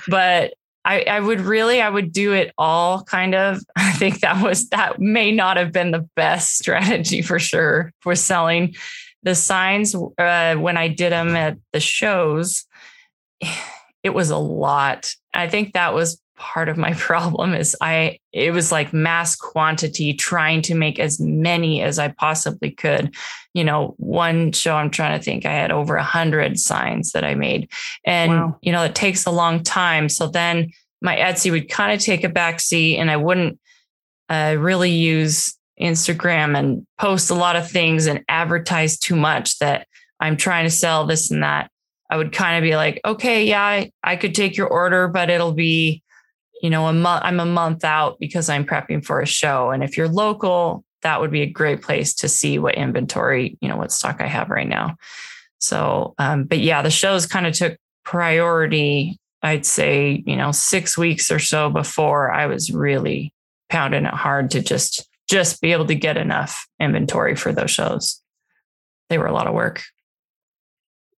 but 0.08 0.54
I, 0.84 1.02
I 1.02 1.20
would 1.20 1.40
really 1.40 1.80
i 1.80 1.88
would 1.88 2.12
do 2.12 2.32
it 2.32 2.52
all 2.58 3.02
kind 3.04 3.34
of 3.34 3.60
i 3.76 3.92
think 3.92 4.20
that 4.20 4.42
was 4.42 4.68
that 4.70 5.00
may 5.00 5.32
not 5.32 5.56
have 5.56 5.72
been 5.72 5.90
the 5.90 6.08
best 6.16 6.58
strategy 6.58 7.22
for 7.22 7.38
sure 7.38 7.92
for 8.00 8.14
selling 8.14 8.74
the 9.22 9.34
signs 9.34 9.94
uh, 9.94 10.54
when 10.56 10.76
I 10.76 10.88
did 10.88 11.12
them 11.12 11.36
at 11.36 11.58
the 11.72 11.80
shows, 11.80 12.64
it 14.02 14.10
was 14.10 14.30
a 14.30 14.36
lot. 14.36 15.14
I 15.32 15.48
think 15.48 15.72
that 15.72 15.94
was 15.94 16.20
part 16.36 16.68
of 16.68 16.76
my 16.76 16.92
problem 16.98 17.54
is 17.54 17.76
I 17.80 18.18
it 18.32 18.52
was 18.52 18.72
like 18.72 18.92
mass 18.92 19.36
quantity 19.36 20.14
trying 20.14 20.62
to 20.62 20.74
make 20.74 20.98
as 20.98 21.20
many 21.20 21.82
as 21.82 21.98
I 21.98 22.08
possibly 22.08 22.70
could. 22.70 23.14
You 23.54 23.64
know, 23.64 23.94
one 23.98 24.52
show 24.52 24.74
I'm 24.74 24.90
trying 24.90 25.18
to 25.18 25.24
think 25.24 25.44
I 25.44 25.52
had 25.52 25.70
over 25.70 25.96
a 25.96 26.02
hundred 26.02 26.58
signs 26.58 27.12
that 27.12 27.24
I 27.24 27.34
made. 27.34 27.68
And 28.04 28.32
wow. 28.32 28.58
you 28.62 28.72
know, 28.72 28.82
it 28.82 28.94
takes 28.94 29.26
a 29.26 29.30
long 29.30 29.62
time. 29.62 30.08
So 30.08 30.26
then 30.26 30.72
my 31.00 31.16
Etsy 31.16 31.50
would 31.50 31.68
kind 31.68 31.92
of 31.92 32.00
take 32.00 32.24
a 32.24 32.28
back 32.28 32.60
seat 32.60 32.98
and 32.98 33.10
I 33.10 33.16
wouldn't 33.16 33.58
uh, 34.28 34.56
really 34.58 34.92
use 34.92 35.56
Instagram 35.80 36.56
and 36.56 36.86
post 36.98 37.30
a 37.30 37.34
lot 37.34 37.56
of 37.56 37.70
things 37.70 38.06
and 38.06 38.24
advertise 38.28 38.98
too 38.98 39.16
much 39.16 39.58
that 39.58 39.86
I'm 40.20 40.36
trying 40.36 40.64
to 40.64 40.70
sell 40.70 41.06
this 41.06 41.30
and 41.30 41.42
that, 41.42 41.70
I 42.12 42.16
would 42.16 42.32
kind 42.32 42.58
of 42.58 42.62
be 42.62 42.76
like, 42.76 43.00
okay, 43.06 43.46
yeah, 43.46 43.62
I, 43.62 43.90
I 44.04 44.16
could 44.16 44.34
take 44.34 44.54
your 44.54 44.68
order, 44.68 45.08
but 45.08 45.30
it'll 45.30 45.54
be, 45.54 46.02
you 46.60 46.68
know, 46.68 46.86
a 46.86 46.92
month, 46.92 47.24
I'm 47.24 47.40
a 47.40 47.46
month 47.46 47.84
out 47.84 48.20
because 48.20 48.50
I'm 48.50 48.66
prepping 48.66 49.02
for 49.02 49.20
a 49.20 49.26
show. 49.26 49.70
And 49.70 49.82
if 49.82 49.96
you're 49.96 50.08
local, 50.10 50.84
that 51.02 51.20
would 51.20 51.30
be 51.30 51.42
a 51.42 51.46
great 51.46 51.82
place 51.82 52.14
to 52.14 52.28
see 52.28 52.58
what 52.58 52.76
inventory, 52.76 53.56
you 53.60 53.68
know, 53.68 53.76
what 53.76 53.92
stock 53.92 54.20
I 54.20 54.26
have 54.26 54.50
right 54.50 54.68
now. 54.68 54.96
So, 55.58 56.14
um, 56.18 56.44
but 56.44 56.58
yeah, 56.58 56.82
the 56.82 56.90
shows 56.90 57.26
kind 57.26 57.46
of 57.46 57.54
took 57.54 57.76
priority. 58.04 59.18
I'd 59.42 59.66
say, 59.66 60.22
you 60.26 60.36
know, 60.36 60.52
six 60.52 60.96
weeks 60.96 61.30
or 61.30 61.38
so 61.38 61.70
before 61.70 62.30
I 62.30 62.46
was 62.46 62.70
really 62.70 63.32
pounding 63.68 64.04
it 64.04 64.14
hard 64.14 64.50
to 64.52 64.60
just 64.60 65.08
just 65.28 65.60
be 65.60 65.72
able 65.72 65.86
to 65.86 65.94
get 65.94 66.16
enough 66.16 66.66
inventory 66.78 67.34
for 67.34 67.52
those 67.52 67.70
shows. 67.70 68.20
They 69.08 69.18
were 69.18 69.26
a 69.26 69.32
lot 69.32 69.46
of 69.46 69.54
work. 69.54 69.82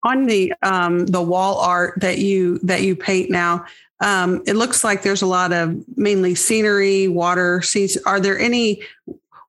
On 0.05 0.27
the 0.27 0.53
um, 0.63 1.07
the 1.07 1.23
wall 1.23 1.59
art 1.59 1.95
that 2.01 2.19
you 2.19 2.59
that 2.59 2.83
you 2.83 2.95
paint 2.95 3.31
now, 3.31 3.65
um, 4.01 4.43
it 4.47 4.55
looks 4.55 4.85
like 4.85 5.03
there's 5.03 5.23
a 5.23 5.27
lot 5.27 5.53
of 5.53 5.83
mainly 5.97 6.35
scenery, 6.35 7.09
water 7.09 7.63
scenes. 7.63 7.97
Are 8.05 8.21
there 8.21 8.39
any? 8.39 8.83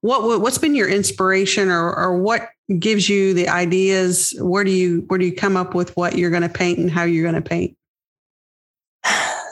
What 0.06 0.40
what's 0.40 0.60
been 0.60 0.76
your 0.76 0.88
inspiration, 0.88 1.70
or 1.70 1.96
or 1.96 2.18
what 2.18 2.50
gives 2.78 3.10
you 3.10 3.34
the 3.34 3.50
ideas? 3.50 4.36
Where 4.40 4.64
do 4.64 4.70
you 4.70 5.04
where 5.08 5.18
do 5.18 5.26
you 5.26 5.34
come 5.34 5.58
up 5.58 5.74
with 5.74 5.98
what 5.98 6.16
you're 6.16 6.30
going 6.30 6.44
to 6.44 6.50
paint 6.50 6.78
and 6.78 6.92
how 6.92 7.04
you're 7.04 7.30
going 7.30 7.42
to 7.42 7.50
paint? 7.50 7.76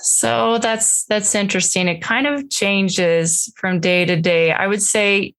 So 0.01 0.58
that's 0.60 1.06
that's 1.06 1.34
interesting. 1.34 1.88
It 1.88 2.01
kind 2.01 2.28
of 2.28 2.49
changes 2.49 3.51
from 3.56 3.80
day 3.80 4.06
to 4.06 4.16
day. 4.20 4.51
I 4.51 4.68
would 4.68 4.84
say 4.84 5.34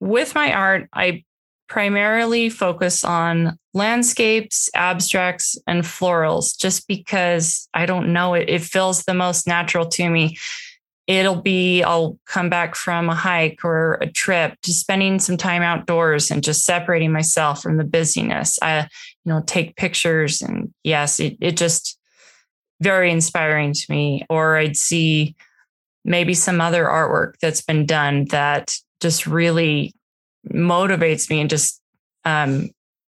with 0.00 0.34
my 0.34 0.52
art, 0.52 0.88
I 0.92 1.22
primarily 1.68 2.48
focus 2.48 3.04
on 3.04 3.58
landscapes, 3.74 4.70
abstracts, 4.74 5.58
and 5.66 5.82
florals 5.82 6.58
just 6.58 6.88
because 6.88 7.68
I 7.74 7.86
don't 7.86 8.12
know 8.12 8.34
it. 8.34 8.48
It 8.48 8.62
feels 8.62 9.04
the 9.04 9.14
most 9.14 9.46
natural 9.46 9.86
to 9.90 10.08
me. 10.08 10.38
It'll 11.06 11.40
be, 11.40 11.82
I'll 11.84 12.18
come 12.26 12.50
back 12.50 12.74
from 12.74 13.08
a 13.08 13.14
hike 13.14 13.64
or 13.64 13.94
a 14.00 14.10
trip, 14.10 14.60
to 14.62 14.72
spending 14.72 15.20
some 15.20 15.36
time 15.36 15.62
outdoors 15.62 16.30
and 16.30 16.42
just 16.42 16.64
separating 16.64 17.12
myself 17.12 17.62
from 17.62 17.76
the 17.76 17.84
busyness. 17.84 18.58
I, 18.60 18.88
you 19.24 19.32
know, 19.32 19.42
take 19.46 19.76
pictures 19.76 20.42
and 20.42 20.74
yes, 20.82 21.20
it, 21.20 21.36
it 21.40 21.56
just 21.56 21.98
very 22.80 23.10
inspiring 23.10 23.72
to 23.72 23.86
me. 23.88 24.26
Or 24.28 24.56
I'd 24.56 24.76
see 24.76 25.36
maybe 26.04 26.34
some 26.34 26.60
other 26.60 26.84
artwork 26.84 27.34
that's 27.40 27.62
been 27.62 27.86
done 27.86 28.24
that 28.26 28.74
just 29.00 29.26
really 29.26 29.94
motivates 30.52 31.28
me 31.30 31.40
and 31.40 31.50
just 31.50 31.80
um, 32.24 32.70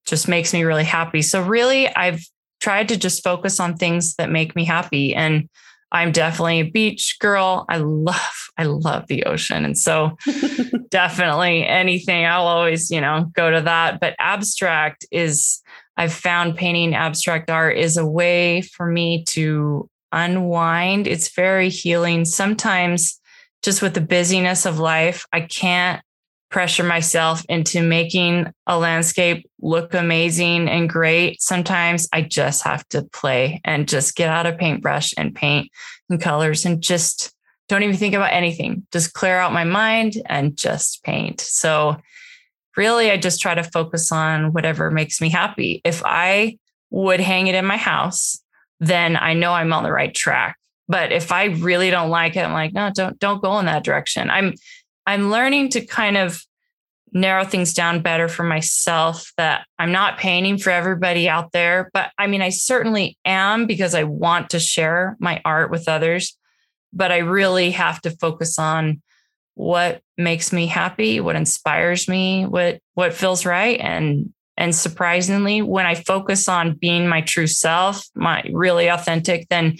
just 0.06 0.28
makes 0.28 0.52
me 0.52 0.64
really 0.64 0.84
happy. 0.84 1.22
So 1.22 1.42
really, 1.42 1.88
I've 1.88 2.20
tried 2.60 2.88
to 2.88 2.96
just 2.96 3.22
focus 3.22 3.60
on 3.60 3.76
things 3.76 4.14
that 4.16 4.30
make 4.30 4.56
me 4.56 4.64
happy, 4.64 5.14
and 5.14 5.48
I'm 5.90 6.12
definitely 6.12 6.60
a 6.60 6.70
beach 6.70 7.16
girl. 7.18 7.64
I 7.68 7.78
love 7.78 8.50
I 8.56 8.64
love 8.64 9.06
the 9.06 9.24
ocean, 9.24 9.64
and 9.64 9.78
so 9.78 10.16
definitely 10.90 11.66
anything 11.66 12.26
I'll 12.26 12.46
always 12.46 12.90
you 12.90 13.00
know 13.00 13.30
go 13.34 13.50
to 13.50 13.62
that. 13.62 14.00
But 14.00 14.14
abstract 14.18 15.06
is 15.10 15.62
I've 15.96 16.12
found 16.12 16.56
painting 16.56 16.94
abstract 16.94 17.50
art 17.50 17.76
is 17.76 17.96
a 17.96 18.06
way 18.06 18.62
for 18.62 18.86
me 18.86 19.24
to 19.28 19.88
unwind. 20.12 21.06
It's 21.06 21.34
very 21.34 21.68
healing. 21.68 22.24
Sometimes 22.24 23.20
just 23.62 23.82
with 23.82 23.94
the 23.94 24.00
busyness 24.00 24.66
of 24.66 24.78
life, 24.78 25.24
I 25.32 25.40
can't 25.40 26.00
pressure 26.50 26.84
myself 26.84 27.44
into 27.48 27.82
making 27.82 28.52
a 28.66 28.78
landscape 28.78 29.48
look 29.60 29.94
amazing 29.94 30.68
and 30.68 30.88
great. 30.88 31.42
Sometimes 31.42 32.08
I 32.12 32.22
just 32.22 32.64
have 32.64 32.88
to 32.88 33.02
play 33.02 33.60
and 33.64 33.88
just 33.88 34.16
get 34.16 34.30
out 34.30 34.46
a 34.46 34.52
paintbrush 34.52 35.12
and 35.16 35.34
paint 35.34 35.70
in 36.08 36.18
colors 36.18 36.64
and 36.64 36.80
just 36.80 37.34
don't 37.68 37.82
even 37.82 37.96
think 37.96 38.14
about 38.14 38.32
anything. 38.32 38.86
Just 38.92 39.12
clear 39.12 39.38
out 39.38 39.52
my 39.52 39.64
mind 39.64 40.14
and 40.26 40.56
just 40.56 41.04
paint. 41.04 41.40
So 41.40 41.98
really 42.76 43.10
I 43.10 43.18
just 43.18 43.40
try 43.40 43.54
to 43.54 43.62
focus 43.62 44.10
on 44.10 44.52
whatever 44.52 44.90
makes 44.90 45.20
me 45.20 45.28
happy. 45.28 45.82
If 45.84 46.02
I 46.04 46.58
would 46.90 47.20
hang 47.20 47.48
it 47.48 47.54
in 47.54 47.66
my 47.66 47.76
house, 47.76 48.42
then 48.80 49.16
I 49.16 49.34
know 49.34 49.52
I'm 49.52 49.72
on 49.72 49.82
the 49.82 49.92
right 49.92 50.14
track. 50.14 50.56
But 50.88 51.12
if 51.12 51.30
I 51.32 51.44
really 51.46 51.90
don't 51.90 52.08
like 52.08 52.36
it, 52.36 52.40
I'm 52.40 52.52
like, 52.52 52.72
no, 52.72 52.90
don't 52.94 53.18
don't 53.18 53.42
go 53.42 53.58
in 53.58 53.66
that 53.66 53.84
direction. 53.84 54.30
I'm 54.30 54.54
I'm 55.08 55.30
learning 55.30 55.70
to 55.70 55.86
kind 55.86 56.18
of 56.18 56.44
narrow 57.12 57.42
things 57.42 57.72
down 57.72 58.02
better 58.02 58.28
for 58.28 58.42
myself 58.42 59.32
that 59.38 59.66
I'm 59.78 59.90
not 59.90 60.18
painting 60.18 60.58
for 60.58 60.68
everybody 60.68 61.30
out 61.30 61.52
there. 61.52 61.88
But 61.94 62.10
I 62.18 62.26
mean, 62.26 62.42
I 62.42 62.50
certainly 62.50 63.16
am 63.24 63.66
because 63.66 63.94
I 63.94 64.04
want 64.04 64.50
to 64.50 64.60
share 64.60 65.16
my 65.18 65.40
art 65.46 65.70
with 65.70 65.88
others. 65.88 66.36
But 66.92 67.10
I 67.10 67.18
really 67.18 67.70
have 67.70 68.02
to 68.02 68.10
focus 68.10 68.58
on 68.58 69.00
what 69.54 70.02
makes 70.18 70.52
me 70.52 70.66
happy, 70.66 71.20
what 71.20 71.36
inspires 71.36 72.06
me, 72.06 72.44
what 72.44 72.78
what 72.92 73.14
feels 73.14 73.46
right. 73.46 73.80
And 73.80 74.34
and 74.58 74.74
surprisingly, 74.74 75.62
when 75.62 75.86
I 75.86 75.94
focus 75.94 76.48
on 76.48 76.74
being 76.74 77.08
my 77.08 77.22
true 77.22 77.46
self, 77.46 78.06
my 78.14 78.44
really 78.52 78.88
authentic, 78.88 79.48
then 79.48 79.78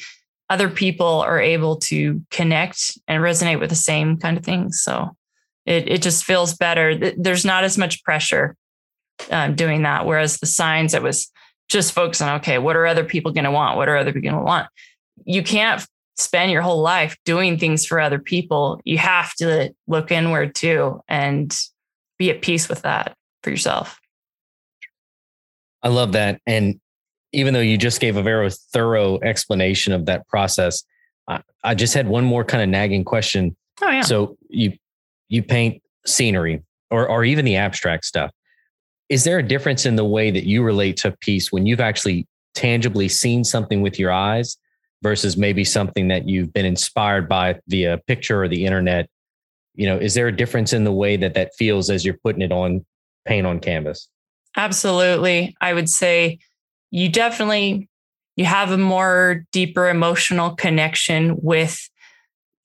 other 0.48 0.70
people 0.70 1.20
are 1.20 1.38
able 1.38 1.76
to 1.76 2.22
connect 2.30 2.98
and 3.06 3.22
resonate 3.22 3.60
with 3.60 3.68
the 3.68 3.76
same 3.76 4.16
kind 4.16 4.38
of 4.38 4.44
things. 4.44 4.80
So 4.80 5.14
it, 5.68 5.86
it 5.86 6.02
just 6.02 6.24
feels 6.24 6.54
better. 6.54 7.12
There's 7.16 7.44
not 7.44 7.62
as 7.62 7.76
much 7.76 8.02
pressure 8.02 8.56
um, 9.30 9.54
doing 9.54 9.82
that. 9.82 10.06
Whereas 10.06 10.38
the 10.38 10.46
signs, 10.46 10.94
it 10.94 11.02
was 11.02 11.30
just 11.68 11.92
focus 11.92 12.22
on, 12.22 12.36
okay, 12.36 12.56
what 12.56 12.74
are 12.74 12.86
other 12.86 13.04
people 13.04 13.32
going 13.32 13.44
to 13.44 13.50
want? 13.50 13.76
What 13.76 13.86
are 13.88 13.98
other 13.98 14.10
people 14.12 14.30
going 14.30 14.42
to 14.42 14.46
want? 14.46 14.68
You 15.26 15.42
can't 15.42 15.86
spend 16.16 16.50
your 16.50 16.62
whole 16.62 16.80
life 16.80 17.18
doing 17.26 17.58
things 17.58 17.84
for 17.84 18.00
other 18.00 18.18
people. 18.18 18.80
You 18.84 18.96
have 18.96 19.34
to 19.34 19.74
look 19.86 20.10
inward 20.10 20.54
too 20.54 21.02
and 21.06 21.54
be 22.18 22.30
at 22.30 22.40
peace 22.40 22.66
with 22.70 22.82
that 22.82 23.14
for 23.42 23.50
yourself. 23.50 24.00
I 25.82 25.88
love 25.88 26.12
that. 26.12 26.40
And 26.46 26.80
even 27.32 27.52
though 27.52 27.60
you 27.60 27.76
just 27.76 28.00
gave 28.00 28.16
a 28.16 28.22
very 28.22 28.50
thorough 28.72 29.18
explanation 29.20 29.92
of 29.92 30.06
that 30.06 30.26
process, 30.28 30.82
I, 31.28 31.42
I 31.62 31.74
just 31.74 31.92
had 31.92 32.08
one 32.08 32.24
more 32.24 32.42
kind 32.42 32.62
of 32.62 32.70
nagging 32.70 33.04
question. 33.04 33.54
Oh, 33.82 33.90
yeah. 33.90 34.00
So 34.00 34.38
you 34.48 34.72
you 35.28 35.42
paint 35.42 35.82
scenery 36.06 36.62
or, 36.90 37.08
or 37.08 37.24
even 37.24 37.44
the 37.44 37.56
abstract 37.56 38.04
stuff. 38.04 38.30
Is 39.08 39.24
there 39.24 39.38
a 39.38 39.42
difference 39.42 39.86
in 39.86 39.96
the 39.96 40.04
way 40.04 40.30
that 40.30 40.44
you 40.44 40.62
relate 40.62 40.96
to 40.98 41.08
a 41.08 41.16
piece 41.16 41.50
when 41.50 41.66
you've 41.66 41.80
actually 41.80 42.26
tangibly 42.54 43.08
seen 43.08 43.44
something 43.44 43.80
with 43.80 43.98
your 43.98 44.12
eyes 44.12 44.56
versus 45.02 45.36
maybe 45.36 45.64
something 45.64 46.08
that 46.08 46.28
you've 46.28 46.52
been 46.52 46.66
inspired 46.66 47.28
by 47.28 47.58
via 47.68 47.98
picture 48.06 48.42
or 48.42 48.48
the 48.48 48.66
internet? 48.66 49.08
You 49.74 49.86
know, 49.86 49.96
is 49.96 50.14
there 50.14 50.28
a 50.28 50.36
difference 50.36 50.72
in 50.72 50.84
the 50.84 50.92
way 50.92 51.16
that 51.16 51.34
that 51.34 51.54
feels 51.56 51.88
as 51.88 52.04
you're 52.04 52.18
putting 52.22 52.42
it 52.42 52.52
on 52.52 52.84
paint 53.24 53.46
on 53.46 53.60
canvas? 53.60 54.08
Absolutely. 54.56 55.54
I 55.60 55.72
would 55.72 55.88
say 55.88 56.38
you 56.90 57.08
definitely 57.08 57.88
you 58.36 58.44
have 58.44 58.70
a 58.70 58.78
more 58.78 59.44
deeper 59.52 59.88
emotional 59.88 60.54
connection 60.54 61.36
with 61.42 61.88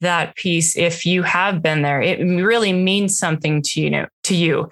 that 0.04 0.36
piece 0.36 0.78
if 0.78 1.06
you 1.06 1.24
have 1.24 1.62
been 1.62 1.82
there. 1.82 2.02
It 2.02 2.20
really 2.20 2.74
means 2.74 3.18
something 3.18 3.62
to 3.64 3.82
you 3.82 3.90
know 3.90 4.08
to 4.24 4.36
you. 4.36 4.70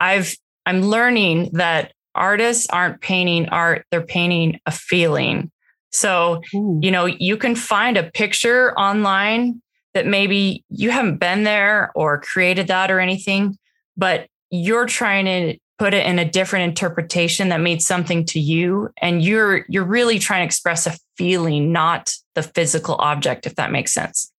I've 0.00 0.36
i'm 0.66 0.82
learning 0.82 1.50
that 1.52 1.92
artists 2.14 2.66
aren't 2.70 3.00
painting 3.00 3.48
art 3.48 3.84
they're 3.90 4.02
painting 4.02 4.60
a 4.66 4.70
feeling. 4.70 5.50
So 5.90 6.42
Ooh. 6.54 6.80
you 6.82 6.90
know 6.90 7.06
you 7.06 7.36
can 7.36 7.54
find 7.54 7.96
a 7.96 8.10
picture 8.10 8.72
online 8.78 9.60
that 9.94 10.06
maybe 10.06 10.64
you 10.70 10.90
haven't 10.90 11.18
been 11.18 11.44
there 11.44 11.92
or 11.94 12.20
created 12.20 12.66
that 12.68 12.90
or 12.90 13.00
anything 13.00 13.56
but 13.96 14.26
you're 14.50 14.86
trying 14.86 15.24
to 15.24 15.58
put 15.78 15.94
it 15.94 16.06
in 16.06 16.18
a 16.18 16.24
different 16.24 16.68
interpretation 16.68 17.48
that 17.48 17.60
means 17.60 17.86
something 17.86 18.24
to 18.24 18.38
you 18.38 18.90
and 18.98 19.24
you're 19.24 19.64
you're 19.68 19.84
really 19.84 20.18
trying 20.18 20.40
to 20.40 20.46
express 20.46 20.86
a 20.86 20.96
feeling 21.16 21.72
not 21.72 22.12
the 22.34 22.42
physical 22.42 22.96
object 22.96 23.46
if 23.46 23.56
that 23.56 23.72
makes 23.72 23.92
sense 23.92 24.30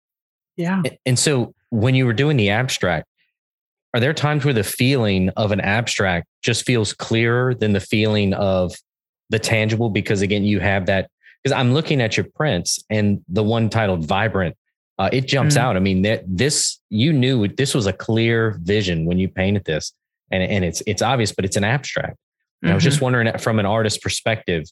yeah. 0.56 0.82
And 1.06 1.18
so 1.18 1.54
when 1.70 1.96
you 1.96 2.06
were 2.06 2.14
doing 2.14 2.38
the 2.38 2.50
abstract, 2.50 3.08
are 3.94 4.00
there 4.00 4.14
times 4.14 4.44
where 4.44 4.54
the 4.54 4.64
feeling 4.64 5.30
of 5.38 5.52
an 5.52 5.62
abstract 5.62 6.28
just 6.42 6.66
feels 6.66 6.94
clearer 6.94 7.56
than 7.56 7.74
the 7.74 7.80
feeling 7.80 8.34
of 8.34 8.74
the 9.30 9.40
tangible? 9.40 9.90
Because 9.90 10.22
again, 10.22 10.44
you 10.44 10.60
have 10.60 10.88
that. 10.88 11.10
Because 11.44 11.58
I'm 11.58 11.74
looking 11.74 12.02
at 12.02 12.18
your 12.18 12.26
prints 12.36 12.84
and 12.90 13.24
the 13.30 13.44
one 13.44 13.70
titled 13.70 14.06
Vibrant, 14.06 14.58
uh, 14.98 15.10
it 15.14 15.28
jumps 15.28 15.56
mm. 15.56 15.60
out. 15.60 15.76
I 15.76 15.80
mean, 15.80 16.02
that 16.02 16.24
this 16.28 16.80
you 16.90 17.14
knew 17.14 17.48
this 17.48 17.74
was 17.74 17.86
a 17.86 17.94
clear 17.94 18.58
vision 18.62 19.06
when 19.06 19.20
you 19.20 19.28
painted 19.28 19.66
this, 19.66 19.94
and 20.32 20.42
and 20.42 20.66
it's 20.66 20.82
it's 20.88 21.02
obvious, 21.02 21.32
but 21.32 21.46
it's 21.46 21.56
an 21.56 21.64
abstract. 21.64 22.18
Mm-hmm. 22.64 22.72
I 22.72 22.76
was 22.76 22.84
just 22.84 22.98
mm-hmm. 22.98 23.06
wondering 23.06 23.38
from 23.38 23.60
an 23.60 23.66
artist's 23.66 24.00
perspective, 24.00 24.66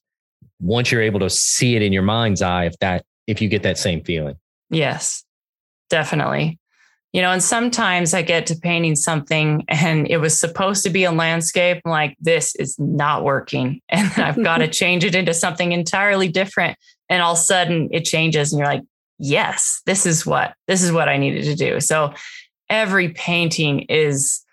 once 0.59 0.91
you're 0.91 1.01
able 1.01 1.19
to 1.19 1.29
see 1.29 1.75
it 1.75 1.81
in 1.81 1.93
your 1.93 2.03
mind's 2.03 2.41
eye, 2.41 2.65
if 2.65 2.77
that 2.79 3.05
if 3.27 3.41
you 3.41 3.49
get 3.49 3.63
that 3.63 3.77
same 3.77 4.03
feeling. 4.03 4.35
Yes, 4.69 5.23
definitely. 5.93 6.57
You 7.11 7.21
know, 7.21 7.29
and 7.29 7.43
sometimes 7.43 8.15
I 8.15 8.23
get 8.23 8.47
to 8.47 8.55
painting 8.55 8.95
something 8.95 9.63
and 9.67 10.07
it 10.07 10.17
was 10.17 10.39
supposed 10.39 10.81
to 10.83 10.89
be 10.89 11.03
a 11.03 11.11
landscape. 11.11 11.83
I'm 11.85 11.91
like, 11.91 12.17
this 12.19 12.55
is 12.55 12.79
not 12.79 13.23
working. 13.23 13.79
And 13.89 14.11
I've 14.17 14.43
got 14.43 14.57
to 14.57 14.67
change 14.81 15.05
it 15.05 15.13
into 15.13 15.35
something 15.35 15.71
entirely 15.71 16.29
different. 16.29 16.79
And 17.09 17.21
all 17.21 17.33
of 17.33 17.37
a 17.37 17.41
sudden 17.41 17.89
it 17.91 18.05
changes 18.05 18.51
and 18.51 18.57
you're 18.57 18.67
like, 18.67 18.81
yes, 19.19 19.83
this 19.85 20.07
is 20.07 20.25
what, 20.25 20.55
this 20.67 20.81
is 20.81 20.91
what 20.91 21.07
I 21.07 21.17
needed 21.17 21.43
to 21.43 21.55
do. 21.55 21.79
So 21.79 22.15
every 22.71 23.09
painting 23.09 23.81
is 23.81 24.43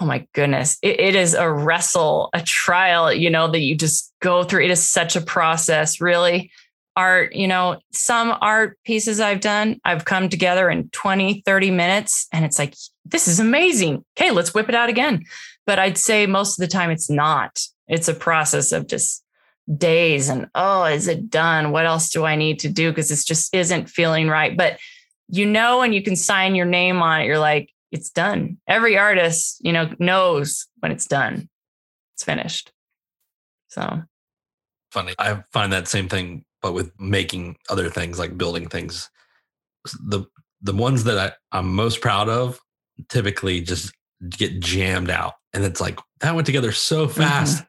oh 0.00 0.06
my 0.06 0.26
goodness, 0.32 0.78
it, 0.82 0.98
it 0.98 1.14
is 1.14 1.34
a 1.34 1.52
wrestle, 1.52 2.30
a 2.32 2.40
trial, 2.40 3.12
you 3.12 3.28
know, 3.30 3.46
that 3.46 3.60
you 3.60 3.76
just 3.76 4.12
go 4.20 4.42
through. 4.42 4.64
It 4.64 4.70
is 4.70 4.82
such 4.82 5.16
a 5.16 5.20
process, 5.20 6.00
really. 6.00 6.50
Art, 6.96 7.34
you 7.34 7.48
know, 7.48 7.80
some 7.92 8.36
art 8.40 8.78
pieces 8.84 9.20
I've 9.20 9.40
done, 9.40 9.80
I've 9.84 10.04
come 10.04 10.28
together 10.28 10.68
in 10.68 10.88
20, 10.90 11.42
30 11.46 11.70
minutes, 11.70 12.26
and 12.32 12.44
it's 12.44 12.58
like, 12.58 12.74
this 13.04 13.28
is 13.28 13.40
amazing. 13.40 14.04
Okay, 14.16 14.30
let's 14.30 14.54
whip 14.54 14.68
it 14.68 14.74
out 14.74 14.88
again. 14.88 15.24
But 15.66 15.78
I'd 15.78 15.98
say 15.98 16.26
most 16.26 16.58
of 16.58 16.62
the 16.62 16.72
time 16.72 16.90
it's 16.90 17.08
not. 17.08 17.60
It's 17.88 18.08
a 18.08 18.14
process 18.14 18.72
of 18.72 18.86
just 18.86 19.24
days 19.76 20.28
and, 20.28 20.48
oh, 20.54 20.84
is 20.84 21.08
it 21.08 21.30
done? 21.30 21.70
What 21.70 21.86
else 21.86 22.10
do 22.10 22.24
I 22.24 22.36
need 22.36 22.58
to 22.60 22.68
do? 22.68 22.90
Because 22.90 23.08
this 23.08 23.24
just 23.24 23.54
isn't 23.54 23.88
feeling 23.88 24.28
right. 24.28 24.56
But 24.56 24.78
you 25.28 25.46
know, 25.46 25.80
and 25.80 25.94
you 25.94 26.02
can 26.02 26.14
sign 26.14 26.54
your 26.54 26.66
name 26.66 27.00
on 27.00 27.22
it, 27.22 27.26
you're 27.26 27.38
like, 27.38 27.70
it's 27.90 28.10
done. 28.10 28.58
Every 28.66 28.98
artist, 28.98 29.58
you 29.60 29.72
know, 29.72 29.90
knows 29.98 30.66
when 30.80 30.92
it's 30.92 31.06
done, 31.06 31.48
it's 32.14 32.24
finished. 32.24 32.70
So 33.68 34.02
funny. 34.90 35.14
I 35.18 35.42
find 35.52 35.72
that 35.72 35.88
same 35.88 36.08
thing, 36.08 36.44
but 36.62 36.74
with 36.74 36.92
making 36.98 37.56
other 37.68 37.88
things 37.88 38.18
like 38.18 38.38
building 38.38 38.68
things. 38.68 39.10
The 40.08 40.24
the 40.60 40.74
ones 40.74 41.04
that 41.04 41.18
I, 41.18 41.58
I'm 41.58 41.74
most 41.74 42.00
proud 42.00 42.28
of 42.28 42.60
typically 43.08 43.60
just 43.60 43.92
get 44.30 44.60
jammed 44.60 45.10
out. 45.10 45.34
And 45.52 45.64
it's 45.64 45.80
like 45.80 45.98
that 46.20 46.34
went 46.34 46.46
together 46.46 46.72
so 46.72 47.08
fast. 47.08 47.58
Mm-hmm. 47.58 47.66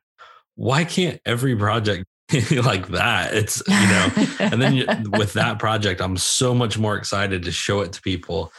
Why 0.55 0.83
can't 0.83 1.19
every 1.25 1.55
project 1.55 2.05
be 2.29 2.61
like 2.61 2.89
that? 2.89 3.33
It's 3.33 3.63
you 3.67 3.73
know, 3.73 4.47
and 4.51 4.61
then 4.61 4.75
you, 4.75 4.85
with 5.17 5.33
that 5.33 5.59
project, 5.59 6.01
I'm 6.01 6.17
so 6.17 6.53
much 6.53 6.77
more 6.77 6.95
excited 6.95 7.43
to 7.43 7.51
show 7.51 7.81
it 7.81 7.93
to 7.93 8.01
people. 8.01 8.51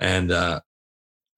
And 0.00 0.32
uh 0.32 0.60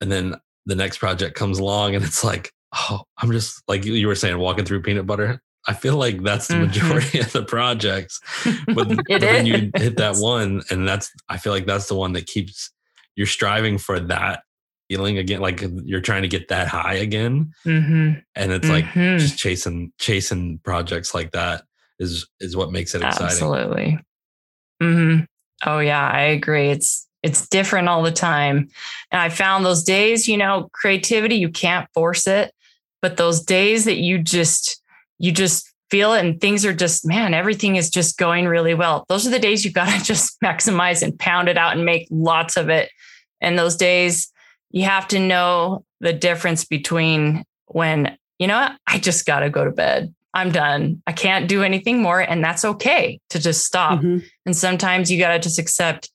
and 0.00 0.10
then 0.10 0.36
the 0.66 0.74
next 0.74 0.98
project 0.98 1.34
comes 1.34 1.58
along 1.58 1.94
and 1.94 2.04
it's 2.04 2.22
like 2.22 2.52
oh 2.76 3.00
i'm 3.18 3.32
just 3.32 3.62
like 3.68 3.84
you 3.84 4.06
were 4.06 4.14
saying 4.14 4.38
walking 4.38 4.64
through 4.64 4.82
peanut 4.82 5.06
butter 5.06 5.40
i 5.68 5.72
feel 5.72 5.96
like 5.96 6.22
that's 6.22 6.48
the 6.48 6.54
mm-hmm. 6.54 6.64
majority 6.64 7.18
of 7.20 7.32
the 7.32 7.44
projects 7.44 8.20
but, 8.74 8.88
but 9.08 9.20
then 9.20 9.46
you 9.46 9.70
hit 9.76 9.96
that 9.96 10.16
one 10.16 10.62
and 10.70 10.88
that's 10.88 11.10
i 11.28 11.36
feel 11.36 11.52
like 11.52 11.66
that's 11.66 11.86
the 11.86 11.94
one 11.94 12.12
that 12.12 12.26
keeps 12.26 12.70
you're 13.14 13.26
striving 13.26 13.78
for 13.78 14.00
that 14.00 14.42
feeling 14.88 15.18
again 15.18 15.40
like 15.40 15.62
you're 15.84 16.00
trying 16.00 16.22
to 16.22 16.28
get 16.28 16.48
that 16.48 16.66
high 16.66 16.94
again 16.94 17.52
mm-hmm. 17.64 18.18
and 18.34 18.52
it's 18.52 18.68
like 18.68 18.86
mm-hmm. 18.86 19.18
just 19.18 19.38
chasing 19.38 19.92
chasing 19.98 20.58
projects 20.64 21.14
like 21.14 21.30
that 21.32 21.62
is 21.98 22.26
is 22.40 22.56
what 22.56 22.72
makes 22.72 22.94
it 22.94 23.02
exciting 23.02 23.26
absolutely 23.26 23.98
mm-hmm. 24.82 25.24
oh 25.66 25.78
yeah 25.78 26.08
i 26.08 26.22
agree 26.22 26.70
it's 26.70 27.08
it's 27.22 27.48
different 27.48 27.88
all 27.88 28.02
the 28.02 28.12
time. 28.12 28.68
And 29.10 29.20
I 29.20 29.28
found 29.28 29.64
those 29.64 29.82
days, 29.82 30.28
you 30.28 30.36
know, 30.36 30.68
creativity, 30.72 31.36
you 31.36 31.50
can't 31.50 31.88
force 31.92 32.26
it, 32.26 32.52
but 33.02 33.16
those 33.16 33.42
days 33.42 33.84
that 33.84 33.96
you 33.96 34.18
just, 34.18 34.82
you 35.18 35.32
just 35.32 35.72
feel 35.90 36.12
it 36.12 36.24
and 36.24 36.40
things 36.40 36.64
are 36.64 36.74
just, 36.74 37.06
man, 37.06 37.34
everything 37.34 37.76
is 37.76 37.90
just 37.90 38.18
going 38.18 38.46
really 38.46 38.74
well. 38.74 39.04
Those 39.08 39.26
are 39.26 39.30
the 39.30 39.38
days 39.38 39.64
you 39.64 39.72
got 39.72 39.88
to 39.88 40.04
just 40.04 40.40
maximize 40.42 41.02
and 41.02 41.18
pound 41.18 41.48
it 41.48 41.58
out 41.58 41.74
and 41.76 41.84
make 41.84 42.06
lots 42.10 42.56
of 42.56 42.68
it. 42.68 42.90
And 43.40 43.58
those 43.58 43.76
days 43.76 44.32
you 44.70 44.84
have 44.84 45.08
to 45.08 45.18
know 45.18 45.84
the 46.00 46.12
difference 46.12 46.64
between 46.64 47.44
when, 47.66 48.16
you 48.38 48.46
know, 48.46 48.58
what? 48.58 48.72
I 48.86 48.98
just 48.98 49.26
got 49.26 49.40
to 49.40 49.50
go 49.50 49.64
to 49.64 49.70
bed. 49.70 50.14
I'm 50.34 50.52
done. 50.52 51.02
I 51.06 51.12
can't 51.12 51.48
do 51.48 51.62
anything 51.62 52.02
more. 52.02 52.20
And 52.20 52.44
that's 52.44 52.64
okay 52.64 53.18
to 53.30 53.38
just 53.38 53.64
stop. 53.64 53.98
Mm-hmm. 53.98 54.18
And 54.46 54.56
sometimes 54.56 55.10
you 55.10 55.18
got 55.18 55.32
to 55.32 55.38
just 55.38 55.58
accept 55.58 56.10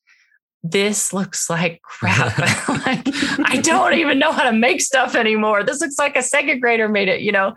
this 0.64 1.14
looks 1.14 1.50
like 1.50 1.82
crap. 1.82 2.38
like, 2.86 3.08
I 3.46 3.60
don't 3.62 3.94
even 3.96 4.18
know 4.18 4.32
how 4.32 4.44
to 4.44 4.54
make 4.54 4.82
stuff 4.82 5.16
anymore. 5.16 5.64
This 5.64 5.82
looks 5.82 6.00
like 6.00 6.16
a 6.16 6.24
second 6.24 6.62
grader 6.62 6.88
made 6.88 7.10
it, 7.10 7.22
you 7.22 7.32
know. 7.32 7.56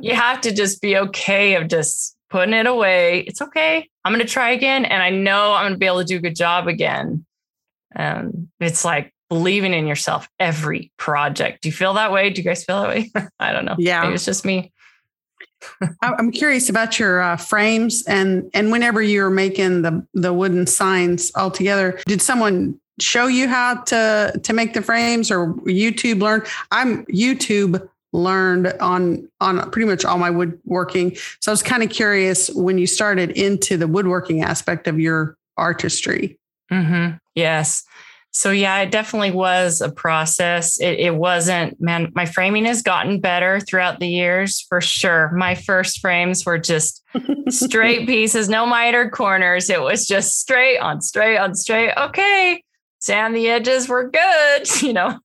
you 0.00 0.14
have 0.14 0.40
to 0.42 0.52
just 0.52 0.82
be 0.82 0.96
okay 0.96 1.54
of 1.54 1.68
just 1.68 2.16
putting 2.28 2.54
it 2.54 2.66
away. 2.66 3.20
It's 3.20 3.40
okay. 3.40 3.88
I'm 4.04 4.12
going 4.12 4.24
to 4.24 4.30
try 4.30 4.50
again 4.50 4.84
and 4.84 5.02
I 5.02 5.10
know 5.10 5.54
I'm 5.54 5.62
going 5.62 5.72
to 5.74 5.78
be 5.78 5.86
able 5.86 6.00
to 6.00 6.04
do 6.04 6.16
a 6.16 6.20
good 6.20 6.36
job 6.36 6.68
again. 6.68 7.24
And 7.94 8.48
it's 8.60 8.84
like 8.84 9.14
believing 9.30 9.72
in 9.72 9.86
yourself 9.86 10.28
every 10.38 10.92
project. 10.98 11.62
Do 11.62 11.68
you 11.68 11.72
feel 11.72 11.94
that 11.94 12.12
way? 12.12 12.28
Do 12.28 12.42
you 12.42 12.44
guys 12.44 12.64
feel 12.64 12.82
that 12.82 12.88
way? 12.88 13.10
I 13.38 13.52
don't 13.52 13.64
know. 13.64 13.76
Yeah. 13.78 14.02
Maybe 14.02 14.14
it's 14.14 14.24
just 14.24 14.44
me. 14.44 14.72
I'm 16.02 16.30
curious 16.30 16.68
about 16.68 16.98
your 16.98 17.20
uh, 17.20 17.36
frames 17.36 18.02
and 18.06 18.50
and 18.54 18.70
whenever 18.70 19.02
you 19.02 19.22
were 19.22 19.30
making 19.30 19.82
the 19.82 20.06
the 20.14 20.32
wooden 20.32 20.66
signs 20.66 21.32
all 21.34 21.50
together, 21.50 22.00
did 22.06 22.22
someone 22.22 22.78
show 23.00 23.26
you 23.26 23.48
how 23.48 23.82
to 23.82 24.38
to 24.42 24.52
make 24.52 24.74
the 24.74 24.82
frames 24.82 25.30
or 25.30 25.54
YouTube 25.54 26.20
learn? 26.20 26.42
I'm 26.70 27.04
YouTube 27.06 27.88
learned 28.12 28.72
on 28.80 29.28
on 29.40 29.70
pretty 29.70 29.88
much 29.88 30.04
all 30.04 30.18
my 30.18 30.30
woodworking. 30.30 31.16
So 31.40 31.50
I 31.50 31.52
was 31.52 31.62
kind 31.62 31.82
of 31.82 31.90
curious 31.90 32.48
when 32.50 32.78
you 32.78 32.86
started 32.86 33.32
into 33.32 33.76
the 33.76 33.88
woodworking 33.88 34.42
aspect 34.42 34.86
of 34.86 35.00
your 35.00 35.36
artistry. 35.56 36.38
Mm-hmm. 36.70 37.16
Yes. 37.34 37.84
So 38.34 38.50
yeah, 38.50 38.80
it 38.80 38.90
definitely 38.90 39.30
was 39.30 39.80
a 39.80 39.92
process. 39.92 40.80
It, 40.80 40.98
it, 40.98 41.14
wasn't, 41.14 41.80
man, 41.80 42.10
my 42.16 42.26
framing 42.26 42.64
has 42.64 42.82
gotten 42.82 43.20
better 43.20 43.60
throughout 43.60 44.00
the 44.00 44.08
years 44.08 44.60
for 44.68 44.80
sure. 44.80 45.30
My 45.36 45.54
first 45.54 46.00
frames 46.00 46.44
were 46.44 46.58
just 46.58 47.04
straight 47.48 48.08
pieces, 48.08 48.48
no 48.48 48.66
mitered 48.66 49.12
corners. 49.12 49.70
It 49.70 49.80
was 49.80 50.08
just 50.08 50.40
straight 50.40 50.78
on 50.78 51.00
straight 51.00 51.38
on 51.38 51.54
straight. 51.54 51.92
Okay. 51.96 52.60
Sand 52.98 53.36
the 53.36 53.48
edges 53.48 53.88
were 53.88 54.10
good, 54.10 54.82
you 54.82 54.94
know. 54.94 55.16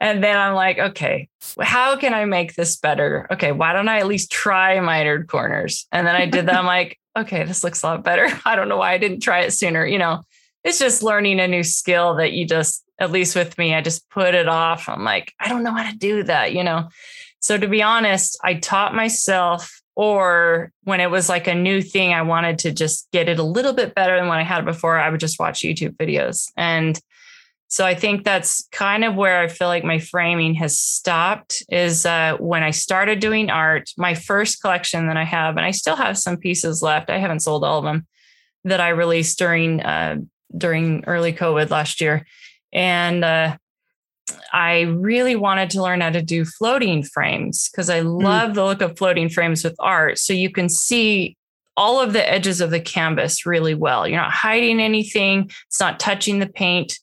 and 0.00 0.24
then 0.24 0.36
I'm 0.36 0.54
like, 0.54 0.78
okay, 0.80 1.28
how 1.60 1.94
can 1.94 2.14
I 2.14 2.24
make 2.24 2.56
this 2.56 2.76
better? 2.78 3.28
Okay, 3.30 3.52
why 3.52 3.72
don't 3.72 3.88
I 3.88 3.98
at 3.98 4.08
least 4.08 4.32
try 4.32 4.80
mitered 4.80 5.28
corners? 5.28 5.86
And 5.92 6.04
then 6.04 6.16
I 6.16 6.26
did 6.26 6.46
that. 6.46 6.56
I'm 6.56 6.66
like, 6.66 6.98
okay, 7.16 7.44
this 7.44 7.62
looks 7.62 7.84
a 7.84 7.86
lot 7.86 8.02
better. 8.02 8.26
I 8.44 8.56
don't 8.56 8.68
know 8.68 8.78
why 8.78 8.92
I 8.92 8.98
didn't 8.98 9.20
try 9.20 9.42
it 9.42 9.52
sooner, 9.52 9.86
you 9.86 9.98
know 9.98 10.22
it's 10.64 10.78
just 10.78 11.02
learning 11.02 11.40
a 11.40 11.48
new 11.48 11.62
skill 11.62 12.14
that 12.16 12.32
you 12.32 12.46
just, 12.46 12.84
at 12.98 13.10
least 13.10 13.34
with 13.34 13.58
me, 13.58 13.74
I 13.74 13.80
just 13.80 14.08
put 14.10 14.34
it 14.34 14.48
off. 14.48 14.88
I'm 14.88 15.04
like, 15.04 15.32
I 15.40 15.48
don't 15.48 15.64
know 15.64 15.74
how 15.74 15.90
to 15.90 15.96
do 15.96 16.22
that, 16.24 16.52
you 16.52 16.62
know? 16.62 16.88
So 17.40 17.58
to 17.58 17.66
be 17.66 17.82
honest, 17.82 18.38
I 18.44 18.54
taught 18.54 18.94
myself, 18.94 19.80
or 19.96 20.70
when 20.84 21.00
it 21.00 21.10
was 21.10 21.28
like 21.28 21.48
a 21.48 21.54
new 21.54 21.82
thing, 21.82 22.14
I 22.14 22.22
wanted 22.22 22.60
to 22.60 22.72
just 22.72 23.10
get 23.12 23.28
it 23.28 23.40
a 23.40 23.42
little 23.42 23.72
bit 23.72 23.94
better 23.94 24.16
than 24.16 24.28
when 24.28 24.38
I 24.38 24.44
had 24.44 24.64
before, 24.64 24.98
I 24.98 25.10
would 25.10 25.20
just 25.20 25.40
watch 25.40 25.62
YouTube 25.62 25.96
videos. 25.96 26.50
And 26.56 26.98
so 27.66 27.84
I 27.84 27.94
think 27.94 28.22
that's 28.22 28.68
kind 28.70 29.02
of 29.02 29.16
where 29.16 29.40
I 29.40 29.48
feel 29.48 29.66
like 29.66 29.82
my 29.82 29.98
framing 29.98 30.54
has 30.54 30.78
stopped 30.78 31.64
is 31.70 32.06
uh, 32.06 32.36
when 32.38 32.62
I 32.62 32.70
started 32.70 33.18
doing 33.18 33.50
art, 33.50 33.90
my 33.96 34.14
first 34.14 34.60
collection 34.60 35.08
that 35.08 35.16
I 35.16 35.24
have, 35.24 35.56
and 35.56 35.64
I 35.64 35.70
still 35.70 35.96
have 35.96 36.18
some 36.18 36.36
pieces 36.36 36.82
left. 36.82 37.10
I 37.10 37.18
haven't 37.18 37.40
sold 37.40 37.64
all 37.64 37.78
of 37.78 37.84
them 37.84 38.06
that 38.64 38.80
I 38.80 38.90
released 38.90 39.38
during 39.38 39.80
uh, 39.80 40.18
during 40.56 41.04
early 41.06 41.32
COVID 41.32 41.70
last 41.70 42.00
year. 42.00 42.26
And 42.72 43.24
uh, 43.24 43.56
I 44.52 44.82
really 44.82 45.36
wanted 45.36 45.70
to 45.70 45.82
learn 45.82 46.00
how 46.00 46.10
to 46.10 46.22
do 46.22 46.44
floating 46.44 47.02
frames 47.02 47.68
because 47.70 47.90
I 47.90 48.00
hmm. 48.00 48.08
love 48.08 48.52
mm. 48.52 48.54
the 48.54 48.64
look 48.64 48.80
of 48.80 48.96
floating 48.96 49.28
frames 49.28 49.64
with 49.64 49.76
art. 49.78 50.18
So 50.18 50.32
you 50.32 50.50
can 50.50 50.68
see 50.68 51.36
all 51.76 52.00
of 52.00 52.12
the 52.12 52.30
edges 52.30 52.60
of 52.60 52.70
the 52.70 52.80
canvas 52.80 53.46
really 53.46 53.74
well. 53.74 54.06
You're 54.06 54.20
not 54.20 54.32
hiding 54.32 54.80
anything, 54.80 55.50
it's 55.66 55.80
not 55.80 56.00
touching 56.00 56.38
the 56.38 56.48
paint. 56.48 56.98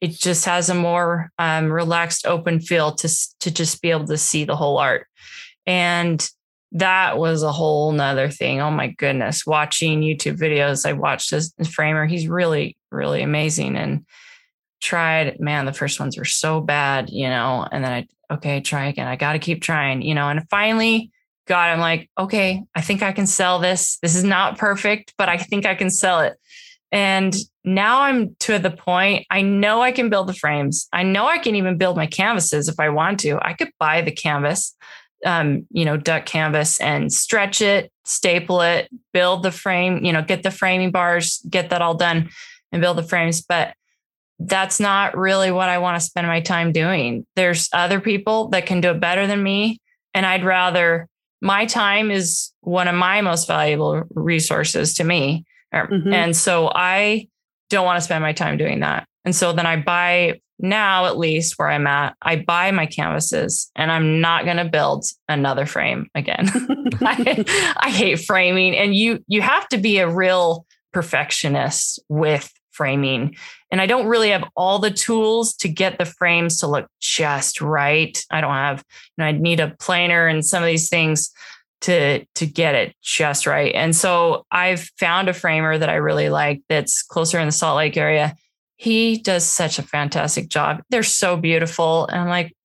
It 0.00 0.12
just 0.12 0.46
has 0.46 0.70
a 0.70 0.74
more 0.74 1.30
um, 1.38 1.70
relaxed, 1.70 2.26
open 2.26 2.60
feel 2.60 2.92
to, 2.92 3.08
to 3.40 3.50
just 3.50 3.82
be 3.82 3.90
able 3.90 4.06
to 4.06 4.16
see 4.16 4.44
the 4.44 4.56
whole 4.56 4.78
art. 4.78 5.06
And 5.66 6.26
that 6.72 7.18
was 7.18 7.42
a 7.42 7.52
whole 7.52 7.92
nother 7.92 8.30
thing. 8.30 8.60
Oh 8.60 8.70
my 8.70 8.88
goodness. 8.88 9.46
Watching 9.46 10.02
YouTube 10.02 10.38
videos, 10.38 10.86
I 10.86 10.92
watched 10.92 11.30
this 11.30 11.52
framer. 11.72 12.06
He's 12.06 12.28
really, 12.28 12.76
really 12.90 13.22
amazing. 13.22 13.76
And 13.76 14.06
tried, 14.80 15.40
man, 15.40 15.66
the 15.66 15.72
first 15.72 16.00
ones 16.00 16.16
were 16.16 16.24
so 16.24 16.60
bad, 16.60 17.10
you 17.10 17.28
know. 17.28 17.66
And 17.70 17.84
then 17.84 17.92
I, 17.92 18.34
okay, 18.34 18.60
try 18.60 18.86
again. 18.86 19.08
I 19.08 19.16
got 19.16 19.32
to 19.32 19.38
keep 19.38 19.62
trying, 19.62 20.02
you 20.02 20.14
know. 20.14 20.28
And 20.28 20.48
finally 20.48 21.10
God, 21.50 21.70
I'm 21.70 21.80
like, 21.80 22.08
okay, 22.16 22.62
I 22.76 22.80
think 22.80 23.02
I 23.02 23.10
can 23.10 23.26
sell 23.26 23.58
this. 23.58 23.98
This 24.02 24.14
is 24.14 24.22
not 24.22 24.56
perfect, 24.56 25.14
but 25.18 25.28
I 25.28 25.36
think 25.36 25.66
I 25.66 25.74
can 25.74 25.90
sell 25.90 26.20
it. 26.20 26.36
And 26.92 27.34
now 27.64 28.02
I'm 28.02 28.36
to 28.40 28.60
the 28.60 28.70
point, 28.70 29.26
I 29.30 29.42
know 29.42 29.80
I 29.82 29.90
can 29.90 30.10
build 30.10 30.28
the 30.28 30.32
frames. 30.32 30.86
I 30.92 31.02
know 31.02 31.26
I 31.26 31.38
can 31.38 31.56
even 31.56 31.76
build 31.76 31.96
my 31.96 32.06
canvases 32.06 32.68
if 32.68 32.78
I 32.78 32.88
want 32.90 33.18
to. 33.20 33.36
I 33.42 33.54
could 33.54 33.72
buy 33.80 34.00
the 34.00 34.12
canvas 34.12 34.76
um, 35.24 35.66
you 35.70 35.84
know, 35.84 35.96
duck 35.96 36.26
canvas 36.26 36.80
and 36.80 37.12
stretch 37.12 37.60
it, 37.60 37.92
staple 38.04 38.60
it, 38.62 38.88
build 39.12 39.42
the 39.42 39.52
frame, 39.52 40.04
you 40.04 40.12
know, 40.12 40.22
get 40.22 40.42
the 40.42 40.50
framing 40.50 40.90
bars, 40.90 41.44
get 41.48 41.70
that 41.70 41.82
all 41.82 41.94
done 41.94 42.30
and 42.72 42.80
build 42.80 42.98
the 42.98 43.02
frames. 43.02 43.42
But 43.42 43.74
that's 44.38 44.80
not 44.80 45.16
really 45.16 45.50
what 45.50 45.68
I 45.68 45.78
want 45.78 46.00
to 46.00 46.06
spend 46.06 46.26
my 46.26 46.40
time 46.40 46.72
doing. 46.72 47.26
There's 47.36 47.68
other 47.72 48.00
people 48.00 48.48
that 48.48 48.66
can 48.66 48.80
do 48.80 48.90
it 48.90 49.00
better 49.00 49.26
than 49.26 49.42
me. 49.42 49.78
And 50.14 50.24
I'd 50.24 50.44
rather, 50.44 51.06
my 51.42 51.66
time 51.66 52.10
is 52.10 52.52
one 52.60 52.88
of 52.88 52.94
my 52.94 53.20
most 53.20 53.46
valuable 53.46 54.04
resources 54.14 54.94
to 54.94 55.04
me. 55.04 55.44
Er, 55.74 55.88
mm-hmm. 55.90 56.12
And 56.12 56.36
so 56.36 56.70
I 56.74 57.28
don't 57.68 57.84
want 57.84 57.98
to 57.98 58.04
spend 58.04 58.22
my 58.22 58.32
time 58.32 58.56
doing 58.56 58.80
that. 58.80 59.06
And 59.24 59.36
so 59.36 59.52
then 59.52 59.66
I 59.66 59.76
buy 59.76 60.40
now 60.62 61.06
at 61.06 61.18
least 61.18 61.58
where 61.58 61.68
I'm 61.68 61.86
at, 61.86 62.16
I 62.22 62.36
buy 62.36 62.70
my 62.70 62.86
canvases 62.86 63.70
and 63.76 63.90
I'm 63.90 64.20
not 64.20 64.44
going 64.44 64.56
to 64.58 64.64
build 64.64 65.04
another 65.28 65.66
frame 65.66 66.08
again. 66.14 66.48
I, 67.00 67.74
I 67.76 67.90
hate 67.90 68.20
framing 68.20 68.76
and 68.76 68.94
you 68.94 69.24
you 69.26 69.42
have 69.42 69.68
to 69.68 69.78
be 69.78 69.98
a 69.98 70.08
real 70.08 70.66
perfectionist 70.92 72.00
with 72.08 72.52
framing. 72.72 73.36
And 73.70 73.80
I 73.80 73.86
don't 73.86 74.06
really 74.06 74.30
have 74.30 74.44
all 74.56 74.78
the 74.78 74.90
tools 74.90 75.54
to 75.56 75.68
get 75.68 75.98
the 75.98 76.04
frames 76.04 76.58
to 76.58 76.66
look 76.66 76.86
just 77.00 77.60
right. 77.60 78.18
I 78.30 78.40
don't 78.40 78.54
have, 78.54 78.78
you 78.78 79.22
know, 79.22 79.24
I 79.26 79.32
need 79.32 79.60
a 79.60 79.74
planer 79.78 80.26
and 80.26 80.44
some 80.44 80.62
of 80.62 80.66
these 80.66 80.88
things 80.88 81.30
to 81.82 82.24
to 82.34 82.46
get 82.46 82.74
it 82.74 82.94
just 83.02 83.46
right. 83.46 83.74
And 83.74 83.94
so 83.94 84.44
I've 84.50 84.90
found 84.98 85.28
a 85.28 85.34
framer 85.34 85.78
that 85.78 85.88
I 85.88 85.94
really 85.94 86.28
like 86.28 86.62
that's 86.68 87.02
closer 87.02 87.38
in 87.38 87.46
the 87.46 87.52
Salt 87.52 87.76
Lake 87.76 87.96
area. 87.96 88.34
He 88.80 89.18
does 89.18 89.44
such 89.44 89.78
a 89.78 89.82
fantastic 89.82 90.48
job. 90.48 90.82
They're 90.88 91.02
so 91.02 91.36
beautiful. 91.36 92.06
And 92.06 92.18
I'm 92.18 92.28
like, 92.28 92.56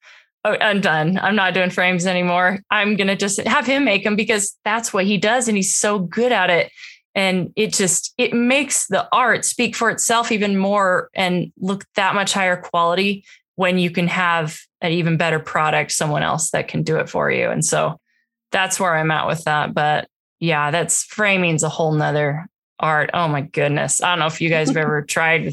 oh, 0.45 0.55
I'm 0.61 0.80
done. 0.80 1.20
I'm 1.22 1.36
not 1.36 1.53
doing 1.53 1.70
frames 1.70 2.07
anymore. 2.07 2.61
I'm 2.72 2.95
going 2.95 3.09
to 3.09 3.18
just 3.18 3.41
have 3.41 3.66
him 3.66 3.84
make 3.84 4.05
them 4.05 4.16
because 4.16 4.57
that's 4.63 4.93
what 4.93 5.03
he 5.03 5.18
does. 5.18 5.49
And 5.49 5.57
he's 5.57 5.76
so 5.76 5.99
good 5.99 6.32
at 6.32 6.49
it. 6.49 6.72
And 7.16 7.51
it 7.57 7.74
just, 7.74 8.13
it 8.18 8.34
makes 8.34 8.88
the 8.88 9.09
art 9.11 9.43
speak 9.43 9.76
for 9.76 9.89
itself 9.89 10.32
even 10.32 10.55
more 10.55 11.09
and 11.13 11.51
look 11.59 11.84
that 11.95 12.16
much 12.16 12.32
higher 12.32 12.55
quality 12.55 13.26
when 13.55 13.78
you 13.78 13.91
can 13.91 14.07
have 14.07 14.57
an 14.80 14.93
even 14.93 15.18
better 15.18 15.39
product, 15.39 15.91
someone 15.91 16.24
else 16.24 16.51
that 16.51 16.70
can 16.70 16.82
do 16.82 16.95
it 16.95 17.09
for 17.09 17.30
you. 17.30 17.49
And 17.49 17.66
so 17.66 17.99
that's 18.53 18.80
where 18.80 18.95
I'm 18.95 19.11
at 19.11 19.28
with 19.28 19.43
that. 19.43 19.74
But 19.74 20.07
yeah, 20.39 20.72
that's 20.72 21.03
framing's 21.03 21.63
a 21.63 21.70
whole 21.70 21.91
nother 21.91 22.47
art. 22.80 23.09
Oh 23.13 23.28
my 23.28 23.41
goodness. 23.41 24.01
I 24.01 24.11
don't 24.11 24.20
know 24.20 24.28
if 24.28 24.39
you 24.39 24.49
guys 24.49 24.70
have 24.70 24.78
ever 24.78 25.01
tried 25.01 25.51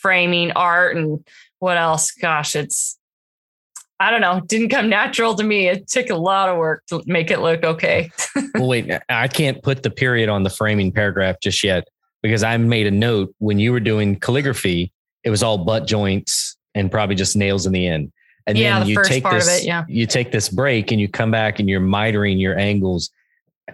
framing 0.00 0.52
art 0.52 0.96
and 0.96 1.24
what 1.58 1.76
else. 1.76 2.10
Gosh, 2.12 2.56
it's 2.56 2.98
I 4.00 4.10
don't 4.10 4.22
know, 4.22 4.40
didn't 4.40 4.70
come 4.70 4.88
natural 4.88 5.34
to 5.34 5.44
me. 5.44 5.68
It 5.68 5.86
took 5.86 6.08
a 6.08 6.16
lot 6.16 6.48
of 6.48 6.56
work 6.56 6.86
to 6.86 7.02
make 7.06 7.30
it 7.30 7.40
look 7.40 7.62
okay. 7.62 8.10
well, 8.54 8.66
wait, 8.66 8.90
I 9.10 9.28
can't 9.28 9.62
put 9.62 9.82
the 9.82 9.90
period 9.90 10.30
on 10.30 10.42
the 10.42 10.48
framing 10.48 10.90
paragraph 10.90 11.36
just 11.42 11.62
yet 11.62 11.86
because 12.22 12.42
I 12.42 12.56
made 12.56 12.86
a 12.86 12.90
note 12.90 13.34
when 13.38 13.58
you 13.58 13.72
were 13.72 13.80
doing 13.80 14.18
calligraphy, 14.18 14.90
it 15.22 15.28
was 15.28 15.42
all 15.42 15.58
butt 15.58 15.86
joints 15.86 16.56
and 16.74 16.90
probably 16.90 17.14
just 17.14 17.36
nails 17.36 17.66
in 17.66 17.72
the 17.72 17.86
end. 17.86 18.10
And 18.46 18.56
yeah, 18.56 18.78
then 18.78 18.86
the 18.86 18.92
you 18.92 19.04
take 19.04 19.22
this, 19.28 19.60
it, 19.60 19.66
yeah. 19.66 19.84
you 19.86 20.06
take 20.06 20.32
this 20.32 20.48
break 20.48 20.92
and 20.92 21.00
you 21.00 21.06
come 21.06 21.30
back 21.30 21.60
and 21.60 21.68
you're 21.68 21.80
mitering 21.80 22.40
your 22.40 22.58
angles. 22.58 23.10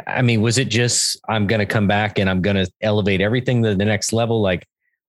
I 0.06 0.22
mean, 0.22 0.42
was 0.42 0.58
it 0.58 0.68
just 0.68 1.20
I'm 1.28 1.46
going 1.46 1.60
to 1.60 1.66
come 1.66 1.86
back 1.86 2.18
and 2.18 2.28
I'm 2.28 2.42
going 2.42 2.56
to 2.56 2.70
elevate 2.80 3.20
everything 3.20 3.62
to 3.62 3.76
the 3.76 3.84
next 3.84 4.12
level? 4.12 4.42
Like, 4.42 4.66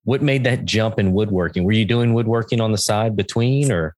what 0.07 0.21
made 0.21 0.45
that 0.45 0.63
jump 0.63 0.99
in 0.99 1.11
woodworking? 1.11 1.65
Were 1.65 1.73
you 1.73 1.83
doing 1.83 2.13
woodworking 2.13 2.61
on 2.61 2.71
the 2.71 2.77
side 2.77 3.17
between 3.17 3.73
or? 3.73 3.93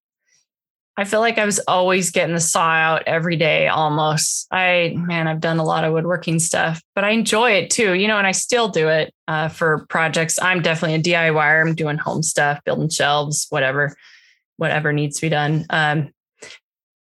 I 0.97 1.03
feel 1.03 1.20
like 1.20 1.38
I 1.38 1.45
was 1.45 1.60
always 1.68 2.10
getting 2.10 2.34
the 2.34 2.41
saw 2.41 2.68
out 2.68 3.03
every 3.05 3.36
day 3.36 3.68
almost. 3.68 4.47
I, 4.51 4.95
man, 4.97 5.28
I've 5.28 5.39
done 5.39 5.60
a 5.60 5.64
lot 5.64 5.84
of 5.84 5.93
woodworking 5.93 6.39
stuff, 6.39 6.82
but 6.95 7.03
I 7.03 7.12
enjoy 7.12 7.51
it 7.51 7.70
too, 7.70 7.93
you 7.93 8.07
know, 8.07 8.18
and 8.18 8.26
I 8.26 8.32
still 8.32 8.70
do 8.70 8.88
it 8.89 9.14
uh, 9.28 9.49
for 9.49 9.86
projects. 9.88 10.41
I'm 10.41 10.64
definitely 10.64 10.95
a 10.95 11.16
DIYer. 11.16 11.68
I'm 11.68 11.76
doing 11.76 11.99
home 11.99 12.24
stuff, 12.24 12.60
building 12.66 12.89
shelves, 12.89 13.45
whatever, 13.51 13.95
whatever 14.57 14.91
needs 14.91 15.18
to 15.18 15.22
be 15.22 15.30
done. 15.30 15.68
Um, 15.70 16.10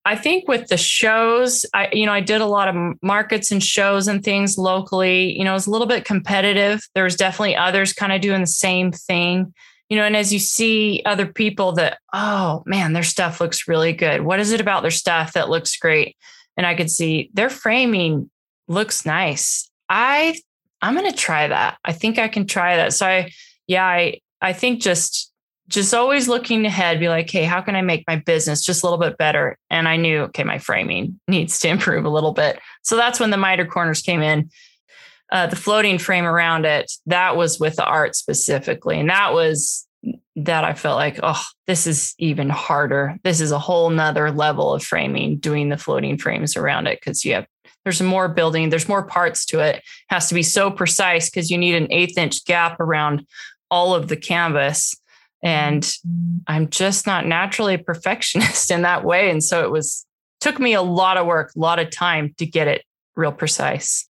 I 0.04 0.16
think 0.16 0.48
with 0.48 0.68
the 0.68 0.76
shows, 0.76 1.64
I 1.72 1.88
you 1.92 2.06
know 2.06 2.12
I 2.12 2.20
did 2.20 2.40
a 2.40 2.46
lot 2.46 2.68
of 2.68 2.96
markets 3.02 3.50
and 3.50 3.62
shows 3.62 4.06
and 4.06 4.22
things 4.22 4.58
locally. 4.58 5.36
You 5.36 5.44
know, 5.44 5.52
it 5.52 5.54
was 5.54 5.66
a 5.66 5.70
little 5.70 5.86
bit 5.86 6.04
competitive. 6.04 6.86
There 6.94 7.04
was 7.04 7.16
definitely 7.16 7.56
others 7.56 7.92
kind 7.92 8.12
of 8.12 8.20
doing 8.20 8.40
the 8.40 8.46
same 8.46 8.92
thing. 8.92 9.54
You 9.88 9.98
know, 9.98 10.04
and 10.04 10.16
as 10.16 10.32
you 10.32 10.38
see 10.38 11.02
other 11.04 11.26
people 11.26 11.72
that, 11.72 11.98
oh 12.12 12.62
man, 12.66 12.94
their 12.94 13.02
stuff 13.02 13.40
looks 13.40 13.68
really 13.68 13.92
good. 13.92 14.22
What 14.22 14.40
is 14.40 14.50
it 14.52 14.60
about 14.60 14.82
their 14.82 14.90
stuff 14.90 15.34
that 15.34 15.50
looks 15.50 15.76
great? 15.76 16.16
And 16.56 16.66
I 16.66 16.74
could 16.74 16.90
see 16.90 17.30
their 17.34 17.50
framing 17.50 18.30
looks 18.68 19.04
nice. 19.04 19.70
I 19.88 20.38
I'm 20.82 20.94
gonna 20.94 21.12
try 21.12 21.48
that. 21.48 21.78
I 21.84 21.92
think 21.92 22.18
I 22.18 22.28
can 22.28 22.46
try 22.46 22.76
that. 22.76 22.92
So 22.92 23.06
I 23.06 23.32
yeah, 23.66 23.84
I 23.84 24.20
I 24.40 24.52
think 24.52 24.82
just 24.82 25.32
just 25.68 25.94
always 25.94 26.28
looking 26.28 26.66
ahead, 26.66 27.00
be 27.00 27.08
like, 27.08 27.30
hey, 27.30 27.44
how 27.44 27.60
can 27.60 27.74
I 27.74 27.82
make 27.82 28.04
my 28.06 28.16
business 28.16 28.62
just 28.62 28.82
a 28.82 28.86
little 28.86 28.98
bit 28.98 29.16
better? 29.16 29.58
And 29.70 29.88
I 29.88 29.96
knew, 29.96 30.20
okay, 30.22 30.44
my 30.44 30.58
framing 30.58 31.18
needs 31.28 31.58
to 31.60 31.68
improve 31.74 32.04
a 32.04 32.10
little 32.10 32.32
bit. 32.32 32.60
So 32.82 32.96
that's 32.96 33.20
when 33.20 33.30
the 33.30 33.36
miter 33.36 33.66
corners 33.66 34.02
came 34.02 34.22
in. 34.22 34.50
Uh, 35.32 35.46
the 35.46 35.56
floating 35.56 35.98
frame 35.98 36.26
around 36.26 36.66
it, 36.66 36.92
that 37.06 37.36
was 37.36 37.58
with 37.58 37.76
the 37.76 37.84
art 37.84 38.14
specifically. 38.14 39.00
And 39.00 39.08
that 39.08 39.32
was 39.32 39.86
that 40.36 40.64
I 40.64 40.74
felt 40.74 40.96
like, 40.96 41.18
oh, 41.22 41.42
this 41.66 41.86
is 41.86 42.14
even 42.18 42.50
harder. 42.50 43.16
This 43.24 43.40
is 43.40 43.50
a 43.50 43.58
whole 43.58 43.88
nother 43.88 44.30
level 44.30 44.74
of 44.74 44.84
framing, 44.84 45.38
doing 45.38 45.70
the 45.70 45.78
floating 45.78 46.18
frames 46.18 46.56
around 46.56 46.86
it 46.86 47.00
because 47.00 47.24
you 47.24 47.34
have 47.34 47.46
there's 47.84 48.00
more 48.00 48.28
building, 48.28 48.70
there's 48.70 48.88
more 48.88 49.06
parts 49.06 49.44
to 49.46 49.60
it. 49.60 49.76
it 49.76 49.82
has 50.08 50.28
to 50.28 50.34
be 50.34 50.42
so 50.42 50.70
precise 50.70 51.28
because 51.28 51.50
you 51.50 51.58
need 51.58 51.74
an 51.74 51.90
eighth 51.90 52.16
inch 52.16 52.44
gap 52.44 52.80
around 52.80 53.26
all 53.70 53.94
of 53.94 54.08
the 54.08 54.16
canvas 54.16 54.94
and 55.44 55.92
i'm 56.48 56.68
just 56.70 57.06
not 57.06 57.26
naturally 57.26 57.74
a 57.74 57.78
perfectionist 57.78 58.70
in 58.72 58.82
that 58.82 59.04
way. 59.04 59.30
And 59.30 59.44
so 59.44 59.62
it 59.62 59.70
was 59.70 60.04
took 60.40 60.58
me 60.58 60.74
a 60.74 60.82
lot 60.82 61.16
of 61.16 61.26
work 61.26 61.52
a 61.54 61.58
lot 61.58 61.78
of 61.78 61.90
time 61.90 62.34
to 62.38 62.46
get 62.46 62.66
it 62.66 62.82
real 63.14 63.32
precise. 63.32 64.08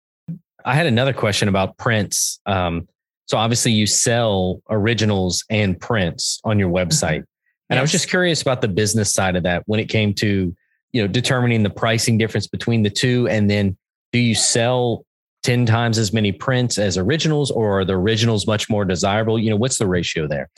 I 0.65 0.73
had 0.73 0.87
another 0.87 1.13
question 1.13 1.47
about 1.47 1.77
prints. 1.77 2.39
Um, 2.47 2.87
so 3.27 3.37
obviously 3.37 3.71
you 3.71 3.85
sell 3.85 4.61
originals 4.69 5.43
and 5.49 5.79
prints 5.79 6.41
on 6.43 6.57
your 6.57 6.69
mm-hmm. 6.69 6.89
website. 6.89 7.23
And 7.69 7.77
yes. 7.77 7.77
i 7.77 7.81
was 7.81 7.91
just 7.91 8.09
curious 8.09 8.41
about 8.41 8.61
the 8.61 8.67
business 8.67 9.13
side 9.13 9.35
of 9.35 9.43
that 9.43 9.63
when 9.67 9.79
it 9.79 9.89
came 9.89 10.13
to 10.15 10.55
you 10.91 11.01
know 11.01 11.07
determining 11.07 11.63
the 11.63 11.69
pricing 11.69 12.17
difference 12.17 12.47
between 12.47 12.83
the 12.83 12.89
two. 12.89 13.27
And 13.27 13.49
then 13.49 13.77
do 14.11 14.19
you 14.19 14.33
sell 14.35 15.05
10 15.43 15.65
times 15.65 15.97
as 15.97 16.13
many 16.13 16.31
prints 16.31 16.77
as 16.79 16.97
originals 16.97 17.51
or 17.51 17.81
are 17.81 17.85
the 17.85 17.93
originals 17.93 18.47
much 18.47 18.69
more 18.69 18.85
desirable? 18.85 19.37
You 19.37 19.51
know 19.51 19.57
what's 19.57 19.77
the 19.77 19.87
ratio 19.87 20.27
there 20.27 20.49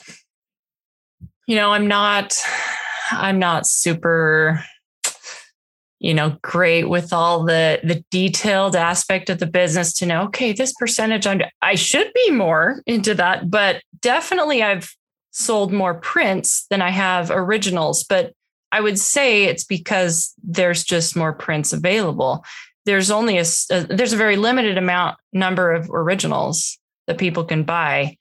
you 1.48 1.56
know, 1.56 1.72
I'm 1.72 1.88
not, 1.88 2.34
I'm 3.10 3.38
not 3.38 3.66
super, 3.66 4.62
you 5.98 6.12
know, 6.12 6.36
great 6.42 6.90
with 6.90 7.10
all 7.10 7.42
the 7.44 7.80
the 7.82 8.04
detailed 8.10 8.76
aspect 8.76 9.30
of 9.30 9.38
the 9.38 9.46
business 9.46 9.94
to 9.94 10.06
know, 10.06 10.24
okay, 10.24 10.52
this 10.52 10.74
percentage 10.74 11.26
I'm, 11.26 11.40
I 11.62 11.74
should 11.74 12.12
be 12.12 12.30
more 12.32 12.82
into 12.86 13.14
that, 13.14 13.50
but 13.50 13.82
definitely 14.00 14.62
I've 14.62 14.94
sold 15.30 15.72
more 15.72 15.94
prints 15.94 16.66
than 16.68 16.82
I 16.82 16.90
have 16.90 17.30
originals. 17.30 18.04
But 18.04 18.34
I 18.70 18.82
would 18.82 18.98
say 18.98 19.44
it's 19.44 19.64
because 19.64 20.34
there's 20.44 20.84
just 20.84 21.16
more 21.16 21.32
prints 21.32 21.72
available. 21.72 22.44
There's 22.84 23.10
only 23.10 23.38
a, 23.38 23.44
a 23.70 23.74
uh, 23.74 23.86
there's 23.88 24.12
a 24.12 24.18
very 24.18 24.36
limited 24.36 24.76
amount 24.76 25.16
number 25.32 25.72
of 25.72 25.88
originals 25.90 26.78
that 27.06 27.16
people 27.16 27.44
can 27.44 27.62
buy. 27.62 28.18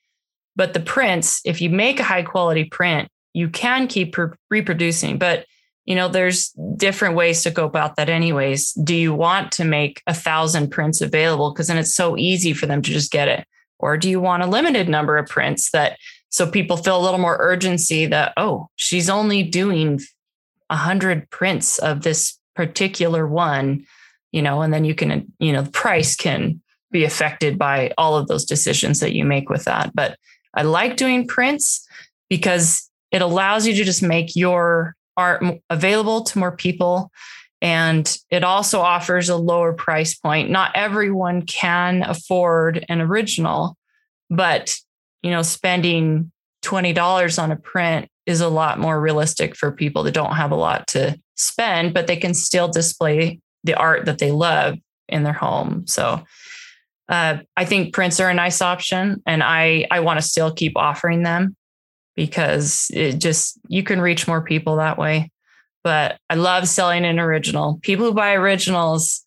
But 0.55 0.73
the 0.73 0.79
prints, 0.79 1.41
if 1.43 1.59
you 1.59 1.69
make 1.69 1.99
a 1.99 2.03
high 2.03 2.23
quality 2.23 2.63
print, 2.63 3.09
you 3.37 3.49
can 3.49 3.87
keep 3.87 4.15
reproducing 4.49 5.17
but 5.17 5.45
you 5.87 5.95
know 5.95 6.09
there's 6.09 6.49
different 6.75 7.15
ways 7.15 7.41
to 7.43 7.49
go 7.49 7.65
about 7.65 7.95
that 7.95 8.09
anyways. 8.09 8.73
Do 8.73 8.93
you 8.93 9.13
want 9.13 9.53
to 9.53 9.63
make 9.63 10.03
a 10.05 10.13
thousand 10.13 10.69
prints 10.69 11.01
available? 11.01 11.51
Because 11.51 11.67
then 11.67 11.77
it's 11.77 11.95
so 11.95 12.17
easy 12.17 12.53
for 12.53 12.65
them 12.65 12.81
to 12.81 12.91
just 12.91 13.09
get 13.09 13.29
it. 13.29 13.47
Or 13.79 13.97
do 13.97 14.09
you 14.09 14.19
want 14.19 14.43
a 14.43 14.47
limited 14.47 14.89
number 14.89 15.17
of 15.17 15.29
prints 15.29 15.71
that 15.71 15.97
so 16.29 16.45
people 16.45 16.75
feel 16.75 16.99
a 16.99 17.01
little 17.01 17.19
more 17.19 17.37
urgency 17.39 18.05
that 18.07 18.33
oh 18.35 18.69
she's 18.75 19.09
only 19.09 19.43
doing 19.43 20.01
a 20.69 20.75
hundred 20.75 21.29
prints 21.29 21.79
of 21.79 22.01
this 22.01 22.37
particular 22.53 23.25
one 23.25 23.85
you 24.33 24.41
know 24.41 24.61
and 24.61 24.73
then 24.73 24.83
you 24.83 24.93
can 24.93 25.31
you 25.39 25.53
know 25.53 25.61
the 25.61 25.71
price 25.71 26.17
can 26.17 26.61
be 26.91 27.05
affected 27.05 27.57
by 27.57 27.93
all 27.97 28.17
of 28.17 28.27
those 28.27 28.43
decisions 28.43 28.99
that 28.99 29.13
you 29.13 29.23
make 29.23 29.49
with 29.49 29.63
that. 29.63 29.95
But 29.95 30.17
i 30.53 30.63
like 30.63 30.97
doing 30.97 31.27
prints 31.27 31.87
because 32.29 32.86
it 33.11 33.21
allows 33.21 33.65
you 33.65 33.73
to 33.75 33.83
just 33.83 34.03
make 34.03 34.35
your 34.35 34.95
art 35.15 35.43
available 35.69 36.23
to 36.23 36.39
more 36.39 36.51
people. 36.51 37.11
And 37.61 38.15
it 38.29 38.43
also 38.43 38.81
offers 38.81 39.29
a 39.29 39.35
lower 39.35 39.73
price 39.73 40.13
point. 40.13 40.49
Not 40.49 40.71
everyone 40.75 41.41
can 41.41 42.03
afford 42.03 42.85
an 42.87 43.01
original 43.01 43.77
but 44.29 44.75
you 45.23 45.31
know 45.31 45.41
spending 45.41 46.31
$20 46.63 47.41
on 47.41 47.51
a 47.51 47.55
print 47.55 48.09
is 48.25 48.41
a 48.41 48.49
lot 48.49 48.79
more 48.79 48.99
realistic 48.99 49.55
for 49.55 49.71
people 49.71 50.03
that 50.03 50.13
don't 50.13 50.35
have 50.35 50.51
a 50.51 50.55
lot 50.55 50.87
to 50.87 51.17
spend 51.35 51.93
but 51.93 52.07
they 52.07 52.17
can 52.17 52.33
still 52.33 52.67
display 52.67 53.39
the 53.63 53.75
art 53.75 54.05
that 54.05 54.19
they 54.19 54.31
love 54.31 54.77
in 55.07 55.23
their 55.23 55.33
home. 55.33 55.85
So 55.87 56.23
uh, 57.09 57.37
i 57.55 57.63
think 57.63 57.93
prints 57.93 58.19
are 58.19 58.29
a 58.29 58.33
nice 58.33 58.61
option 58.61 59.23
and 59.25 59.41
i 59.41 59.87
i 59.91 60.01
want 60.01 60.19
to 60.19 60.27
still 60.27 60.51
keep 60.51 60.75
offering 60.75 61.23
them 61.23 61.55
because 62.17 62.91
it 62.93 63.19
just 63.19 63.57
you 63.69 63.83
can 63.83 64.01
reach 64.01 64.27
more 64.27 64.41
people 64.41 64.75
that 64.75 64.97
way. 64.97 65.31
But 65.83 66.17
I 66.29 66.35
love 66.35 66.67
selling 66.67 67.05
an 67.05 67.19
original. 67.19 67.79
People 67.81 68.07
who 68.07 68.13
buy 68.13 68.33
originals, 68.33 69.23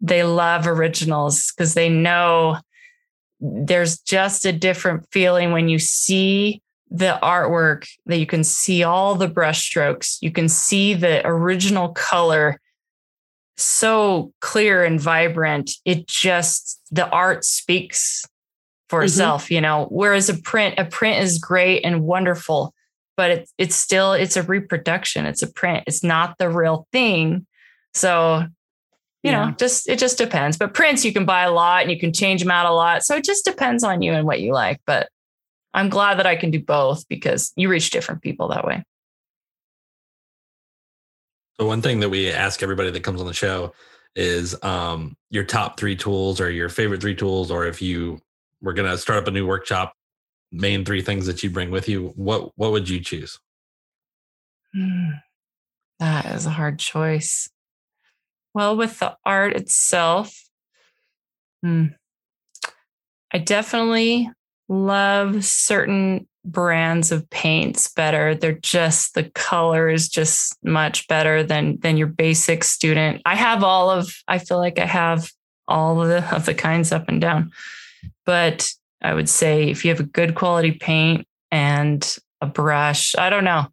they 0.00 0.22
love 0.22 0.68
originals 0.68 1.50
because 1.50 1.74
they 1.74 1.88
know 1.88 2.58
there's 3.40 3.98
just 3.98 4.46
a 4.46 4.52
different 4.52 5.04
feeling 5.10 5.50
when 5.50 5.68
you 5.68 5.80
see 5.80 6.62
the 6.90 7.18
artwork 7.22 7.88
that 8.04 8.18
you 8.18 8.26
can 8.26 8.44
see 8.44 8.84
all 8.84 9.16
the 9.16 9.26
brush 9.26 9.64
strokes, 9.64 10.18
you 10.20 10.30
can 10.30 10.48
see 10.48 10.94
the 10.94 11.26
original 11.26 11.88
color 11.88 12.60
so 13.56 14.32
clear 14.40 14.84
and 14.84 15.00
vibrant. 15.00 15.72
It 15.84 16.06
just, 16.06 16.80
the 16.90 17.08
art 17.08 17.44
speaks 17.44 18.24
for 18.88 19.00
mm-hmm. 19.00 19.04
itself, 19.06 19.50
you 19.50 19.60
know, 19.60 19.86
whereas 19.90 20.28
a 20.28 20.34
print, 20.34 20.78
a 20.78 20.84
print 20.84 21.22
is 21.22 21.38
great 21.38 21.84
and 21.84 22.02
wonderful, 22.02 22.72
but 23.16 23.30
it, 23.30 23.50
it's 23.58 23.76
still, 23.76 24.12
it's 24.12 24.36
a 24.36 24.42
reproduction. 24.42 25.26
It's 25.26 25.42
a 25.42 25.52
print. 25.52 25.84
It's 25.86 26.04
not 26.04 26.38
the 26.38 26.48
real 26.48 26.86
thing. 26.92 27.46
So, 27.94 28.46
you 29.22 29.32
yeah. 29.32 29.46
know, 29.46 29.50
just, 29.52 29.88
it 29.88 29.98
just 29.98 30.18
depends, 30.18 30.56
but 30.56 30.74
prints 30.74 31.04
you 31.04 31.12
can 31.12 31.24
buy 31.24 31.42
a 31.42 31.50
lot 31.50 31.82
and 31.82 31.90
you 31.90 31.98
can 31.98 32.12
change 32.12 32.42
them 32.42 32.50
out 32.50 32.66
a 32.66 32.72
lot. 32.72 33.02
So 33.02 33.16
it 33.16 33.24
just 33.24 33.44
depends 33.44 33.82
on 33.82 34.02
you 34.02 34.12
and 34.12 34.26
what 34.26 34.40
you 34.40 34.52
like, 34.52 34.80
but 34.86 35.08
I'm 35.74 35.88
glad 35.88 36.18
that 36.18 36.26
I 36.26 36.36
can 36.36 36.50
do 36.50 36.62
both 36.62 37.06
because 37.08 37.52
you 37.56 37.68
reach 37.68 37.90
different 37.90 38.22
people 38.22 38.48
that 38.48 38.64
way. 38.64 38.84
So 41.58 41.66
one 41.66 41.82
thing 41.82 42.00
that 42.00 42.10
we 42.10 42.30
ask 42.30 42.62
everybody 42.62 42.90
that 42.90 43.02
comes 43.02 43.20
on 43.20 43.26
the 43.26 43.34
show 43.34 43.72
is 44.14 44.62
um, 44.62 45.16
your 45.30 45.44
top 45.44 45.78
three 45.78 45.96
tools 45.96 46.40
or 46.40 46.50
your 46.50 46.68
favorite 46.68 47.00
three 47.00 47.14
tools, 47.14 47.50
or 47.50 47.66
if 47.66 47.82
you 47.82 48.20
were 48.60 48.72
going 48.72 48.90
to 48.90 48.98
start 48.98 49.18
up 49.18 49.28
a 49.28 49.30
new 49.30 49.46
workshop, 49.46 49.94
main 50.52 50.84
three 50.84 51.02
things 51.02 51.26
that 51.26 51.42
you 51.42 51.50
bring 51.50 51.70
with 51.70 51.88
you, 51.88 52.12
what 52.16 52.50
what 52.56 52.72
would 52.72 52.88
you 52.88 53.00
choose? 53.00 53.38
Hmm. 54.74 55.10
That 55.98 56.26
is 56.34 56.46
a 56.46 56.50
hard 56.50 56.78
choice. 56.78 57.48
Well, 58.54 58.76
with 58.76 58.98
the 58.98 59.16
art 59.24 59.54
itself, 59.54 60.34
hmm, 61.62 61.86
I 63.32 63.38
definitely 63.38 64.30
love 64.68 65.44
certain 65.44 66.26
brands 66.44 67.12
of 67.12 67.28
paints 67.28 67.92
better. 67.92 68.34
They're 68.34 68.52
just 68.52 69.14
the 69.14 69.24
color 69.30 69.88
is 69.88 70.08
just 70.08 70.56
much 70.62 71.08
better 71.08 71.42
than 71.42 71.78
than 71.80 71.96
your 71.96 72.06
basic 72.06 72.64
student. 72.64 73.22
I 73.26 73.34
have 73.34 73.62
all 73.62 73.90
of 73.90 74.08
I 74.28 74.38
feel 74.38 74.58
like 74.58 74.78
I 74.78 74.86
have 74.86 75.30
all 75.68 76.00
of 76.00 76.08
the 76.08 76.34
of 76.34 76.46
the 76.46 76.54
kinds 76.54 76.92
up 76.92 77.08
and 77.08 77.20
down. 77.20 77.52
But 78.24 78.68
I 79.02 79.14
would 79.14 79.28
say 79.28 79.70
if 79.70 79.84
you 79.84 79.90
have 79.90 80.00
a 80.00 80.04
good 80.04 80.34
quality 80.34 80.72
paint 80.72 81.26
and 81.50 82.16
a 82.40 82.46
brush, 82.46 83.14
I 83.16 83.30
don't 83.30 83.44
know. 83.44 83.66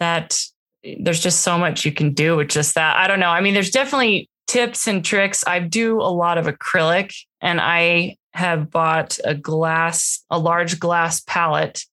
That 0.00 0.38
there's 1.00 1.20
just 1.20 1.42
so 1.42 1.58
much 1.58 1.84
you 1.84 1.92
can 1.92 2.12
do 2.12 2.36
with 2.36 2.48
just 2.48 2.74
that. 2.74 2.96
I 2.96 3.06
don't 3.06 3.20
know. 3.20 3.28
I 3.28 3.40
mean, 3.40 3.54
there's 3.54 3.70
definitely 3.70 4.28
tips 4.46 4.86
and 4.86 5.04
tricks. 5.04 5.44
I 5.46 5.60
do 5.60 6.00
a 6.00 6.10
lot 6.10 6.38
of 6.38 6.46
acrylic 6.46 7.14
and 7.40 7.60
I 7.60 8.16
have 8.34 8.70
bought 8.70 9.18
a 9.24 9.34
glass, 9.34 10.24
a 10.30 10.38
large 10.38 10.80
glass 10.80 11.22
palette 11.26 11.84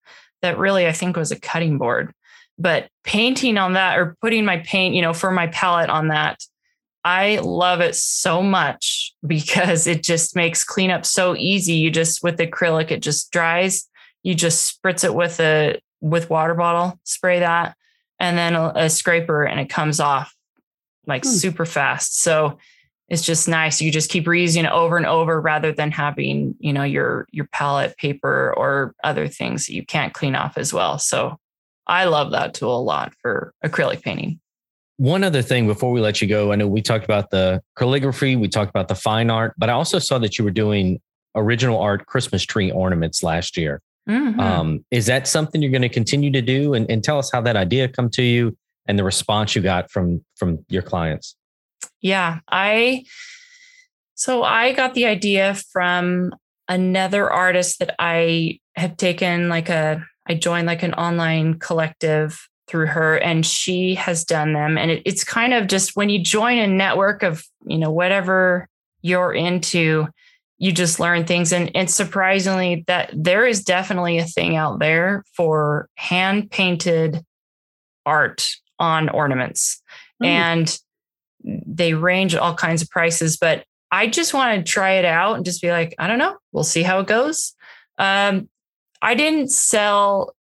that 0.42 0.58
really 0.58 0.88
I 0.88 0.92
think 0.92 1.18
was 1.18 1.32
a 1.32 1.40
cutting 1.40 1.78
board. 1.78 2.14
But 2.58 2.90
painting 3.04 3.58
on 3.58 3.74
that 3.74 3.98
or 3.98 4.18
putting 4.22 4.46
my 4.46 4.58
paint, 4.58 4.96
you 4.96 5.02
know, 5.02 5.14
for 5.14 5.32
my 5.32 5.48
palette 5.48 5.90
on 5.90 6.10
that, 6.10 6.40
I 7.04 7.38
love 7.38 7.82
it 7.82 7.96
so 7.96 8.42
much 8.42 9.14
because 9.26 9.88
it 9.88 10.04
just 10.04 10.36
makes 10.36 10.64
cleanup 10.64 11.06
so 11.06 11.36
easy. 11.36 11.74
You 11.74 11.92
just 11.92 12.24
with 12.24 12.38
acrylic, 12.38 12.92
it 12.92 13.02
just 13.02 13.32
dries. 13.32 13.88
You 14.24 14.36
just 14.36 14.82
spritz 14.82 15.04
it 15.04 15.16
with 15.16 15.40
a 15.40 15.80
with 16.02 16.30
water 16.30 16.56
bottle, 16.56 17.00
spray 17.04 17.40
that, 17.40 17.76
and 18.20 18.38
then 18.38 18.56
a, 18.56 18.74
a 18.76 18.90
scraper, 18.90 19.44
and 19.44 19.60
it 19.60 19.70
comes 19.70 20.00
off 20.00 20.34
like 21.08 21.24
hmm. 21.24 21.30
super 21.30 21.66
fast. 21.66 22.22
So 22.22 22.58
it's 23.10 23.24
just 23.24 23.48
nice. 23.48 23.82
You 23.82 23.92
just 23.92 24.12
keep 24.12 24.26
reusing 24.26 24.66
it 24.66 24.72
over 24.72 24.96
and 24.96 25.06
over 25.06 25.42
rather 25.42 25.72
than 25.72 25.92
having, 25.92 26.56
you 26.60 26.74
know, 26.74 26.84
your 26.84 27.28
your 27.32 27.46
palette 27.46 27.98
paper 27.98 28.54
or 28.56 28.94
other 29.04 29.28
things 29.28 29.66
that 29.66 29.74
you 29.74 29.86
can't 29.86 30.14
clean 30.14 30.36
off 30.36 30.58
as 30.58 30.74
well. 30.74 31.00
So 31.00 31.38
I 31.88 32.06
love 32.06 32.32
that 32.32 32.54
tool 32.54 32.78
a 32.78 32.82
lot 32.82 33.14
for 33.22 33.54
acrylic 33.66 34.04
painting. 34.04 34.40
One 35.00 35.24
other 35.24 35.42
thing 35.42 35.66
before 35.66 35.94
we 35.94 36.02
let 36.02 36.22
you 36.22 36.28
go, 36.28 36.52
I 36.52 36.58
know 36.58 36.68
we 36.68 36.82
talked 36.82 37.06
about 37.06 37.30
the 37.30 37.62
calligraphy, 37.78 38.36
we 38.36 38.50
talked 38.50 38.70
about 38.70 38.90
the 38.90 38.96
fine 38.96 39.30
art, 39.30 39.54
but 39.58 39.70
I 39.70 39.74
also 39.74 39.98
saw 39.98 40.20
that 40.20 40.38
you 40.38 40.44
were 40.44 40.52
doing 40.52 41.00
original 41.36 41.80
art 41.80 42.06
Christmas 42.06 42.44
tree 42.44 42.70
ornaments 42.70 43.24
last 43.24 43.56
year. 43.56 43.82
Mm-hmm. 44.10 44.38
Um, 44.42 44.86
is 44.92 45.06
that 45.06 45.26
something 45.26 45.62
you're 45.62 45.72
going 45.72 45.84
to 45.84 45.90
continue 45.90 46.32
to 46.32 46.42
do? 46.42 46.74
And, 46.74 46.86
and 46.92 47.02
tell 47.02 47.18
us 47.18 47.32
how 47.32 47.40
that 47.40 47.56
idea 47.56 47.88
come 47.88 48.10
to 48.10 48.22
you 48.22 48.58
and 48.88 49.00
the 49.00 49.06
response 49.06 49.56
you 49.56 49.62
got 49.62 49.90
from 49.90 50.26
from 50.36 50.66
your 50.68 50.82
clients. 50.82 51.38
Yeah, 52.02 52.40
I 52.50 53.06
so 54.16 54.44
I 54.44 54.74
got 54.74 54.96
the 54.96 55.06
idea 55.06 55.56
from 55.72 56.34
another 56.68 57.32
artist 57.32 57.80
that 57.80 57.96
I 58.00 58.60
have 58.76 58.98
taken 58.98 59.48
like 59.48 59.70
a 59.70 60.06
I 60.28 60.34
joined 60.34 60.68
like 60.68 60.84
an 60.84 60.94
online 60.94 61.58
collective 61.58 62.50
through 62.70 62.88
her 62.88 63.18
and 63.18 63.46
she 63.46 63.96
has 63.96 64.24
done 64.24 64.54
them 64.54 64.78
and 64.78 64.92
it, 64.92 65.02
it's 65.06 65.24
kind 65.24 65.54
of 65.54 65.68
just 65.68 65.96
when 65.96 66.10
you 66.10 66.24
join 66.24 66.58
a 66.58 66.68
network 66.68 67.24
of 67.24 67.44
you 67.66 67.78
know 67.78 67.92
whatever 67.92 68.68
you're 69.02 69.34
into 69.34 70.08
you 70.58 70.72
just 70.72 71.00
learn 71.00 71.26
things 71.26 71.52
and, 71.54 71.76
and 71.76 71.90
surprisingly 71.90 72.84
that 72.88 73.12
there 73.14 73.46
is 73.48 73.64
definitely 73.64 74.18
a 74.18 74.26
thing 74.26 74.56
out 74.56 74.80
there 74.80 75.24
for 75.34 75.90
hand 75.96 76.52
painted 76.52 77.24
art 78.06 78.56
on 78.78 79.10
ornaments 79.10 79.82
mm. 80.22 80.28
and 80.28 80.80
they 81.44 81.94
range 81.94 82.36
all 82.36 82.54
kinds 82.54 82.82
of 82.82 82.90
prices, 82.90 83.38
but 83.38 83.64
I 83.92 84.08
just 84.08 84.34
want 84.34 84.58
to 84.58 84.72
try 84.72 84.94
it 84.94 85.06
out 85.06 85.36
and 85.36 85.46
just 85.46 85.62
be 85.62 85.72
like, 85.72 85.96
I 85.98 86.08
don't 86.08 86.20
know, 86.20 86.38
we'll 86.52 86.64
see 86.64 86.84
how 86.84 87.00
it 87.00 87.08
goes. 87.08 87.54
Um, 87.98 88.50
I 89.02 89.16
didn't 89.16 89.52
sell, 89.52 90.36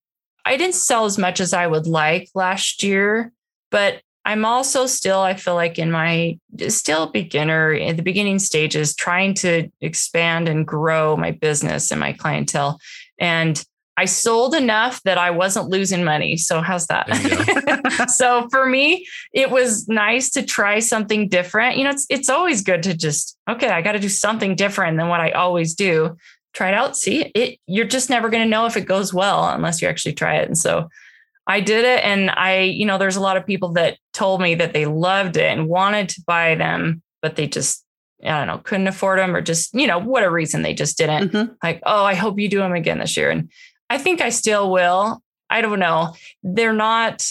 I 0.45 0.57
didn't 0.57 0.75
sell 0.75 1.05
as 1.05 1.19
much 1.19 1.41
as 1.41 1.53
I 1.53 1.67
would 1.67 1.87
like 1.87 2.29
last 2.35 2.83
year, 2.83 3.33
but 3.71 4.01
I'm 4.25 4.45
also 4.45 4.87
still, 4.87 5.21
I 5.21 5.35
feel 5.35 5.55
like 5.55 5.79
in 5.79 5.91
my 5.91 6.39
still 6.69 7.07
beginner 7.11 7.73
in 7.73 7.97
the 7.97 8.03
beginning 8.03 8.39
stages, 8.39 8.95
trying 8.95 9.35
to 9.35 9.71
expand 9.81 10.49
and 10.49 10.67
grow 10.67 11.17
my 11.17 11.31
business 11.31 11.91
and 11.91 11.99
my 11.99 12.13
clientele. 12.13 12.79
And 13.19 13.63
I 13.97 14.05
sold 14.05 14.55
enough 14.55 15.03
that 15.03 15.19
I 15.19 15.31
wasn't 15.31 15.71
losing 15.71 16.05
money. 16.05 16.37
So 16.37 16.61
how's 16.61 16.87
that? 16.87 17.09
so 18.11 18.49
for 18.51 18.65
me, 18.65 19.07
it 19.33 19.51
was 19.51 19.89
nice 19.89 20.31
to 20.31 20.45
try 20.45 20.79
something 20.79 21.29
different. 21.29 21.79
You 21.79 21.85
know, 21.85 21.91
it's 21.91 22.07
it's 22.09 22.29
always 22.29 22.63
good 22.63 22.85
to 22.85 22.95
just 22.95 23.37
okay, 23.51 23.69
I 23.69 23.83
got 23.83 23.93
to 23.93 23.99
do 23.99 24.09
something 24.09 24.55
different 24.55 24.99
than 24.99 25.09
what 25.09 25.21
I 25.21 25.33
always 25.33 25.75
do. 25.75 26.17
Try 26.59 26.71
it 26.71 26.75
out, 26.75 26.97
see 26.97 27.31
it. 27.37 27.61
You're 27.69 27.87
just 27.87 28.11
never 28.11 28.29
going 28.29 28.43
to 28.43 28.49
know 28.49 28.67
if 28.67 28.77
it 28.77 28.81
goes 28.81 29.15
well 29.15 29.49
unless 29.49 29.81
you 29.81 29.87
actually 29.87 30.15
try 30.15 30.39
it. 30.39 30.49
And 30.49 30.59
so 30.59 30.89
I 31.47 31.61
did 31.61 31.85
it, 31.85 32.05
and 32.05 32.31
I, 32.31 32.63
you 32.63 32.85
know, 32.85 32.99
there's 32.99 33.15
a 33.15 33.21
lot 33.21 33.37
of 33.37 33.47
people 33.47 33.75
that 33.75 33.97
told 34.13 34.41
me 34.41 34.57
that 34.57 34.73
they 34.73 34.85
loved 34.85 35.37
it 35.37 35.45
and 35.45 35.69
wanted 35.69 36.09
to 36.09 36.23
buy 36.27 36.57
them, 36.57 37.01
but 37.23 37.37
they 37.37 37.47
just 37.47 37.85
I 38.25 38.39
don't 38.39 38.49
know, 38.49 38.59
couldn't 38.59 38.89
afford 38.89 39.21
them 39.21 39.37
or 39.37 39.41
just, 39.41 39.73
you 39.73 39.87
know, 39.87 40.01
whatever 40.01 40.35
reason 40.35 40.63
they 40.63 40.75
just 40.75 40.99
didn't. 40.99 41.31
Mm-hmm. 41.31 41.53
Like, 41.63 41.81
oh, 41.87 42.03
I 42.03 42.15
hope 42.15 42.41
you 42.41 42.49
do 42.49 42.59
them 42.59 42.73
again 42.73 42.99
this 42.99 43.17
year. 43.17 43.31
And 43.31 43.53
I 43.89 43.99
think 43.99 44.21
I 44.21 44.31
still 44.31 44.73
will. 44.73 45.23
I 45.49 45.61
don't 45.61 45.79
know. 45.79 46.17
They're 46.43 46.73
not 46.73 47.25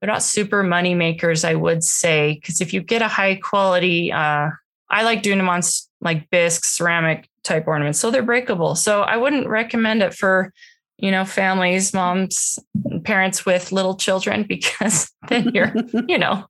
they're 0.00 0.06
not 0.06 0.22
super 0.22 0.62
money 0.62 0.94
makers, 0.94 1.44
I 1.44 1.56
would 1.56 1.82
say, 1.82 2.34
because 2.34 2.60
if 2.60 2.72
you 2.72 2.82
get 2.82 3.02
a 3.02 3.08
high 3.08 3.34
quality, 3.34 4.12
uh, 4.12 4.50
I 4.88 5.02
like 5.02 5.22
doing 5.22 5.38
them 5.38 5.48
on 5.48 5.62
like 6.00 6.30
bisque 6.30 6.64
ceramic 6.64 7.28
type 7.44 7.66
ornaments, 7.66 7.98
so 7.98 8.10
they're 8.10 8.22
breakable. 8.22 8.74
So 8.74 9.02
I 9.02 9.16
wouldn't 9.16 9.48
recommend 9.48 10.02
it 10.02 10.14
for 10.14 10.52
you 10.98 11.10
know 11.10 11.24
families, 11.24 11.92
moms, 11.92 12.58
parents 13.04 13.44
with 13.44 13.72
little 13.72 13.96
children 13.96 14.42
because 14.48 15.10
then 15.28 15.50
you're 15.54 15.72
you 16.08 16.18
know 16.18 16.46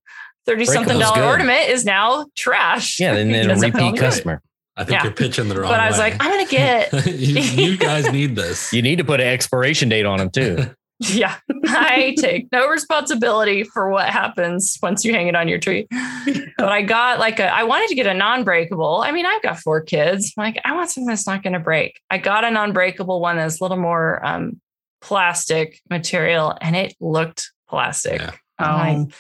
thirty 0.46 0.64
something 0.64 0.98
dollar 0.98 1.16
good. 1.16 1.28
ornament 1.28 1.68
is 1.68 1.84
now 1.84 2.26
trash. 2.36 3.00
Yeah, 3.00 3.14
and 3.14 3.32
then 3.32 3.50
a 3.56 3.56
repeat 3.56 3.96
customer. 3.98 4.42
I 4.74 4.84
think 4.84 4.98
yeah. 4.98 5.04
you're 5.04 5.12
pitching 5.12 5.48
the 5.48 5.60
wrong. 5.60 5.70
But 5.70 5.80
I 5.80 5.88
was 5.88 5.98
way. 5.98 6.12
like, 6.12 6.16
I'm 6.24 6.30
gonna 6.30 6.50
get. 6.50 7.06
you, 7.06 7.40
you 7.40 7.76
guys 7.76 8.10
need 8.10 8.36
this. 8.36 8.72
You 8.72 8.80
need 8.80 8.96
to 8.96 9.04
put 9.04 9.20
an 9.20 9.26
expiration 9.26 9.90
date 9.90 10.06
on 10.06 10.18
them 10.18 10.30
too. 10.30 10.70
yeah, 11.10 11.36
I 11.66 12.14
take 12.18 12.48
no 12.52 12.68
responsibility 12.68 13.64
for 13.64 13.90
what 13.90 14.08
happens 14.08 14.78
once 14.82 15.04
you 15.04 15.12
hang 15.12 15.26
it 15.26 15.34
on 15.34 15.48
your 15.48 15.58
tree. 15.58 15.86
But 15.90 16.68
I 16.68 16.82
got 16.82 17.18
like 17.18 17.40
a. 17.40 17.52
I 17.52 17.64
wanted 17.64 17.88
to 17.88 17.94
get 17.94 18.06
a 18.06 18.14
non-breakable. 18.14 19.02
I 19.02 19.10
mean, 19.10 19.26
I've 19.26 19.42
got 19.42 19.58
four 19.58 19.80
kids. 19.80 20.32
I'm 20.36 20.44
like, 20.44 20.60
I 20.64 20.72
want 20.74 20.90
something 20.90 21.08
that's 21.08 21.26
not 21.26 21.42
going 21.42 21.54
to 21.54 21.58
break. 21.58 22.00
I 22.10 22.18
got 22.18 22.44
a 22.44 22.50
non-breakable 22.50 23.20
one 23.20 23.36
that's 23.36 23.60
a 23.60 23.64
little 23.64 23.78
more 23.78 24.24
um, 24.24 24.60
plastic 25.00 25.80
material, 25.90 26.56
and 26.60 26.76
it 26.76 26.94
looked 27.00 27.50
plastic. 27.68 28.20
Yeah. 28.20 28.32
I'm 28.58 29.06
like, 29.06 29.14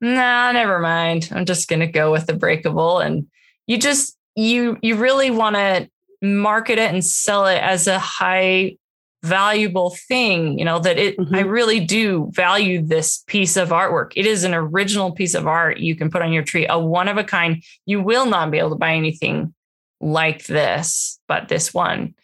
nah, 0.00 0.52
never 0.52 0.78
mind. 0.78 1.30
I'm 1.32 1.46
just 1.46 1.68
going 1.68 1.80
to 1.80 1.86
go 1.86 2.12
with 2.12 2.26
the 2.26 2.34
breakable, 2.34 3.00
and 3.00 3.26
you 3.66 3.78
just 3.78 4.16
you 4.36 4.78
you 4.82 4.96
really 4.96 5.30
want 5.30 5.56
to 5.56 5.88
market 6.22 6.78
it 6.78 6.92
and 6.92 7.04
sell 7.04 7.46
it 7.46 7.58
as 7.58 7.86
a 7.86 7.98
high 7.98 8.76
valuable 9.24 9.90
thing 10.08 10.58
you 10.58 10.64
know 10.64 10.78
that 10.78 10.98
it 10.98 11.16
mm-hmm. 11.16 11.34
i 11.34 11.40
really 11.40 11.80
do 11.80 12.30
value 12.32 12.84
this 12.84 13.24
piece 13.26 13.56
of 13.56 13.70
artwork 13.70 14.12
it 14.16 14.26
is 14.26 14.44
an 14.44 14.52
original 14.52 15.12
piece 15.12 15.34
of 15.34 15.46
art 15.46 15.78
you 15.78 15.96
can 15.96 16.10
put 16.10 16.20
on 16.20 16.32
your 16.32 16.42
tree 16.42 16.66
a 16.68 16.78
one 16.78 17.08
of 17.08 17.16
a 17.16 17.24
kind 17.24 17.62
you 17.86 18.02
will 18.02 18.26
not 18.26 18.50
be 18.50 18.58
able 18.58 18.70
to 18.70 18.76
buy 18.76 18.92
anything 18.92 19.54
like 20.00 20.44
this 20.44 21.18
but 21.26 21.48
this 21.48 21.72
one 21.72 22.14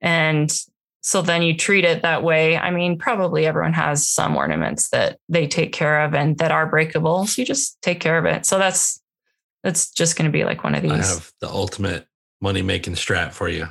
and 0.00 0.52
so 1.00 1.22
then 1.22 1.40
you 1.40 1.56
treat 1.56 1.86
it 1.86 2.02
that 2.02 2.22
way. 2.22 2.58
I 2.58 2.70
mean, 2.70 2.98
probably 2.98 3.46
everyone 3.46 3.72
has 3.72 4.06
some 4.06 4.36
ornaments 4.36 4.90
that 4.90 5.18
they 5.28 5.46
take 5.46 5.72
care 5.72 6.02
of 6.02 6.14
and 6.14 6.36
that 6.36 6.50
are 6.50 6.66
breakable. 6.66 7.26
So 7.26 7.40
you 7.40 7.46
just 7.46 7.80
take 7.80 7.98
care 7.98 8.18
of 8.18 8.26
it. 8.26 8.44
So 8.44 8.58
that's 8.58 9.00
that's 9.62 9.90
just 9.90 10.16
going 10.16 10.26
to 10.26 10.32
be 10.32 10.44
like 10.44 10.64
one 10.64 10.74
of 10.74 10.82
these. 10.82 10.92
I 10.92 10.96
have 10.96 11.32
the 11.40 11.48
ultimate 11.48 12.06
money 12.42 12.60
making 12.60 12.94
strat 12.94 13.32
for 13.32 13.48
you. 13.48 13.68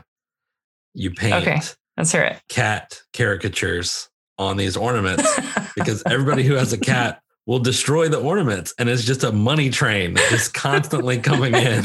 You 0.93 1.11
paint 1.11 1.35
okay, 1.35 1.59
let's 1.97 2.11
hear 2.11 2.23
it. 2.23 2.39
cat 2.49 3.01
caricatures 3.13 4.09
on 4.37 4.57
these 4.57 4.77
ornaments 4.77 5.27
because 5.75 6.03
everybody 6.05 6.43
who 6.43 6.53
has 6.53 6.73
a 6.73 6.77
cat 6.77 7.21
will 7.45 7.59
destroy 7.59 8.07
the 8.07 8.19
ornaments 8.19 8.73
and 8.77 8.89
it's 8.89 9.03
just 9.03 9.23
a 9.23 9.31
money 9.31 9.69
train 9.69 10.15
just 10.29 10.53
constantly 10.53 11.17
coming 11.17 11.55
in. 11.55 11.83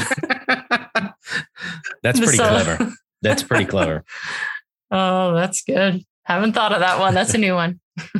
That's 2.03 2.19
pretty 2.19 2.37
so, 2.37 2.49
clever. 2.49 2.93
That's 3.21 3.43
pretty 3.43 3.65
clever. 3.65 4.03
Oh, 4.95 5.33
that's 5.33 5.63
good. 5.63 6.05
Haven't 6.25 6.53
thought 6.53 6.71
of 6.71 6.81
that 6.81 6.99
one. 6.99 7.15
That's 7.15 7.33
a 7.33 7.39
new 7.39 7.55
one. 7.55 7.79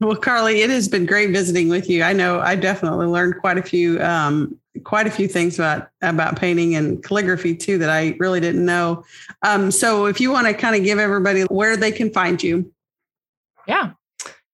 well, 0.00 0.16
Carly, 0.16 0.62
it 0.62 0.70
has 0.70 0.88
been 0.88 1.06
great 1.06 1.30
visiting 1.30 1.68
with 1.68 1.88
you. 1.88 2.02
I 2.02 2.12
know 2.12 2.40
I 2.40 2.56
definitely 2.56 3.06
learned 3.06 3.36
quite 3.40 3.58
a 3.58 3.62
few 3.62 4.02
um, 4.02 4.58
quite 4.84 5.06
a 5.06 5.10
few 5.10 5.28
things 5.28 5.58
about 5.58 5.88
about 6.02 6.36
painting 6.36 6.74
and 6.74 7.02
calligraphy 7.02 7.54
too 7.54 7.76
that 7.78 7.88
I 7.90 8.16
really 8.18 8.40
didn't 8.40 8.64
know. 8.64 9.04
Um, 9.42 9.70
so 9.70 10.06
if 10.06 10.18
you 10.20 10.30
want 10.30 10.46
to 10.46 10.54
kind 10.54 10.74
of 10.76 10.84
give 10.84 10.98
everybody 10.98 11.42
where 11.42 11.76
they 11.76 11.92
can 11.92 12.10
find 12.10 12.42
you. 12.42 12.72
Yeah. 13.66 13.90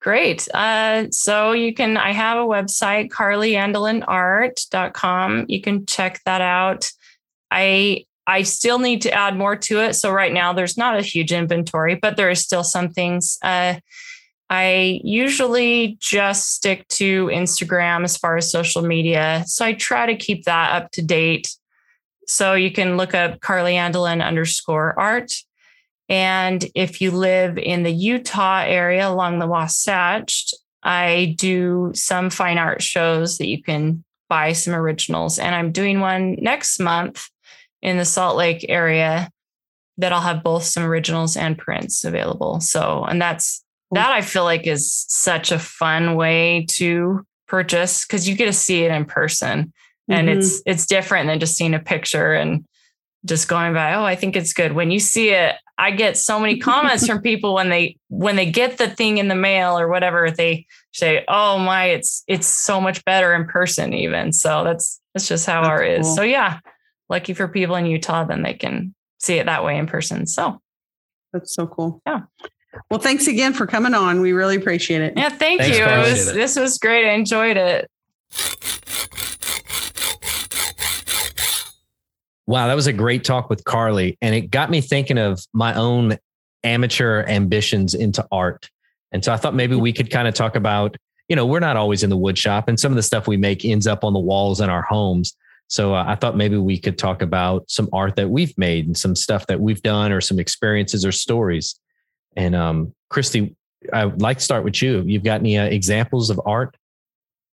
Great. 0.01 0.49
Uh, 0.55 1.11
so 1.11 1.53
you 1.53 1.75
can, 1.75 1.97
I 1.97 2.13
have 2.13 2.39
a 2.39 2.47
website, 2.47 3.11
carlyandolinart.com. 3.11 5.47
You 5.49 5.61
can 5.61 5.87
check 5.87 6.21
that 6.25 6.41
out. 6.41 6.93
I 7.51 8.07
I 8.29 8.43
still 8.43 8.79
need 8.79 9.01
to 9.03 9.13
add 9.13 9.39
more 9.39 9.57
to 9.57 9.81
it. 9.81 9.95
So 9.95 10.13
right 10.13 10.33
now 10.33 10.53
there's 10.53 10.77
not 10.77 10.99
a 10.99 11.03
huge 11.03 11.33
inventory, 11.33 11.95
but 11.95 12.19
there 12.19 12.29
is 12.29 12.41
still 12.41 12.63
some 12.63 12.91
things. 12.91 13.39
Uh, 13.43 13.77
I 14.51 15.01
usually 15.05 15.99
just 16.01 16.55
stick 16.55 16.89
to 16.89 17.27
Instagram 17.27 18.05
as 18.05 18.17
far 18.17 18.37
as 18.37 18.51
social 18.51 18.83
media. 18.83 19.45
So 19.47 19.65
I 19.65 19.75
try 19.75 20.07
to 20.07 20.17
keep 20.17 20.45
that 20.45 20.83
up 20.83 20.91
to 20.93 21.03
date. 21.03 21.55
So 22.27 22.55
you 22.55 22.73
can 22.73 22.97
look 22.97 23.15
up 23.15 23.41
Carly 23.41 23.75
Andelin 23.75 24.25
underscore 24.25 24.99
art. 24.99 25.33
And 26.09 26.65
if 26.75 27.03
you 27.03 27.11
live 27.11 27.59
in 27.59 27.83
the 27.83 27.93
Utah 27.93 28.63
area 28.63 29.07
along 29.09 29.39
the 29.39 29.47
Wasatch, 29.47 30.55
I 30.83 31.35
do 31.39 31.93
some 31.95 32.31
fine 32.31 32.57
art 32.57 32.83
shows 32.83 33.37
that 33.39 33.49
you 33.49 33.63
can 33.63 34.05
buy 34.29 34.53
some 34.53 34.75
originals. 34.75 35.39
And 35.39 35.55
I'm 35.55 35.73
doing 35.73 36.01
one 36.01 36.37
next 36.41 36.81
month 36.81 37.29
in 37.83 37.99
the 37.99 38.05
Salt 38.05 38.37
Lake 38.37 38.65
area 38.69 39.31
that 39.99 40.13
I'll 40.13 40.21
have 40.21 40.43
both 40.43 40.65
some 40.65 40.85
originals 40.85 41.37
and 41.37 41.59
prints 41.59 42.05
available. 42.05 42.61
So, 42.61 43.05
and 43.05 43.21
that's 43.21 43.65
that 43.93 44.11
I 44.11 44.21
feel 44.21 44.45
like 44.45 44.67
is 44.67 45.07
such 45.09 45.53
a 45.53 45.59
fun 45.59 46.15
way 46.15 46.67
to 46.71 47.25
purchase 47.47 48.05
because 48.05 48.29
you 48.29 48.37
get 48.37 48.47
to 48.47 48.53
see 48.53 48.85
it 48.85 48.91
in 48.91 49.05
person 49.05 49.73
and 50.09 50.29
mm-hmm. 50.29 50.39
it's 50.39 50.63
it's 50.67 50.87
different 50.87 51.29
than 51.29 51.41
just 51.41 51.57
seeing 51.57 51.73
a 51.73 51.79
picture 51.79 52.35
and 52.35 52.67
just 53.25 53.49
going 53.49 53.73
by 53.73 53.95
oh 53.95 54.05
i 54.05 54.15
think 54.15 54.37
it's 54.37 54.53
good 54.53 54.73
when 54.73 54.91
you 54.91 55.01
see 55.01 55.31
it 55.31 55.57
i 55.79 55.91
get 55.91 56.19
so 56.19 56.39
many 56.39 56.59
comments 56.61 57.07
from 57.07 57.23
people 57.23 57.55
when 57.55 57.71
they 57.71 57.97
when 58.09 58.37
they 58.37 58.45
get 58.51 58.77
the 58.77 58.87
thing 58.87 59.17
in 59.17 59.29
the 59.29 59.35
mail 59.35 59.79
or 59.79 59.89
whatever 59.89 60.31
they 60.31 60.67
say 60.93 61.25
oh 61.27 61.59
my 61.59 61.87
it's 61.87 62.23
it's 62.29 62.47
so 62.47 62.83
much 62.83 63.03
better 63.07 63.35
in 63.35 63.47
person 63.47 63.95
even 63.95 64.31
so 64.31 64.63
that's 64.63 65.01
that's 65.15 65.27
just 65.27 65.47
how 65.47 65.63
that's 65.63 65.71
art 65.71 65.87
cool. 65.87 66.01
is 66.01 66.15
so 66.15 66.23
yeah 66.23 66.61
lucky 67.09 67.35
for 67.35 67.49
people 67.49 67.77
in 67.77 67.87
Utah, 67.87 68.25
then 68.25 68.43
they 68.43 68.55
can 68.55 68.95
see 69.19 69.35
it 69.35 69.47
that 69.47 69.65
way 69.65 69.77
in 69.79 69.87
person. 69.87 70.27
So 70.27 70.61
that's 71.33 71.55
so 71.55 71.67
cool. 71.67 72.03
Yeah. 72.07 72.23
Well, 72.91 73.01
thanks 73.01 73.27
again 73.27 73.53
for 73.53 73.67
coming 73.67 73.95
on. 73.95 74.21
We 74.21 74.33
really 74.33 74.57
appreciate 74.57 75.03
it. 75.03 75.15
Yeah, 75.17 75.29
thank 75.29 75.61
thanks, 75.61 75.79
you. 75.79 75.85
It 75.85 75.99
was, 75.99 76.29
it. 76.29 76.35
This 76.35 76.59
was 76.59 76.79
great. 76.79 77.09
I 77.09 77.13
enjoyed 77.13 77.57
it. 77.57 77.91
Wow, 82.47 82.67
that 82.69 82.75
was 82.75 82.87
a 82.87 82.93
great 82.95 83.25
talk 83.25 83.51
with 83.51 83.65
Carly. 83.65 84.17
And 84.23 84.35
it 84.35 84.51
got 84.51 84.71
me 84.71 84.81
thinking 84.81 85.19
of 85.19 85.45
my 85.53 85.75
own 85.75 86.17
amateur 86.65 87.25
ambitions 87.27 87.95
into 87.95 88.27
art. 88.33 88.71
And 89.13 89.25
so 89.25 89.33
I 89.33 89.37
thought 89.37 89.55
maybe 89.55 89.77
we 89.77 89.93
could 89.93 90.11
kind 90.11 90.27
of 90.27 90.35
talk 90.35 90.57
about, 90.57 90.97
you 91.29 91.37
know, 91.37 91.45
we're 91.45 91.61
not 91.61 91.77
always 91.77 92.03
in 92.03 92.11
the 92.11 92.17
wood 92.17 92.39
shop, 92.39 92.69
and 92.69 92.81
some 92.81 92.91
of 92.91 92.97
the 92.97 93.03
stuff 93.03 93.29
we 93.29 93.37
make 93.37 93.65
ends 93.65 93.87
up 93.87 94.03
on 94.03 94.15
the 94.15 94.19
walls 94.19 94.61
in 94.61 94.71
our 94.71 94.83
homes. 94.83 95.37
So 95.69 95.95
uh, 95.95 96.05
I 96.07 96.15
thought 96.15 96.37
maybe 96.37 96.57
we 96.57 96.79
could 96.79 96.97
talk 96.97 97.21
about 97.21 97.71
some 97.71 97.91
art 97.93 98.17
that 98.17 98.31
we've 98.31 98.57
made 98.57 98.87
and 98.87 98.97
some 98.97 99.15
stuff 99.15 99.47
that 99.49 99.61
we've 99.61 99.83
done 99.83 100.13
or 100.13 100.23
some 100.23 100.39
experiences 100.39 101.05
or 101.05 101.13
stories. 101.13 101.79
And 102.39 102.55
um, 102.55 102.95
Christy, 103.11 103.55
I 103.93 104.07
would 104.07 104.23
like 104.23 104.39
to 104.39 104.45
start 104.45 104.63
with 104.63 104.81
you. 104.81 105.03
You've 105.03 105.25
got 105.25 105.41
any 105.41 105.59
uh, 105.59 105.65
examples 105.65 106.31
of 106.31 106.41
art? 106.47 106.77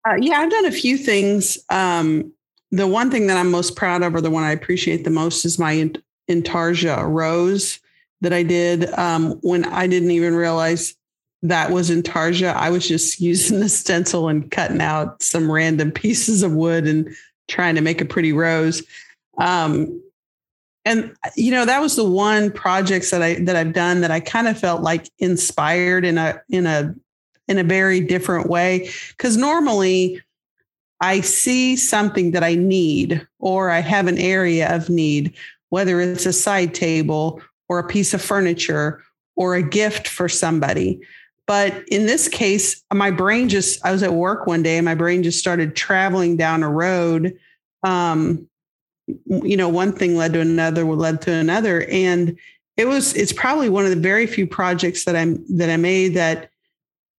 Uh, 0.07 0.16
yeah, 0.20 0.39
I've 0.39 0.51
done 0.51 0.66
a 0.66 0.72
few 0.72 0.99
things. 0.99 1.59
Um, 1.70 2.32
the 2.70 2.87
one 2.87 3.11
thing 3.11 3.26
that 3.28 3.39
I'm 3.39 3.51
most 3.51 3.76
proud 3.76 4.03
of, 4.03 4.14
or 4.14 4.20
the 4.20 4.30
one 4.30 4.45
I 4.45 4.53
appreciate 4.53 5.05
the 5.05 5.11
most, 5.11 5.47
is 5.47 5.59
my 5.59 5.91
Intarsia 6.28 7.03
rose 7.09 7.80
that 8.20 8.35
I 8.35 8.43
did 8.43 8.93
um, 8.99 9.32
when 9.41 9.64
I 9.64 9.87
didn't 9.87 10.11
even 10.11 10.35
realize 10.35 10.95
that 11.43 11.70
was 11.70 11.91
Intarsia. 11.91 12.53
I 12.53 12.68
was 12.68 12.87
just 12.87 13.20
using 13.20 13.61
the 13.61 13.70
stencil 13.70 14.28
and 14.28 14.51
cutting 14.51 14.82
out 14.82 15.22
some 15.22 15.51
random 15.51 15.93
pieces 15.93 16.43
of 16.43 16.53
wood 16.53 16.87
and 16.87 17.09
trying 17.49 17.74
to 17.76 17.80
make 17.80 18.03
a 18.03 18.07
pretty 18.07 18.35
rose. 18.35 18.82
Um, 19.39 20.03
and 20.85 21.14
you 21.37 21.51
know 21.51 21.64
that 21.64 21.80
was 21.80 21.97
the 21.97 22.05
one 22.05 22.51
projects 22.51 23.11
that 23.11 23.22
I 23.22 23.35
that 23.41 23.57
I've 23.57 23.72
done 23.72 24.01
that 24.03 24.11
I 24.11 24.20
kind 24.20 24.49
of 24.49 24.59
felt 24.59 24.82
like 24.82 25.11
inspired 25.18 26.05
in 26.05 26.18
a 26.18 26.41
in 26.49 26.66
a 26.66 26.95
in 27.49 27.59
a 27.59 27.64
very 27.64 28.01
different 28.01 28.49
way 28.49 28.91
because 29.16 29.37
normally 29.37 30.22
I 31.01 31.20
see 31.20 31.76
something 31.76 32.30
that 32.30 32.45
I 32.45 32.55
need 32.55 33.26
or 33.39 33.70
I 33.70 33.80
have 33.80 34.07
an 34.07 34.18
area 34.18 34.74
of 34.74 34.89
need 34.89 35.35
whether 35.70 36.01
it's 36.01 36.26
a 36.26 36.32
side 36.32 36.74
table 36.74 37.43
or 37.68 37.78
a 37.78 37.87
piece 37.87 38.14
of 38.14 38.22
furniture 38.22 39.03
or 39.37 39.55
a 39.55 39.62
gift 39.62 40.07
for 40.07 40.28
somebody 40.28 41.01
but 41.47 41.87
in 41.89 42.07
this 42.07 42.28
case, 42.28 42.82
my 42.93 43.11
brain 43.11 43.49
just, 43.49 43.85
I 43.85 43.93
was 43.93 44.03
at 44.03 44.14
work 44.14 44.47
one 44.47 44.62
day 44.62 44.78
and 44.78 44.85
my 44.85 44.95
brain 44.95 45.22
just 45.22 45.39
started 45.39 45.76
traveling 45.76 46.37
down 46.37 46.62
a 46.62 46.70
road. 46.70 47.39
Um, 47.82 48.49
you 49.07 49.57
know, 49.57 49.69
one 49.69 49.93
thing 49.93 50.17
led 50.17 50.33
to 50.33 50.41
another, 50.41 50.85
led 50.85 51.21
to 51.23 51.33
another. 51.33 51.87
And 51.91 52.39
it 52.77 52.87
was, 52.87 53.15
it's 53.15 53.33
probably 53.33 53.69
one 53.69 53.85
of 53.85 53.91
the 53.91 53.97
very 53.97 54.27
few 54.27 54.47
projects 54.47 55.05
that 55.05 55.17
I'm, 55.17 55.45
that 55.57 55.71
I 55.71 55.77
made 55.77 56.15
that 56.15 56.51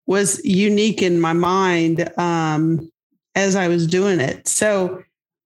was 0.07 0.43
unique 0.43 1.01
in 1.01 1.19
my 1.19 1.33
mind 1.33 2.11
um, 2.17 2.91
as 3.35 3.55
I 3.55 3.67
was 3.67 3.87
doing 3.87 4.19
it. 4.19 4.47
So 4.47 5.03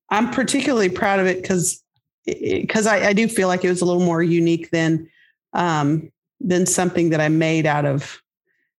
I'm 0.10 0.32
particularly 0.32 0.90
proud 0.90 1.20
of 1.20 1.28
it 1.28 1.42
because, 1.42 1.84
because 2.26 2.88
I, 2.88 3.10
I 3.10 3.14
do 3.14 3.28
feel 3.28 3.48
like 3.48 3.64
it 3.64 3.70
was 3.70 3.82
a 3.82 3.86
little 3.86 4.06
more 4.06 4.24
unique 4.24 4.72
than, 4.72 5.10
um, 5.54 6.12
than 6.40 6.66
something 6.66 7.10
that 7.10 7.22
I 7.22 7.30
made 7.30 7.66
out 7.66 7.86
of 7.86 8.22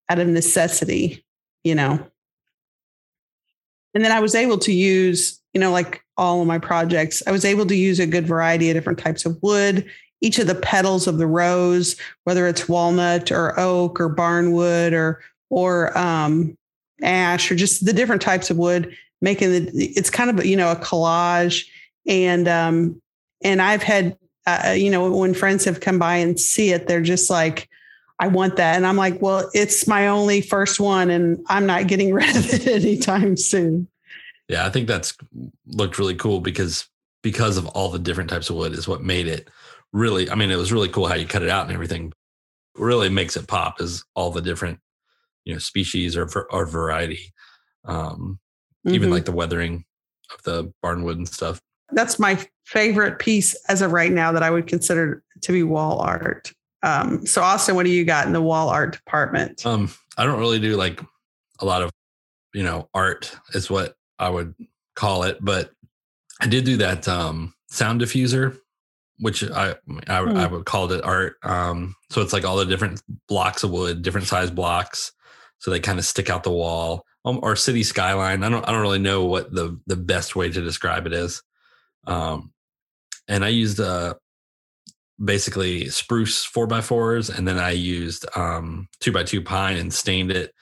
out 0.08 0.18
of 0.18 0.26
necessity, 0.26 1.24
you 1.62 1.74
know. 1.74 2.04
And 3.94 4.04
then 4.04 4.12
I 4.12 4.20
was 4.20 4.34
able 4.34 4.58
to 4.58 4.72
use, 4.72 5.39
you 5.52 5.60
know, 5.60 5.72
like 5.72 6.02
all 6.16 6.40
of 6.40 6.46
my 6.46 6.58
projects, 6.58 7.22
I 7.26 7.32
was 7.32 7.44
able 7.44 7.66
to 7.66 7.74
use 7.74 7.98
a 7.98 8.06
good 8.06 8.26
variety 8.26 8.70
of 8.70 8.74
different 8.74 8.98
types 8.98 9.24
of 9.24 9.38
wood. 9.42 9.86
Each 10.20 10.38
of 10.38 10.46
the 10.46 10.54
petals 10.54 11.06
of 11.06 11.18
the 11.18 11.26
rose, 11.26 11.96
whether 12.24 12.46
it's 12.46 12.68
walnut 12.68 13.32
or 13.32 13.58
oak 13.58 14.00
or 14.00 14.14
barnwood 14.14 14.92
or 14.92 15.22
or 15.48 15.96
um, 15.96 16.56
ash 17.02 17.50
or 17.50 17.56
just 17.56 17.84
the 17.84 17.92
different 17.92 18.22
types 18.22 18.50
of 18.50 18.58
wood, 18.58 18.94
making 19.22 19.50
the 19.50 19.70
it's 19.74 20.10
kind 20.10 20.30
of 20.30 20.44
you 20.44 20.56
know 20.56 20.70
a 20.70 20.76
collage. 20.76 21.66
And 22.06 22.46
um, 22.48 23.00
and 23.42 23.62
I've 23.62 23.82
had 23.82 24.16
uh, 24.46 24.74
you 24.76 24.90
know 24.90 25.10
when 25.10 25.34
friends 25.34 25.64
have 25.64 25.80
come 25.80 25.98
by 25.98 26.16
and 26.16 26.38
see 26.38 26.70
it, 26.70 26.86
they're 26.86 27.00
just 27.00 27.30
like, 27.30 27.68
I 28.20 28.28
want 28.28 28.56
that. 28.56 28.76
And 28.76 28.86
I'm 28.86 28.98
like, 28.98 29.20
well, 29.22 29.50
it's 29.54 29.86
my 29.86 30.06
only 30.06 30.42
first 30.42 30.78
one 30.78 31.10
and 31.10 31.42
I'm 31.48 31.64
not 31.64 31.86
getting 31.86 32.12
rid 32.14 32.36
of 32.36 32.52
it 32.52 32.66
anytime 32.66 33.36
soon. 33.36 33.88
Yeah, 34.50 34.66
I 34.66 34.70
think 34.70 34.88
that's 34.88 35.16
looked 35.68 35.96
really 35.96 36.16
cool 36.16 36.40
because 36.40 36.88
because 37.22 37.56
of 37.56 37.68
all 37.68 37.88
the 37.88 38.00
different 38.00 38.28
types 38.28 38.50
of 38.50 38.56
wood 38.56 38.72
is 38.72 38.88
what 38.88 39.00
made 39.00 39.28
it 39.28 39.48
really 39.92 40.28
I 40.28 40.34
mean, 40.34 40.50
it 40.50 40.56
was 40.56 40.72
really 40.72 40.88
cool 40.88 41.06
how 41.06 41.14
you 41.14 41.24
cut 41.24 41.44
it 41.44 41.48
out 41.48 41.66
and 41.66 41.72
everything. 41.72 42.12
really 42.74 43.08
makes 43.08 43.36
it 43.36 43.46
pop 43.46 43.80
is 43.80 44.04
all 44.16 44.32
the 44.32 44.42
different, 44.42 44.80
you 45.44 45.52
know, 45.52 45.60
species 45.60 46.16
or 46.16 46.28
or 46.50 46.66
variety. 46.66 47.32
Um 47.84 48.40
mm-hmm. 48.84 48.96
even 48.96 49.10
like 49.10 49.24
the 49.24 49.30
weathering 49.30 49.84
of 50.34 50.42
the 50.42 50.72
barnwood 50.84 51.12
and 51.12 51.28
stuff. 51.28 51.60
That's 51.92 52.18
my 52.18 52.44
favorite 52.64 53.20
piece 53.20 53.54
as 53.68 53.82
of 53.82 53.92
right 53.92 54.10
now 54.10 54.32
that 54.32 54.42
I 54.42 54.50
would 54.50 54.66
consider 54.66 55.22
to 55.42 55.52
be 55.52 55.62
wall 55.62 56.00
art. 56.00 56.52
Um, 56.82 57.24
so 57.24 57.40
Austin, 57.40 57.76
what 57.76 57.84
do 57.84 57.90
you 57.90 58.04
got 58.04 58.26
in 58.26 58.32
the 58.32 58.42
wall 58.42 58.68
art 58.68 58.92
department? 58.92 59.64
Um, 59.64 59.92
I 60.16 60.24
don't 60.24 60.40
really 60.40 60.58
do 60.58 60.76
like 60.76 61.00
a 61.60 61.64
lot 61.64 61.82
of, 61.82 61.90
you 62.52 62.64
know, 62.64 62.88
art 62.94 63.36
is 63.54 63.70
what 63.70 63.94
I 64.20 64.28
would 64.28 64.54
call 64.94 65.24
it, 65.24 65.38
but 65.40 65.72
I 66.40 66.46
did 66.46 66.64
do 66.64 66.76
that 66.78 67.08
um, 67.08 67.54
sound 67.68 68.00
diffuser 68.00 68.56
which 69.20 69.44
I 69.44 69.76
I, 70.08 70.20
Hmm. 70.22 70.36
I 70.36 70.46
would 70.46 70.64
call 70.64 70.90
it 70.90 71.04
art. 71.04 71.36
Um, 71.42 71.94
so 72.10 72.22
it's 72.22 72.32
like 72.32 72.44
all 72.44 72.56
the 72.56 72.64
different 72.64 73.02
blocks 73.28 73.62
of 73.62 73.70
wood, 73.70 74.02
different 74.02 74.26
size 74.26 74.50
blocks, 74.50 75.12
so 75.58 75.70
they 75.70 75.78
kind 75.78 75.98
of 75.98 76.04
stick 76.04 76.30
out 76.30 76.42
the 76.42 76.50
wall. 76.50 77.04
Um, 77.26 77.38
or 77.42 77.54
city 77.54 77.82
skyline. 77.82 78.42
I 78.42 78.48
don't 78.48 78.66
I 78.66 78.72
don't 78.72 78.80
really 78.80 78.98
know 78.98 79.26
what 79.26 79.52
the 79.52 79.78
the 79.86 79.96
best 79.96 80.34
way 80.34 80.50
to 80.50 80.60
describe 80.62 81.06
it 81.06 81.12
is. 81.12 81.42
Um, 82.06 82.52
and 83.28 83.44
I 83.44 83.48
used 83.48 83.78
uh 83.78 84.14
basically 85.22 85.90
spruce 85.90 86.42
four 86.42 86.66
by 86.66 86.80
fours, 86.80 87.28
and 87.28 87.46
then 87.46 87.58
I 87.58 87.72
used 87.72 88.24
um 88.36 88.88
two 89.00 89.12
by 89.12 89.24
two 89.24 89.42
pine 89.42 89.76
and 89.76 89.92
stained 89.92 90.30
it, 90.30 90.54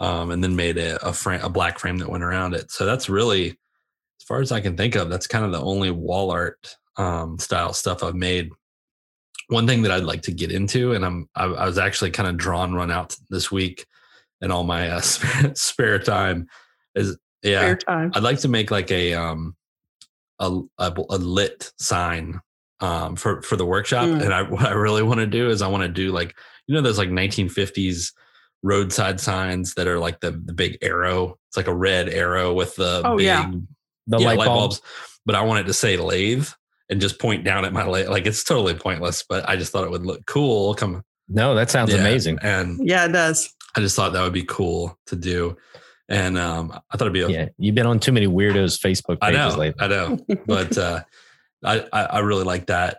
um, 0.00 0.30
and 0.30 0.42
then 0.42 0.56
made 0.56 0.78
a 0.78 1.04
a 1.06 1.12
frame 1.12 1.40
a 1.42 1.48
black 1.48 1.78
frame 1.78 1.98
that 1.98 2.08
went 2.10 2.24
around 2.24 2.54
it. 2.54 2.70
So 2.70 2.84
that's 2.86 3.08
really 3.08 3.50
as 3.50 4.26
far 4.26 4.40
as 4.40 4.52
I 4.52 4.60
can 4.60 4.76
think 4.76 4.94
of, 4.94 5.10
that's 5.10 5.26
kind 5.26 5.44
of 5.44 5.52
the 5.52 5.60
only 5.60 5.90
wall 5.90 6.30
art 6.30 6.76
um, 6.96 7.38
style 7.38 7.72
stuff 7.72 8.02
I've 8.02 8.14
made. 8.14 8.50
One 9.48 9.66
thing 9.66 9.82
that 9.82 9.92
I'd 9.92 10.04
like 10.04 10.22
to 10.22 10.32
get 10.32 10.50
into, 10.50 10.92
and 10.92 11.04
I'm 11.04 11.28
I, 11.34 11.44
I 11.44 11.66
was 11.66 11.78
actually 11.78 12.10
kind 12.12 12.28
of 12.28 12.36
drawn 12.36 12.74
run 12.74 12.90
out 12.90 13.14
this 13.28 13.50
week 13.52 13.84
in 14.40 14.50
all 14.50 14.64
my 14.64 14.88
uh, 14.90 15.00
spare, 15.02 15.54
spare 15.54 15.98
time 15.98 16.48
is 16.94 17.16
yeah. 17.42 17.74
I'd 18.14 18.22
like 18.22 18.38
to 18.40 18.48
make 18.48 18.70
like 18.70 18.90
a 18.90 19.12
um 19.14 19.54
a 20.38 20.60
a, 20.78 20.94
a 21.10 21.18
lit 21.18 21.72
sign 21.78 22.40
um 22.80 23.16
for 23.16 23.42
for 23.42 23.56
the 23.56 23.66
workshop, 23.66 24.06
Mm. 24.06 24.22
and 24.22 24.32
I 24.34 24.42
what 24.50 24.64
I 24.64 24.72
really 24.72 25.02
want 25.02 25.20
to 25.20 25.26
do 25.26 25.50
is 25.50 25.60
I 25.60 25.68
want 25.68 25.82
to 25.82 25.88
do 25.90 26.10
like 26.10 26.34
you 26.66 26.74
know 26.74 26.80
those 26.80 26.98
like 26.98 27.10
1950s 27.10 28.12
roadside 28.64 29.20
signs 29.20 29.74
that 29.74 29.86
are 29.86 29.98
like 29.98 30.18
the 30.20 30.30
the 30.32 30.52
big 30.54 30.78
arrow. 30.82 31.38
It's 31.48 31.56
like 31.56 31.68
a 31.68 31.74
red 31.74 32.08
arrow 32.08 32.52
with 32.54 32.74
the 32.76 33.02
Oh, 33.04 33.16
big 33.18 33.26
yeah. 33.26 33.52
The 34.06 34.18
yeah, 34.18 34.32
light, 34.32 34.46
bulbs. 34.46 34.80
but 35.24 35.34
I 35.36 35.42
wanted 35.42 35.66
to 35.66 35.72
say 35.74 35.96
lathe 35.96 36.48
and 36.90 37.00
just 37.00 37.20
point 37.20 37.44
down 37.44 37.64
at 37.64 37.72
my 37.72 37.86
lathe. 37.86 38.08
Like 38.08 38.26
it's 38.26 38.42
totally 38.42 38.74
pointless, 38.74 39.22
but 39.28 39.48
I 39.48 39.56
just 39.56 39.70
thought 39.70 39.84
it 39.84 39.90
would 39.90 40.04
look 40.04 40.26
cool. 40.26 40.74
Come, 40.74 41.02
No, 41.28 41.54
that 41.54 41.70
sounds 41.70 41.92
Yeah, 41.92 42.00
amazing. 42.00 42.38
And 42.42 42.80
Yeah, 42.86 43.04
it 43.06 43.12
does. 43.12 43.52
I 43.76 43.80
just 43.80 43.94
thought 43.96 44.12
that 44.14 44.22
would 44.22 44.32
be 44.32 44.44
cool 44.44 44.98
to 45.06 45.16
do. 45.16 45.56
And 46.08 46.36
um, 46.38 46.70
I 46.72 46.96
thought 46.96 47.02
it'd 47.06 47.12
be 47.14 47.22
a, 47.22 47.28
Yeah, 47.28 47.48
you've 47.58 47.74
been 47.74 47.86
on 47.86 47.98
too 48.00 48.12
many 48.12 48.26
weirdos 48.26 48.78
Facebook 48.78 49.18
I 49.22 49.30
pages 49.30 49.54
know, 49.54 49.58
lately. 49.60 49.80
I 49.82 49.88
know, 49.88 50.18
but 50.46 50.76
uh, 50.78 51.02
I, 51.64 51.86
I 51.92 52.02
I 52.04 52.18
really 52.20 52.44
like 52.44 52.66
that. 52.66 52.98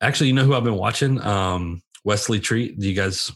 Actually, 0.00 0.28
you 0.28 0.34
know 0.34 0.44
who 0.44 0.54
I've 0.54 0.62
been 0.64 0.76
watching? 0.76 1.20
Um, 1.20 1.82
Wesley 2.04 2.38
Treat. 2.38 2.78
Do 2.78 2.88
you 2.88 2.94
guys 2.94 3.32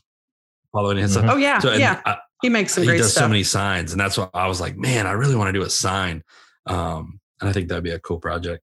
follow 0.72 0.90
any 0.90 1.00
of 1.00 1.08
his 1.08 1.16
Mhm. 1.16 1.20
stuff? 1.20 1.30
Oh 1.34 1.36
yeah, 1.38 1.58
So, 1.58 1.72
yeah. 1.74 2.00
I, 2.04 2.16
He 2.42 2.48
makes 2.48 2.74
some 2.74 2.82
he 2.84 2.88
great 2.88 2.98
does 2.98 3.12
stuff. 3.12 3.24
so 3.24 3.28
many 3.28 3.42
signs, 3.42 3.92
and 3.92 4.00
that's 4.00 4.16
why 4.16 4.28
I 4.34 4.46
was 4.46 4.60
like, 4.60 4.76
man, 4.76 5.06
I 5.06 5.12
really 5.12 5.34
want 5.36 5.48
to 5.48 5.52
do 5.52 5.62
a 5.64 5.70
sign. 5.70 6.22
Um, 6.66 7.20
and 7.40 7.48
I 7.48 7.52
think 7.52 7.68
that'd 7.68 7.82
be 7.84 7.90
a 7.90 7.98
cool 7.98 8.18
project. 8.20 8.62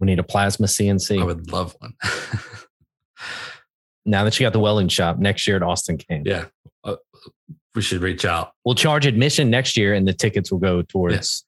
We 0.00 0.06
need 0.06 0.18
a 0.18 0.22
plasma 0.22 0.66
CNC. 0.66 1.20
I 1.20 1.24
would 1.24 1.50
love 1.52 1.76
one. 1.78 1.94
now 4.04 4.24
that 4.24 4.38
you 4.38 4.44
got 4.46 4.52
the 4.52 4.58
welding 4.60 4.88
shop 4.88 5.18
next 5.18 5.46
year 5.46 5.56
at 5.56 5.62
Austin 5.62 5.96
King. 5.98 6.22
yeah, 6.26 6.46
uh, 6.84 6.96
we 7.74 7.82
should 7.82 8.02
reach 8.02 8.24
out 8.24 8.52
We'll 8.64 8.74
charge 8.74 9.06
admission 9.06 9.48
next 9.48 9.76
year 9.76 9.94
and 9.94 10.06
the 10.06 10.12
tickets 10.12 10.50
will 10.50 10.58
go 10.58 10.82
towards 10.82 11.44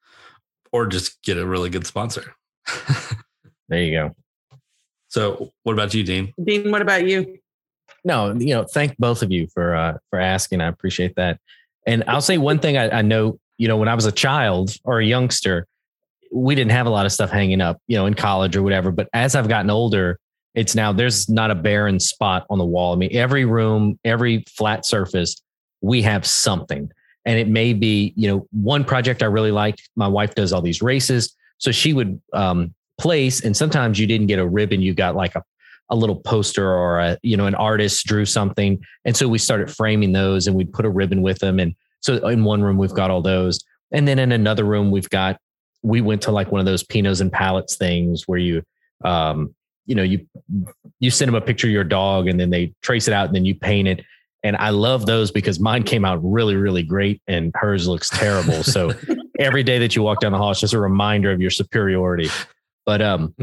or 0.72 0.86
just 0.86 1.20
get 1.22 1.36
a 1.38 1.46
really 1.46 1.68
good 1.70 1.86
sponsor. 1.86 2.34
there 3.68 3.82
you 3.82 3.92
go. 3.92 4.16
so, 5.08 5.52
what 5.64 5.72
about 5.72 5.92
you, 5.94 6.02
Dean? 6.02 6.32
Dean, 6.42 6.70
what 6.70 6.82
about 6.82 7.06
you? 7.06 7.38
No, 8.05 8.34
you 8.34 8.55
know, 8.55 8.64
thank 8.64 8.96
both 8.98 9.22
of 9.22 9.32
you 9.32 9.46
for 9.52 9.74
uh 9.74 9.94
for 10.11 10.20
asking. 10.20 10.61
I 10.61 10.68
appreciate 10.68 11.16
that. 11.16 11.40
And 11.86 12.05
I'll 12.07 12.20
say 12.20 12.38
one 12.38 12.59
thing 12.59 12.76
I, 12.76 12.98
I 12.98 13.02
know, 13.02 13.38
you 13.59 13.68
know, 13.68 13.76
when 13.76 13.88
I 13.88 13.94
was 13.94 14.07
a 14.07 14.12
child 14.12 14.76
or 14.84 15.00
a 15.00 15.05
youngster, 15.05 15.66
we 16.32 16.55
didn't 16.55 16.72
have 16.72 16.86
a 16.86 16.90
lot 16.90 17.07
of 17.07 17.12
stuff 17.12 17.30
hanging 17.30 17.61
up, 17.61 17.78
you 17.86 17.96
know, 17.96 18.07
in 18.07 18.14
college 18.14 18.57
or 18.57 18.62
whatever. 18.62 18.90
But 18.90 19.09
as 19.12 19.34
I've 19.34 19.48
gotten 19.48 19.70
older, 19.70 20.18
it's 20.55 20.74
now 20.74 20.92
there's 20.92 21.28
not 21.28 21.50
a 21.50 21.55
barren 21.55 22.00
spot 22.00 22.46
on 22.48 22.59
the 22.59 22.64
wall. 22.64 22.92
I 22.92 22.96
mean, 22.96 23.14
every 23.14 23.44
room, 23.44 23.98
every 24.05 24.44
flat 24.48 24.86
surface, 24.86 25.36
we 25.80 26.02
have 26.02 26.26
something. 26.26 26.90
And 27.24 27.38
it 27.38 27.48
may 27.48 27.72
be, 27.72 28.12
you 28.16 28.28
know, 28.28 28.46
one 28.50 28.84
project 28.84 29.22
I 29.22 29.26
really 29.26 29.50
liked. 29.50 29.88
My 29.96 30.09
wife 30.09 30.34
does 30.34 30.52
all 30.52 30.62
these 30.62 30.82
races. 30.82 31.34
So 31.59 31.72
she 31.72 31.92
would 31.92 32.20
um, 32.32 32.74
place, 32.98 33.42
and 33.44 33.57
sometimes 33.57 33.98
you 33.98 34.07
didn't 34.07 34.26
get 34.26 34.38
a 34.38 34.46
ribbon, 34.46 34.82
you 34.82 34.94
got 34.94 35.16
like 35.16 35.34
a, 35.34 35.42
a 35.91 35.97
little 35.97 36.16
poster 36.16 36.66
or 36.66 36.99
a, 36.99 37.18
you 37.22 37.37
know, 37.37 37.47
an 37.47 37.55
artist 37.55 38.07
drew 38.07 38.24
something. 38.24 38.82
And 39.05 39.16
so 39.16 39.28
we 39.28 39.39
started 39.39 39.70
framing 39.70 40.12
those 40.12 40.47
and 40.47 40.57
we'd 40.57 40.72
put 40.72 40.87
a 40.87 40.91
ribbon 40.91 41.22
with 41.22 41.39
them. 41.39 41.59
And 41.59 41.74
so 42.01 42.26
in 42.28 42.45
one 42.45 42.62
room, 42.62 42.78
we've 42.78 42.95
got 42.95 43.11
all 43.11 43.22
those. 43.22 43.61
And 43.93 44.09
then 44.09 44.18
in 44.18 44.32
another 44.32 44.64
room, 44.64 44.91
we've 44.91 45.11
got, 45.11 45.39
we 45.82 46.01
went 46.01 46.22
to 46.22 46.32
like 46.32 46.51
one 46.51 46.61
of 46.61 46.66
those 46.66 46.82
Pinos 46.82 47.20
and 47.20 47.30
palettes 47.30 47.76
things 47.76 48.26
where 48.26 48.39
you, 48.39 48.62
um, 49.05 49.55
you 49.87 49.95
know, 49.95 50.03
you, 50.03 50.26
you 51.01 51.11
send 51.11 51.28
them 51.28 51.35
a 51.35 51.41
picture 51.41 51.66
of 51.66 51.72
your 51.72 51.85
dog 51.85 52.26
and 52.26 52.41
then 52.41 52.51
they 52.51 52.72
trace 52.82 53.07
it 53.07 53.12
out 53.12 53.26
and 53.26 53.35
then 53.35 53.45
you 53.45 53.55
paint 53.55 53.87
it. 53.87 54.05
And 54.43 54.57
I 54.57 54.70
love 54.70 55.07
those 55.07 55.30
because 55.30 55.61
mine 55.61 55.82
came 55.82 56.05
out 56.05 56.20
really, 56.22 56.57
really 56.57 56.82
great 56.82 57.20
and 57.26 57.53
hers 57.55 57.87
looks 57.87 58.09
terrible. 58.09 58.62
So 58.62 58.93
every 59.39 59.62
day 59.62 59.78
that 59.78 59.95
you 59.95 60.03
walk 60.03 60.20
down 60.20 60.32
the 60.32 60.39
hall, 60.39 60.51
it's 60.51 60.61
just 60.61 60.74
a 60.74 60.80
reminder 60.80 61.30
of 61.32 61.41
your 61.41 61.51
superiority. 61.51 62.28
But 62.87 63.01
um, 63.01 63.35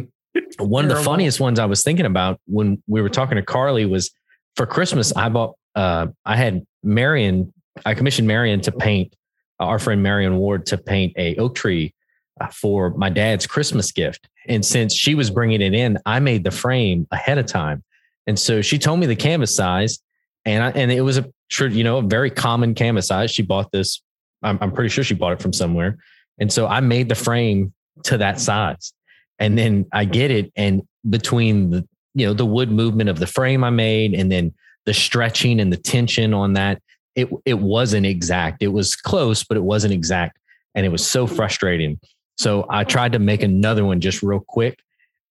one 0.59 0.89
of 0.89 0.95
the 0.95 1.03
funniest 1.03 1.39
ones 1.39 1.59
I 1.59 1.65
was 1.65 1.83
thinking 1.83 2.05
about 2.05 2.39
when 2.45 2.81
we 2.87 3.01
were 3.01 3.09
talking 3.09 3.35
to 3.35 3.41
Carly 3.41 3.85
was 3.85 4.11
for 4.55 4.65
Christmas, 4.65 5.15
I 5.15 5.29
bought, 5.29 5.55
uh, 5.75 6.07
I 6.25 6.35
had 6.35 6.65
Marion, 6.83 7.53
I 7.85 7.93
commissioned 7.93 8.27
Marion 8.27 8.61
to 8.61 8.71
paint, 8.71 9.15
our 9.59 9.79
friend 9.79 10.01
Marion 10.01 10.37
Ward 10.37 10.65
to 10.67 10.77
paint 10.77 11.13
a 11.17 11.35
oak 11.35 11.55
tree 11.55 11.93
uh, 12.39 12.47
for 12.47 12.91
my 12.91 13.09
dad's 13.09 13.45
Christmas 13.45 13.91
gift. 13.91 14.27
And 14.47 14.65
since 14.65 14.93
she 14.93 15.15
was 15.15 15.29
bringing 15.29 15.61
it 15.61 15.73
in, 15.73 15.97
I 16.05 16.19
made 16.19 16.43
the 16.43 16.51
frame 16.51 17.07
ahead 17.11 17.37
of 17.37 17.45
time. 17.45 17.83
And 18.25 18.39
so 18.39 18.61
she 18.61 18.79
told 18.79 18.99
me 18.99 19.05
the 19.05 19.15
canvas 19.15 19.55
size 19.55 19.99
and 20.45 20.63
I, 20.63 20.71
and 20.71 20.91
it 20.91 21.01
was 21.01 21.17
a 21.17 21.29
you 21.59 21.83
know, 21.83 21.97
a 21.97 22.01
very 22.01 22.31
common 22.31 22.73
canvas 22.73 23.07
size. 23.07 23.29
She 23.29 23.41
bought 23.43 23.71
this. 23.71 24.01
I'm, 24.41 24.57
I'm 24.61 24.71
pretty 24.71 24.89
sure 24.89 25.03
she 25.03 25.13
bought 25.13 25.33
it 25.33 25.41
from 25.41 25.53
somewhere. 25.53 25.97
And 26.39 26.51
so 26.51 26.65
I 26.65 26.79
made 26.79 27.09
the 27.09 27.15
frame 27.15 27.73
to 28.05 28.17
that 28.17 28.39
size. 28.39 28.93
And 29.41 29.57
then 29.57 29.85
I 29.91 30.05
get 30.05 30.31
it. 30.31 30.51
And 30.55 30.83
between 31.09 31.71
the, 31.71 31.87
you 32.13 32.25
know, 32.25 32.33
the 32.33 32.45
wood 32.45 32.71
movement 32.71 33.09
of 33.09 33.19
the 33.19 33.27
frame 33.27 33.63
I 33.63 33.69
made 33.71 34.13
and 34.13 34.31
then 34.31 34.53
the 34.85 34.93
stretching 34.93 35.59
and 35.59 35.71
the 35.73 35.77
tension 35.77 36.33
on 36.33 36.53
that, 36.53 36.81
it, 37.15 37.27
it 37.45 37.59
wasn't 37.59 38.05
exact. 38.05 38.63
It 38.63 38.69
was 38.69 38.95
close, 38.95 39.43
but 39.43 39.57
it 39.57 39.63
wasn't 39.63 39.93
exact. 39.93 40.37
And 40.75 40.85
it 40.85 40.89
was 40.89 41.05
so 41.05 41.27
frustrating. 41.27 41.99
So 42.37 42.65
I 42.69 42.83
tried 42.83 43.11
to 43.13 43.19
make 43.19 43.43
another 43.43 43.83
one 43.83 43.99
just 43.99 44.23
real 44.23 44.39
quick. 44.39 44.79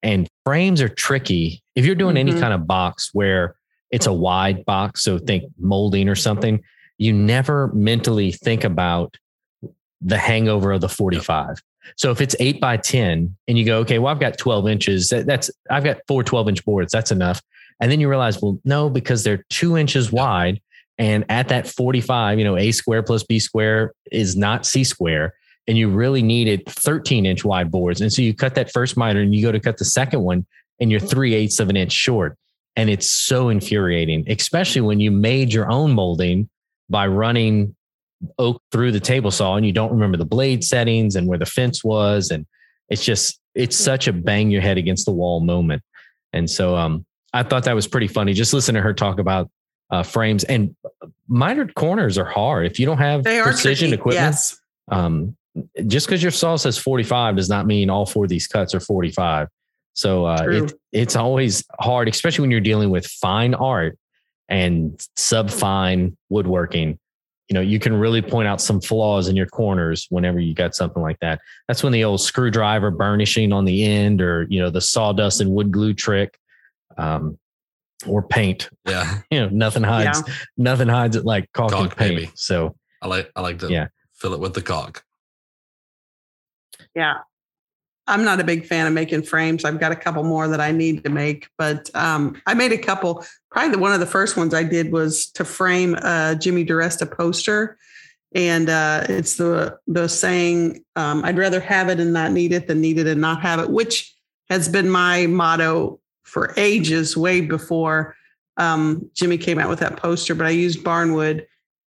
And 0.02 0.28
frames 0.44 0.80
are 0.82 0.88
tricky. 0.88 1.62
If 1.74 1.84
you're 1.84 1.94
doing 1.94 2.16
any 2.16 2.32
Mhm. 2.32 2.40
kind 2.40 2.54
of 2.54 2.66
box 2.66 3.10
where 3.12 3.54
it's 3.90 4.06
a 4.06 4.12
wide 4.12 4.64
box, 4.64 5.02
so 5.02 5.18
think 5.18 5.44
molding 5.58 6.08
or 6.08 6.14
something, 6.14 6.60
you 6.98 7.12
never 7.12 7.68
mentally 7.74 8.32
think 8.32 8.64
about 8.64 9.16
the 10.00 10.18
hangover 10.18 10.72
of 10.72 10.80
the 10.80 10.88
45. 10.88 11.62
So 11.96 12.10
if 12.10 12.20
it's 12.20 12.36
eight 12.40 12.60
by 12.60 12.76
10 12.76 13.36
and 13.48 13.58
you 13.58 13.64
go, 13.64 13.78
okay, 13.78 13.98
well, 13.98 14.12
I've 14.12 14.20
got 14.20 14.38
12 14.38 14.68
inches, 14.68 15.08
that, 15.08 15.26
that's, 15.26 15.50
I've 15.70 15.84
got 15.84 15.98
four 16.06 16.22
12 16.22 16.48
inch 16.48 16.64
boards, 16.64 16.92
that's 16.92 17.10
enough. 17.10 17.40
And 17.80 17.90
then 17.90 18.00
you 18.00 18.08
realize, 18.08 18.40
well, 18.40 18.58
no, 18.64 18.90
because 18.90 19.24
they're 19.24 19.44
two 19.48 19.76
inches 19.76 20.12
wide. 20.12 20.60
And 20.98 21.24
at 21.30 21.48
that 21.48 21.66
45, 21.66 22.38
you 22.38 22.44
know, 22.44 22.56
A 22.56 22.72
square 22.72 23.02
plus 23.02 23.22
B 23.22 23.38
square 23.38 23.92
is 24.12 24.36
not 24.36 24.66
C 24.66 24.84
square. 24.84 25.34
And 25.66 25.78
you 25.78 25.88
really 25.88 26.22
needed 26.22 26.66
13 26.66 27.24
inch 27.24 27.44
wide 27.44 27.70
boards. 27.70 28.00
And 28.00 28.12
so 28.12 28.22
you 28.22 28.34
cut 28.34 28.54
that 28.56 28.72
first 28.72 28.96
miter 28.96 29.20
and 29.20 29.34
you 29.34 29.42
go 29.42 29.52
to 29.52 29.60
cut 29.60 29.78
the 29.78 29.84
second 29.84 30.22
one 30.22 30.46
and 30.78 30.90
you're 30.90 31.00
three 31.00 31.34
eighths 31.34 31.60
of 31.60 31.70
an 31.70 31.76
inch 31.76 31.92
short. 31.92 32.36
And 32.76 32.90
it's 32.90 33.10
so 33.10 33.48
infuriating, 33.48 34.24
especially 34.30 34.82
when 34.82 35.00
you 35.00 35.10
made 35.10 35.52
your 35.52 35.70
own 35.70 35.92
molding 35.92 36.48
by 36.88 37.06
running 37.06 37.74
oak 38.38 38.62
through 38.70 38.92
the 38.92 39.00
table 39.00 39.30
saw 39.30 39.56
and 39.56 39.64
you 39.64 39.72
don't 39.72 39.90
remember 39.92 40.16
the 40.16 40.24
blade 40.24 40.62
settings 40.64 41.16
and 41.16 41.26
where 41.26 41.38
the 41.38 41.46
fence 41.46 41.82
was. 41.82 42.30
And 42.30 42.46
it's 42.88 43.04
just, 43.04 43.40
it's 43.54 43.76
such 43.76 44.08
a 44.08 44.12
bang 44.12 44.50
your 44.50 44.60
head 44.62 44.78
against 44.78 45.06
the 45.06 45.12
wall 45.12 45.40
moment. 45.40 45.82
And 46.32 46.48
so 46.48 46.76
um, 46.76 47.04
I 47.32 47.42
thought 47.42 47.64
that 47.64 47.74
was 47.74 47.86
pretty 47.86 48.08
funny. 48.08 48.32
Just 48.32 48.52
listen 48.52 48.74
to 48.74 48.80
her 48.82 48.92
talk 48.94 49.18
about 49.18 49.50
uh, 49.90 50.02
frames 50.02 50.44
and 50.44 50.76
mitered 51.28 51.74
corners 51.74 52.16
are 52.18 52.24
hard. 52.24 52.66
If 52.66 52.78
you 52.78 52.86
don't 52.86 52.98
have 52.98 53.24
precision 53.24 53.88
tricky. 53.88 54.00
equipment, 54.00 54.24
Yes. 54.26 54.60
um, 54.90 55.36
just 55.86 56.06
because 56.06 56.22
your 56.22 56.30
saw 56.30 56.56
says 56.56 56.78
45 56.78 57.36
does 57.36 57.48
not 57.48 57.66
mean 57.66 57.90
all 57.90 58.06
four 58.06 58.24
of 58.24 58.28
these 58.28 58.46
cuts 58.46 58.74
are 58.74 58.80
45. 58.80 59.48
So 59.94 60.24
uh, 60.26 60.46
it, 60.48 60.72
it's 60.92 61.16
always 61.16 61.64
hard, 61.80 62.08
especially 62.08 62.42
when 62.42 62.52
you're 62.52 62.60
dealing 62.60 62.90
with 62.90 63.06
fine 63.06 63.54
art 63.54 63.98
and 64.48 65.04
sub 65.16 65.50
fine 65.50 66.16
woodworking. 66.28 66.98
You 67.50 67.54
know, 67.54 67.60
you 67.60 67.80
can 67.80 67.92
really 67.94 68.22
point 68.22 68.46
out 68.46 68.60
some 68.60 68.80
flaws 68.80 69.26
in 69.26 69.34
your 69.34 69.46
corners 69.46 70.06
whenever 70.08 70.38
you 70.38 70.54
got 70.54 70.76
something 70.76 71.02
like 71.02 71.18
that. 71.18 71.40
That's 71.66 71.82
when 71.82 71.92
the 71.92 72.04
old 72.04 72.20
screwdriver 72.20 72.92
burnishing 72.92 73.52
on 73.52 73.64
the 73.64 73.82
end, 73.84 74.22
or 74.22 74.46
you 74.48 74.60
know, 74.60 74.70
the 74.70 74.80
sawdust 74.80 75.40
and 75.40 75.50
wood 75.50 75.72
glue 75.72 75.92
trick, 75.92 76.38
um, 76.96 77.36
or 78.06 78.22
paint. 78.22 78.70
Yeah, 78.86 79.18
You 79.32 79.40
know, 79.40 79.48
nothing 79.48 79.82
hides, 79.82 80.22
nothing 80.56 80.86
hides 80.86 81.16
it 81.16 81.24
like 81.24 81.50
caulk, 81.52 81.72
and 81.72 81.90
paint. 81.90 82.16
baby. 82.16 82.30
So 82.36 82.76
I 83.02 83.08
like 83.08 83.32
I 83.34 83.40
like 83.40 83.58
to 83.58 83.68
Yeah. 83.68 83.88
fill 84.14 84.32
it 84.32 84.38
with 84.38 84.54
the 84.54 84.62
caulk. 84.62 85.02
Yeah. 86.94 87.14
I'm 88.10 88.24
not 88.24 88.40
a 88.40 88.44
big 88.44 88.66
fan 88.66 88.86
of 88.86 88.92
making 88.92 89.22
frames. 89.22 89.64
I've 89.64 89.78
got 89.78 89.92
a 89.92 89.96
couple 89.96 90.24
more 90.24 90.48
that 90.48 90.60
I 90.60 90.72
need 90.72 91.04
to 91.04 91.10
make, 91.10 91.48
but 91.56 91.88
um, 91.94 92.40
I 92.46 92.54
made 92.54 92.72
a 92.72 92.78
couple. 92.78 93.24
Probably 93.50 93.70
the, 93.70 93.78
one 93.78 93.92
of 93.92 94.00
the 94.00 94.06
first 94.06 94.36
ones 94.36 94.52
I 94.52 94.64
did 94.64 94.92
was 94.92 95.26
to 95.32 95.44
frame 95.44 95.94
a 95.94 96.36
Jimmy 96.38 96.64
DiResta 96.64 97.10
poster, 97.10 97.78
and 98.34 98.68
uh, 98.68 99.06
it's 99.08 99.36
the 99.36 99.78
the 99.86 100.08
saying, 100.08 100.84
um, 100.96 101.24
"I'd 101.24 101.38
rather 101.38 101.60
have 101.60 101.88
it 101.88 102.00
and 102.00 102.12
not 102.12 102.32
need 102.32 102.52
it 102.52 102.66
than 102.66 102.80
need 102.80 102.98
it 102.98 103.06
and 103.06 103.20
not 103.20 103.42
have 103.42 103.60
it," 103.60 103.70
which 103.70 104.14
has 104.48 104.68
been 104.68 104.90
my 104.90 105.26
motto 105.26 106.00
for 106.24 106.52
ages, 106.56 107.16
way 107.16 107.40
before 107.40 108.16
um, 108.56 109.08
Jimmy 109.14 109.38
came 109.38 109.58
out 109.58 109.68
with 109.68 109.80
that 109.80 109.96
poster. 109.96 110.34
But 110.34 110.46
I 110.46 110.50
used 110.50 110.84
barnwood 110.84 111.46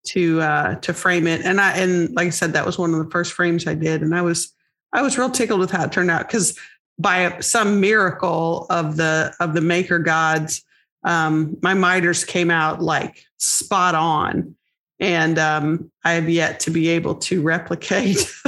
to 0.09 0.41
uh, 0.41 0.75
to 0.77 0.95
frame 0.95 1.27
it, 1.27 1.43
and 1.45 1.61
I 1.61 1.73
and 1.79 2.15
like 2.15 2.29
I 2.29 2.31
said, 2.31 2.53
that 2.53 2.67
was 2.67 2.79
one 2.79 2.95
of 2.95 3.05
the 3.05 3.11
first 3.11 3.33
frames 3.33 3.67
I 3.67 3.75
did, 3.75 4.03
and 4.03 4.15
I 4.15 4.23
was 4.23 4.53
I 4.93 5.03
was 5.03 5.19
real 5.19 5.31
tickled 5.31 5.61
with 5.61 5.71
how 5.71 5.85
it 5.85 5.93
turned 5.93 6.11
out 6.11 6.27
because 6.27 6.59
by 6.99 7.39
some 7.41 7.81
miracle 7.81 8.67
of 8.71 8.97
the 8.97 9.35
of 9.41 9.55
the 9.55 9.61
maker 9.61 9.99
gods, 9.99 10.63
um, 11.05 11.57
my 11.63 11.75
miters 11.75 12.25
came 12.25 12.51
out 12.51 12.83
like 12.83 13.25
spot 13.39 13.95
on, 13.95 14.55
and 15.01 15.39
um, 15.39 15.91
I 16.05 16.13
have 16.13 16.29
yet 16.29 16.61
to 16.61 16.71
be 16.71 16.89
able 16.89 17.17
to 17.17 17.43
replicate 17.43 18.33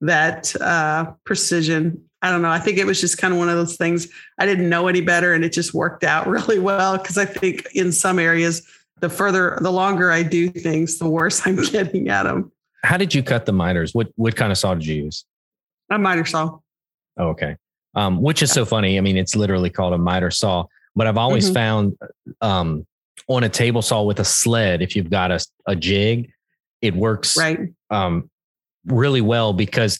that 0.00 0.56
uh, 0.60 1.12
precision. 1.24 2.02
I 2.22 2.30
don't 2.30 2.42
know. 2.42 2.50
I 2.50 2.58
think 2.58 2.78
it 2.78 2.86
was 2.86 3.00
just 3.00 3.18
kind 3.18 3.32
of 3.32 3.38
one 3.38 3.48
of 3.48 3.56
those 3.56 3.76
things. 3.76 4.08
I 4.38 4.46
didn't 4.46 4.68
know 4.68 4.88
any 4.88 5.02
better, 5.02 5.34
and 5.34 5.44
it 5.44 5.52
just 5.52 5.74
worked 5.74 6.02
out 6.02 6.26
really 6.26 6.58
well 6.58 6.98
because 6.98 7.18
I 7.18 7.26
think 7.26 7.68
in 7.74 7.92
some 7.92 8.18
areas, 8.18 8.66
the 9.00 9.10
further, 9.10 9.58
the 9.60 9.70
longer 9.70 10.10
I 10.10 10.22
do 10.22 10.48
things, 10.48 10.98
the 10.98 11.08
worse 11.08 11.46
I'm 11.46 11.56
getting 11.70 12.08
at 12.08 12.24
them. 12.24 12.50
How 12.86 12.96
did 12.96 13.12
you 13.12 13.22
cut 13.22 13.46
the 13.46 13.52
miters? 13.52 13.94
What 13.94 14.08
what 14.14 14.36
kind 14.36 14.52
of 14.52 14.58
saw 14.58 14.74
did 14.74 14.86
you 14.86 15.04
use? 15.04 15.24
A 15.90 15.98
miter 15.98 16.24
saw. 16.24 16.58
Oh, 17.18 17.28
okay. 17.28 17.56
Um, 17.96 18.22
which 18.22 18.42
is 18.42 18.52
so 18.52 18.64
funny. 18.64 18.96
I 18.96 19.00
mean, 19.00 19.16
it's 19.16 19.34
literally 19.34 19.70
called 19.70 19.92
a 19.92 19.98
miter 19.98 20.30
saw, 20.30 20.66
but 20.94 21.06
I've 21.06 21.16
always 21.16 21.46
mm-hmm. 21.46 21.54
found 21.54 21.98
um, 22.40 22.86
on 23.28 23.42
a 23.42 23.48
table 23.48 23.82
saw 23.82 24.02
with 24.02 24.20
a 24.20 24.24
sled, 24.24 24.82
if 24.82 24.94
you've 24.94 25.10
got 25.10 25.32
a, 25.32 25.44
a 25.66 25.74
jig, 25.74 26.30
it 26.80 26.94
works 26.94 27.36
right. 27.36 27.58
um, 27.90 28.30
really 28.86 29.20
well 29.20 29.52
because 29.52 29.98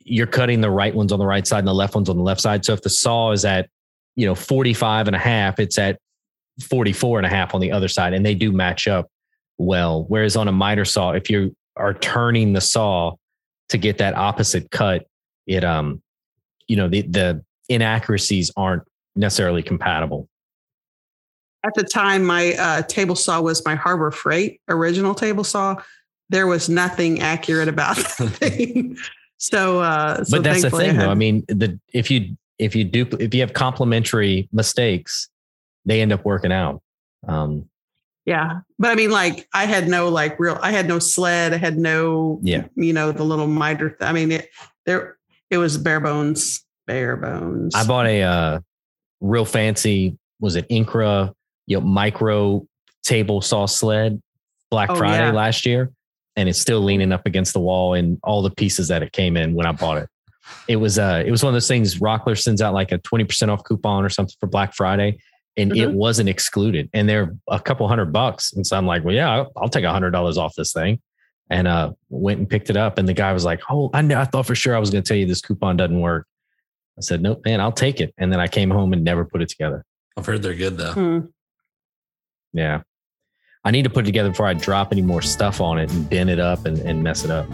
you're 0.00 0.26
cutting 0.26 0.60
the 0.60 0.70
right 0.70 0.94
ones 0.94 1.12
on 1.12 1.18
the 1.18 1.26
right 1.26 1.46
side 1.46 1.60
and 1.60 1.68
the 1.68 1.74
left 1.74 1.94
ones 1.94 2.08
on 2.08 2.16
the 2.16 2.22
left 2.22 2.40
side. 2.40 2.64
So 2.64 2.72
if 2.72 2.82
the 2.82 2.90
saw 2.90 3.30
is 3.30 3.44
at, 3.44 3.68
you 4.16 4.26
know, 4.26 4.34
45 4.34 5.06
and 5.06 5.14
a 5.14 5.18
half, 5.18 5.60
it's 5.60 5.78
at 5.78 5.98
44 6.68 7.20
and 7.20 7.26
a 7.26 7.30
half 7.30 7.54
on 7.54 7.60
the 7.60 7.70
other 7.70 7.88
side 7.88 8.12
and 8.12 8.26
they 8.26 8.34
do 8.34 8.50
match 8.50 8.88
up 8.88 9.08
well. 9.56 10.04
Whereas 10.08 10.36
on 10.36 10.48
a 10.48 10.52
miter 10.52 10.84
saw, 10.84 11.12
if 11.12 11.30
you 11.30 11.54
are 11.76 11.94
turning 11.94 12.52
the 12.52 12.60
saw 12.60 13.14
to 13.68 13.78
get 13.78 13.98
that 13.98 14.14
opposite 14.16 14.70
cut, 14.70 15.06
it 15.46 15.64
um, 15.64 16.02
you 16.68 16.76
know, 16.76 16.88
the 16.88 17.02
the 17.02 17.44
inaccuracies 17.68 18.50
aren't 18.56 18.82
necessarily 19.16 19.62
compatible. 19.62 20.28
At 21.64 21.74
the 21.74 21.84
time, 21.84 22.24
my 22.24 22.54
uh, 22.54 22.82
table 22.82 23.16
saw 23.16 23.40
was 23.40 23.64
my 23.64 23.74
Harbor 23.74 24.10
Freight 24.10 24.60
original 24.68 25.14
table 25.14 25.44
saw. 25.44 25.76
There 26.28 26.46
was 26.46 26.68
nothing 26.68 27.20
accurate 27.20 27.68
about 27.68 27.96
that 27.96 28.04
thing. 28.38 28.96
So, 29.38 29.80
uh, 29.80 30.24
so 30.24 30.36
but 30.38 30.44
that's 30.44 30.62
the 30.62 30.70
thing, 30.70 30.94
had, 30.94 31.04
though. 31.04 31.10
I 31.10 31.14
mean, 31.14 31.44
the 31.48 31.78
if 31.92 32.10
you 32.10 32.36
if 32.58 32.76
you 32.76 32.84
do 32.84 33.06
if 33.18 33.34
you 33.34 33.40
have 33.40 33.52
complementary 33.52 34.48
mistakes, 34.52 35.28
they 35.84 36.00
end 36.00 36.12
up 36.12 36.24
working 36.24 36.52
out. 36.52 36.82
Um, 37.26 37.68
yeah. 38.26 38.60
But 38.78 38.90
I 38.90 38.94
mean, 38.94 39.10
like 39.10 39.48
I 39.52 39.66
had 39.66 39.88
no 39.88 40.08
like 40.08 40.38
real, 40.38 40.58
I 40.62 40.70
had 40.70 40.88
no 40.88 40.98
sled. 40.98 41.52
I 41.52 41.58
had 41.58 41.76
no, 41.76 42.40
yeah, 42.42 42.64
you 42.74 42.92
know, 42.92 43.12
the 43.12 43.24
little 43.24 43.46
miter. 43.46 43.90
Th- 43.90 44.08
I 44.08 44.12
mean, 44.12 44.32
it, 44.32 44.48
there, 44.86 45.18
it 45.50 45.58
was 45.58 45.76
bare 45.76 46.00
bones, 46.00 46.64
bare 46.86 47.16
bones. 47.16 47.74
I 47.74 47.86
bought 47.86 48.06
a, 48.06 48.22
uh, 48.22 48.60
real 49.20 49.44
fancy, 49.44 50.18
was 50.40 50.56
it 50.56 50.68
Incra, 50.68 51.32
you 51.66 51.78
know, 51.78 51.86
micro 51.86 52.66
table 53.02 53.40
saw 53.40 53.66
sled 53.66 54.20
Black 54.70 54.90
oh, 54.90 54.96
Friday 54.96 55.26
yeah. 55.26 55.32
last 55.32 55.66
year. 55.66 55.90
And 56.36 56.48
it's 56.48 56.60
still 56.60 56.80
leaning 56.80 57.12
up 57.12 57.26
against 57.26 57.52
the 57.52 57.60
wall 57.60 57.94
and 57.94 58.18
all 58.24 58.42
the 58.42 58.50
pieces 58.50 58.88
that 58.88 59.02
it 59.02 59.12
came 59.12 59.36
in 59.36 59.54
when 59.54 59.66
I 59.66 59.72
bought 59.72 59.98
it. 59.98 60.08
It 60.68 60.76
was 60.76 60.98
uh 60.98 61.22
it 61.24 61.30
was 61.30 61.42
one 61.42 61.50
of 61.50 61.54
those 61.54 61.68
things 61.68 62.00
Rockler 62.00 62.38
sends 62.38 62.60
out 62.60 62.74
like 62.74 62.92
a 62.92 62.98
20% 62.98 63.48
off 63.48 63.64
coupon 63.64 64.04
or 64.04 64.08
something 64.08 64.34
for 64.40 64.46
Black 64.46 64.74
Friday 64.74 65.18
and 65.56 65.70
mm-hmm. 65.70 65.90
it 65.90 65.92
wasn't 65.92 66.28
excluded. 66.28 66.90
And 66.92 67.08
they're 67.08 67.34
a 67.48 67.60
couple 67.60 67.86
hundred 67.88 68.12
bucks. 68.12 68.52
And 68.52 68.66
so 68.66 68.76
i'm 68.76 68.86
like 68.86 69.04
well 69.04 69.14
yeah 69.14 69.30
i'll, 69.30 69.52
I'll 69.56 69.68
take 69.68 69.84
a 69.84 69.92
hundred 69.92 70.10
dollars 70.10 70.38
off 70.38 70.54
this 70.54 70.72
thing. 70.72 71.00
And 71.50 71.68
uh 71.68 71.92
went 72.08 72.38
and 72.38 72.48
picked 72.48 72.70
it 72.70 72.76
up. 72.76 72.98
And 72.98 73.08
the 73.08 73.14
guy 73.14 73.32
was 73.32 73.44
like 73.44 73.60
oh 73.70 73.90
i, 73.92 74.00
I 74.00 74.24
thought 74.24 74.46
for 74.46 74.54
sure 74.54 74.74
i 74.74 74.78
was 74.78 74.90
going 74.90 75.02
to 75.02 75.08
tell 75.08 75.16
you 75.16 75.26
this 75.26 75.40
coupon 75.40 75.76
doesn't 75.76 76.00
work. 76.00 76.26
I 76.98 77.00
said 77.00 77.22
nope 77.22 77.42
man 77.44 77.60
i'll 77.60 77.72
take 77.72 78.00
it. 78.00 78.14
And 78.18 78.32
then 78.32 78.40
i 78.40 78.48
came 78.48 78.70
home 78.70 78.92
and 78.92 79.04
never 79.04 79.24
put 79.24 79.42
it 79.42 79.48
together. 79.48 79.84
I've 80.16 80.26
heard 80.26 80.42
they're 80.42 80.54
good 80.54 80.76
though. 80.76 80.92
Hmm. 80.92 81.18
yeah. 82.52 82.82
I 83.66 83.70
need 83.70 83.84
to 83.84 83.90
put 83.90 84.04
it 84.04 84.06
together 84.06 84.28
before 84.30 84.46
i 84.46 84.54
drop 84.54 84.92
any 84.92 85.02
more 85.02 85.22
stuff 85.22 85.60
on 85.60 85.78
it 85.78 85.90
and 85.92 86.08
bend 86.08 86.30
it 86.30 86.40
up 86.40 86.66
and, 86.66 86.78
and 86.80 87.02
mess 87.02 87.24
it 87.24 87.30
up. 87.30 87.46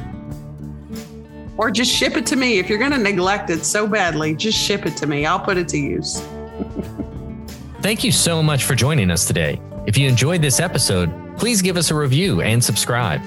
Or 1.57 1.71
just 1.71 1.93
ship 1.93 2.17
it 2.17 2.25
to 2.27 2.37
me. 2.37 2.59
If 2.59 2.71
you're 2.71 2.79
going 2.79 2.93
to 2.93 2.99
neglect 2.99 3.51
it 3.51 3.67
so 3.67 3.87
badly 3.87 4.35
just 4.35 4.59
ship 4.59 4.87
it 4.87 4.97
to 4.97 5.07
me. 5.07 5.27
I'll 5.27 5.39
put 5.39 5.59
it 5.59 5.69
to 5.69 5.79
use 5.79 6.21
Thank 7.83 8.05
you 8.05 8.13
so 8.13 8.43
much 8.43 8.65
for 8.65 8.75
joining 8.75 9.11
us 9.11 9.25
today. 9.25 9.59
If 9.87 9.97
you 9.97 10.07
enjoyed 10.07 10.43
this 10.43 10.61
episode, 10.61 11.11
please 11.39 11.63
give 11.63 11.79
us 11.79 11.91
a 11.91 11.95
review 11.95 12.43
and 12.43 12.63
subscribe. 12.63 13.23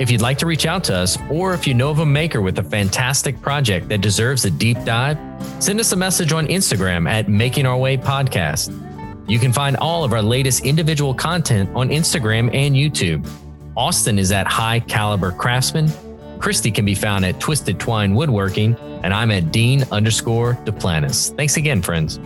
If 0.00 0.10
you'd 0.10 0.20
like 0.20 0.38
to 0.38 0.46
reach 0.46 0.66
out 0.66 0.82
to 0.84 0.96
us, 0.96 1.16
or 1.30 1.54
if 1.54 1.68
you 1.68 1.74
know 1.74 1.90
of 1.90 2.00
a 2.00 2.06
maker 2.06 2.40
with 2.40 2.58
a 2.58 2.64
fantastic 2.64 3.40
project 3.40 3.88
that 3.90 4.00
deserves 4.00 4.44
a 4.44 4.50
deep 4.50 4.82
dive, 4.84 5.16
send 5.62 5.78
us 5.78 5.92
a 5.92 5.96
message 5.96 6.32
on 6.32 6.48
Instagram 6.48 7.08
at 7.08 7.28
Making 7.28 7.64
Our 7.64 7.76
Way 7.76 7.96
Podcast. 7.96 8.76
You 9.28 9.38
can 9.38 9.52
find 9.52 9.76
all 9.76 10.02
of 10.02 10.12
our 10.12 10.20
latest 10.20 10.64
individual 10.64 11.14
content 11.14 11.70
on 11.76 11.90
Instagram 11.90 12.52
and 12.52 12.74
YouTube. 12.74 13.24
Austin 13.76 14.18
is 14.18 14.32
at 14.32 14.48
High 14.48 14.80
Caliber 14.80 15.30
Craftsman. 15.30 15.88
Christy 16.40 16.72
can 16.72 16.84
be 16.84 16.96
found 16.96 17.24
at 17.24 17.38
Twisted 17.38 17.78
Twine 17.78 18.16
Woodworking, 18.16 18.74
and 19.04 19.14
I'm 19.14 19.30
at 19.30 19.52
Dean 19.52 19.84
underscore 19.92 20.54
Duplantis. 20.64 21.36
Thanks 21.36 21.56
again, 21.56 21.80
friends. 21.80 22.18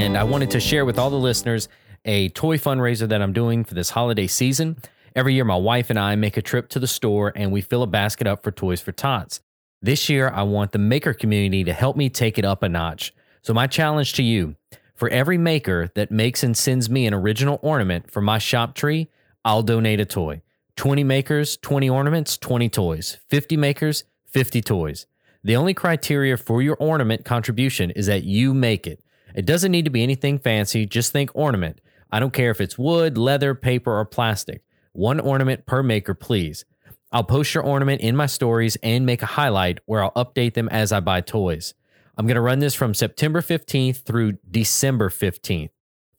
End. 0.00 0.16
I 0.16 0.24
wanted 0.24 0.50
to 0.52 0.60
share 0.60 0.84
with 0.84 0.98
all 0.98 1.10
the 1.10 1.16
listeners 1.16 1.68
a 2.06 2.30
toy 2.30 2.56
fundraiser 2.56 3.06
that 3.08 3.20
I'm 3.20 3.34
doing 3.34 3.64
for 3.64 3.74
this 3.74 3.90
holiday 3.90 4.26
season. 4.26 4.78
Every 5.14 5.34
year, 5.34 5.44
my 5.44 5.56
wife 5.56 5.90
and 5.90 5.98
I 5.98 6.14
make 6.16 6.36
a 6.36 6.42
trip 6.42 6.68
to 6.70 6.78
the 6.78 6.86
store 6.86 7.32
and 7.36 7.52
we 7.52 7.60
fill 7.60 7.82
a 7.82 7.86
basket 7.86 8.26
up 8.26 8.42
for 8.42 8.50
Toys 8.50 8.80
for 8.80 8.92
Tots. 8.92 9.40
This 9.82 10.08
year, 10.08 10.30
I 10.30 10.42
want 10.42 10.72
the 10.72 10.78
maker 10.78 11.12
community 11.12 11.64
to 11.64 11.72
help 11.72 11.96
me 11.96 12.08
take 12.08 12.38
it 12.38 12.44
up 12.44 12.62
a 12.62 12.68
notch. 12.68 13.12
So, 13.42 13.52
my 13.52 13.66
challenge 13.66 14.14
to 14.14 14.22
you 14.22 14.56
for 14.94 15.08
every 15.10 15.36
maker 15.36 15.90
that 15.94 16.10
makes 16.10 16.42
and 16.42 16.56
sends 16.56 16.88
me 16.88 17.06
an 17.06 17.14
original 17.14 17.58
ornament 17.62 18.10
for 18.10 18.20
my 18.22 18.38
shop 18.38 18.74
tree, 18.74 19.08
I'll 19.44 19.62
donate 19.62 20.00
a 20.00 20.06
toy. 20.06 20.40
20 20.76 21.04
makers, 21.04 21.58
20 21.58 21.90
ornaments, 21.90 22.38
20 22.38 22.68
toys. 22.70 23.18
50 23.28 23.56
makers, 23.58 24.04
50 24.26 24.62
toys. 24.62 25.06
The 25.44 25.56
only 25.56 25.74
criteria 25.74 26.36
for 26.36 26.62
your 26.62 26.76
ornament 26.76 27.24
contribution 27.24 27.90
is 27.90 28.06
that 28.06 28.24
you 28.24 28.54
make 28.54 28.86
it. 28.86 29.02
It 29.34 29.46
doesn't 29.46 29.72
need 29.72 29.84
to 29.84 29.90
be 29.90 30.02
anything 30.02 30.38
fancy, 30.38 30.86
just 30.86 31.12
think 31.12 31.30
ornament. 31.34 31.80
I 32.12 32.20
don't 32.20 32.32
care 32.32 32.50
if 32.50 32.60
it's 32.60 32.78
wood, 32.78 33.16
leather, 33.16 33.54
paper, 33.54 33.98
or 33.98 34.04
plastic. 34.04 34.62
One 34.92 35.20
ornament 35.20 35.66
per 35.66 35.82
maker, 35.82 36.14
please. 36.14 36.64
I'll 37.12 37.24
post 37.24 37.54
your 37.54 37.64
ornament 37.64 38.00
in 38.00 38.16
my 38.16 38.26
stories 38.26 38.76
and 38.82 39.06
make 39.06 39.22
a 39.22 39.26
highlight 39.26 39.80
where 39.86 40.02
I'll 40.02 40.12
update 40.12 40.54
them 40.54 40.68
as 40.68 40.92
I 40.92 41.00
buy 41.00 41.20
toys. 41.20 41.74
I'm 42.16 42.26
going 42.26 42.36
to 42.36 42.40
run 42.40 42.58
this 42.58 42.74
from 42.74 42.94
September 42.94 43.40
15th 43.40 44.02
through 44.04 44.38
December 44.50 45.08
15th. 45.08 45.70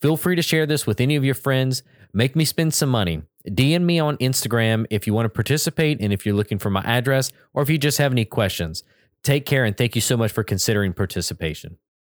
Feel 0.01 0.17
free 0.17 0.35
to 0.35 0.41
share 0.41 0.65
this 0.65 0.87
with 0.87 0.99
any 0.99 1.15
of 1.15 1.23
your 1.23 1.35
friends. 1.35 1.83
Make 2.13 2.35
me 2.35 2.43
spend 2.43 2.73
some 2.73 2.89
money. 2.89 3.21
DM 3.47 3.83
me 3.83 3.99
on 3.99 4.17
Instagram 4.17 4.85
if 4.89 5.07
you 5.07 5.13
want 5.13 5.25
to 5.25 5.29
participate 5.29 6.01
and 6.01 6.11
if 6.11 6.25
you're 6.25 6.35
looking 6.35 6.59
for 6.59 6.69
my 6.69 6.81
address 6.81 7.31
or 7.53 7.61
if 7.61 7.69
you 7.69 7.77
just 7.77 7.97
have 7.97 8.11
any 8.11 8.25
questions. 8.25 8.83
Take 9.23 9.45
care 9.45 9.63
and 9.63 9.77
thank 9.77 9.95
you 9.95 10.01
so 10.01 10.17
much 10.17 10.31
for 10.31 10.43
considering 10.43 10.93
participation. 10.93 11.77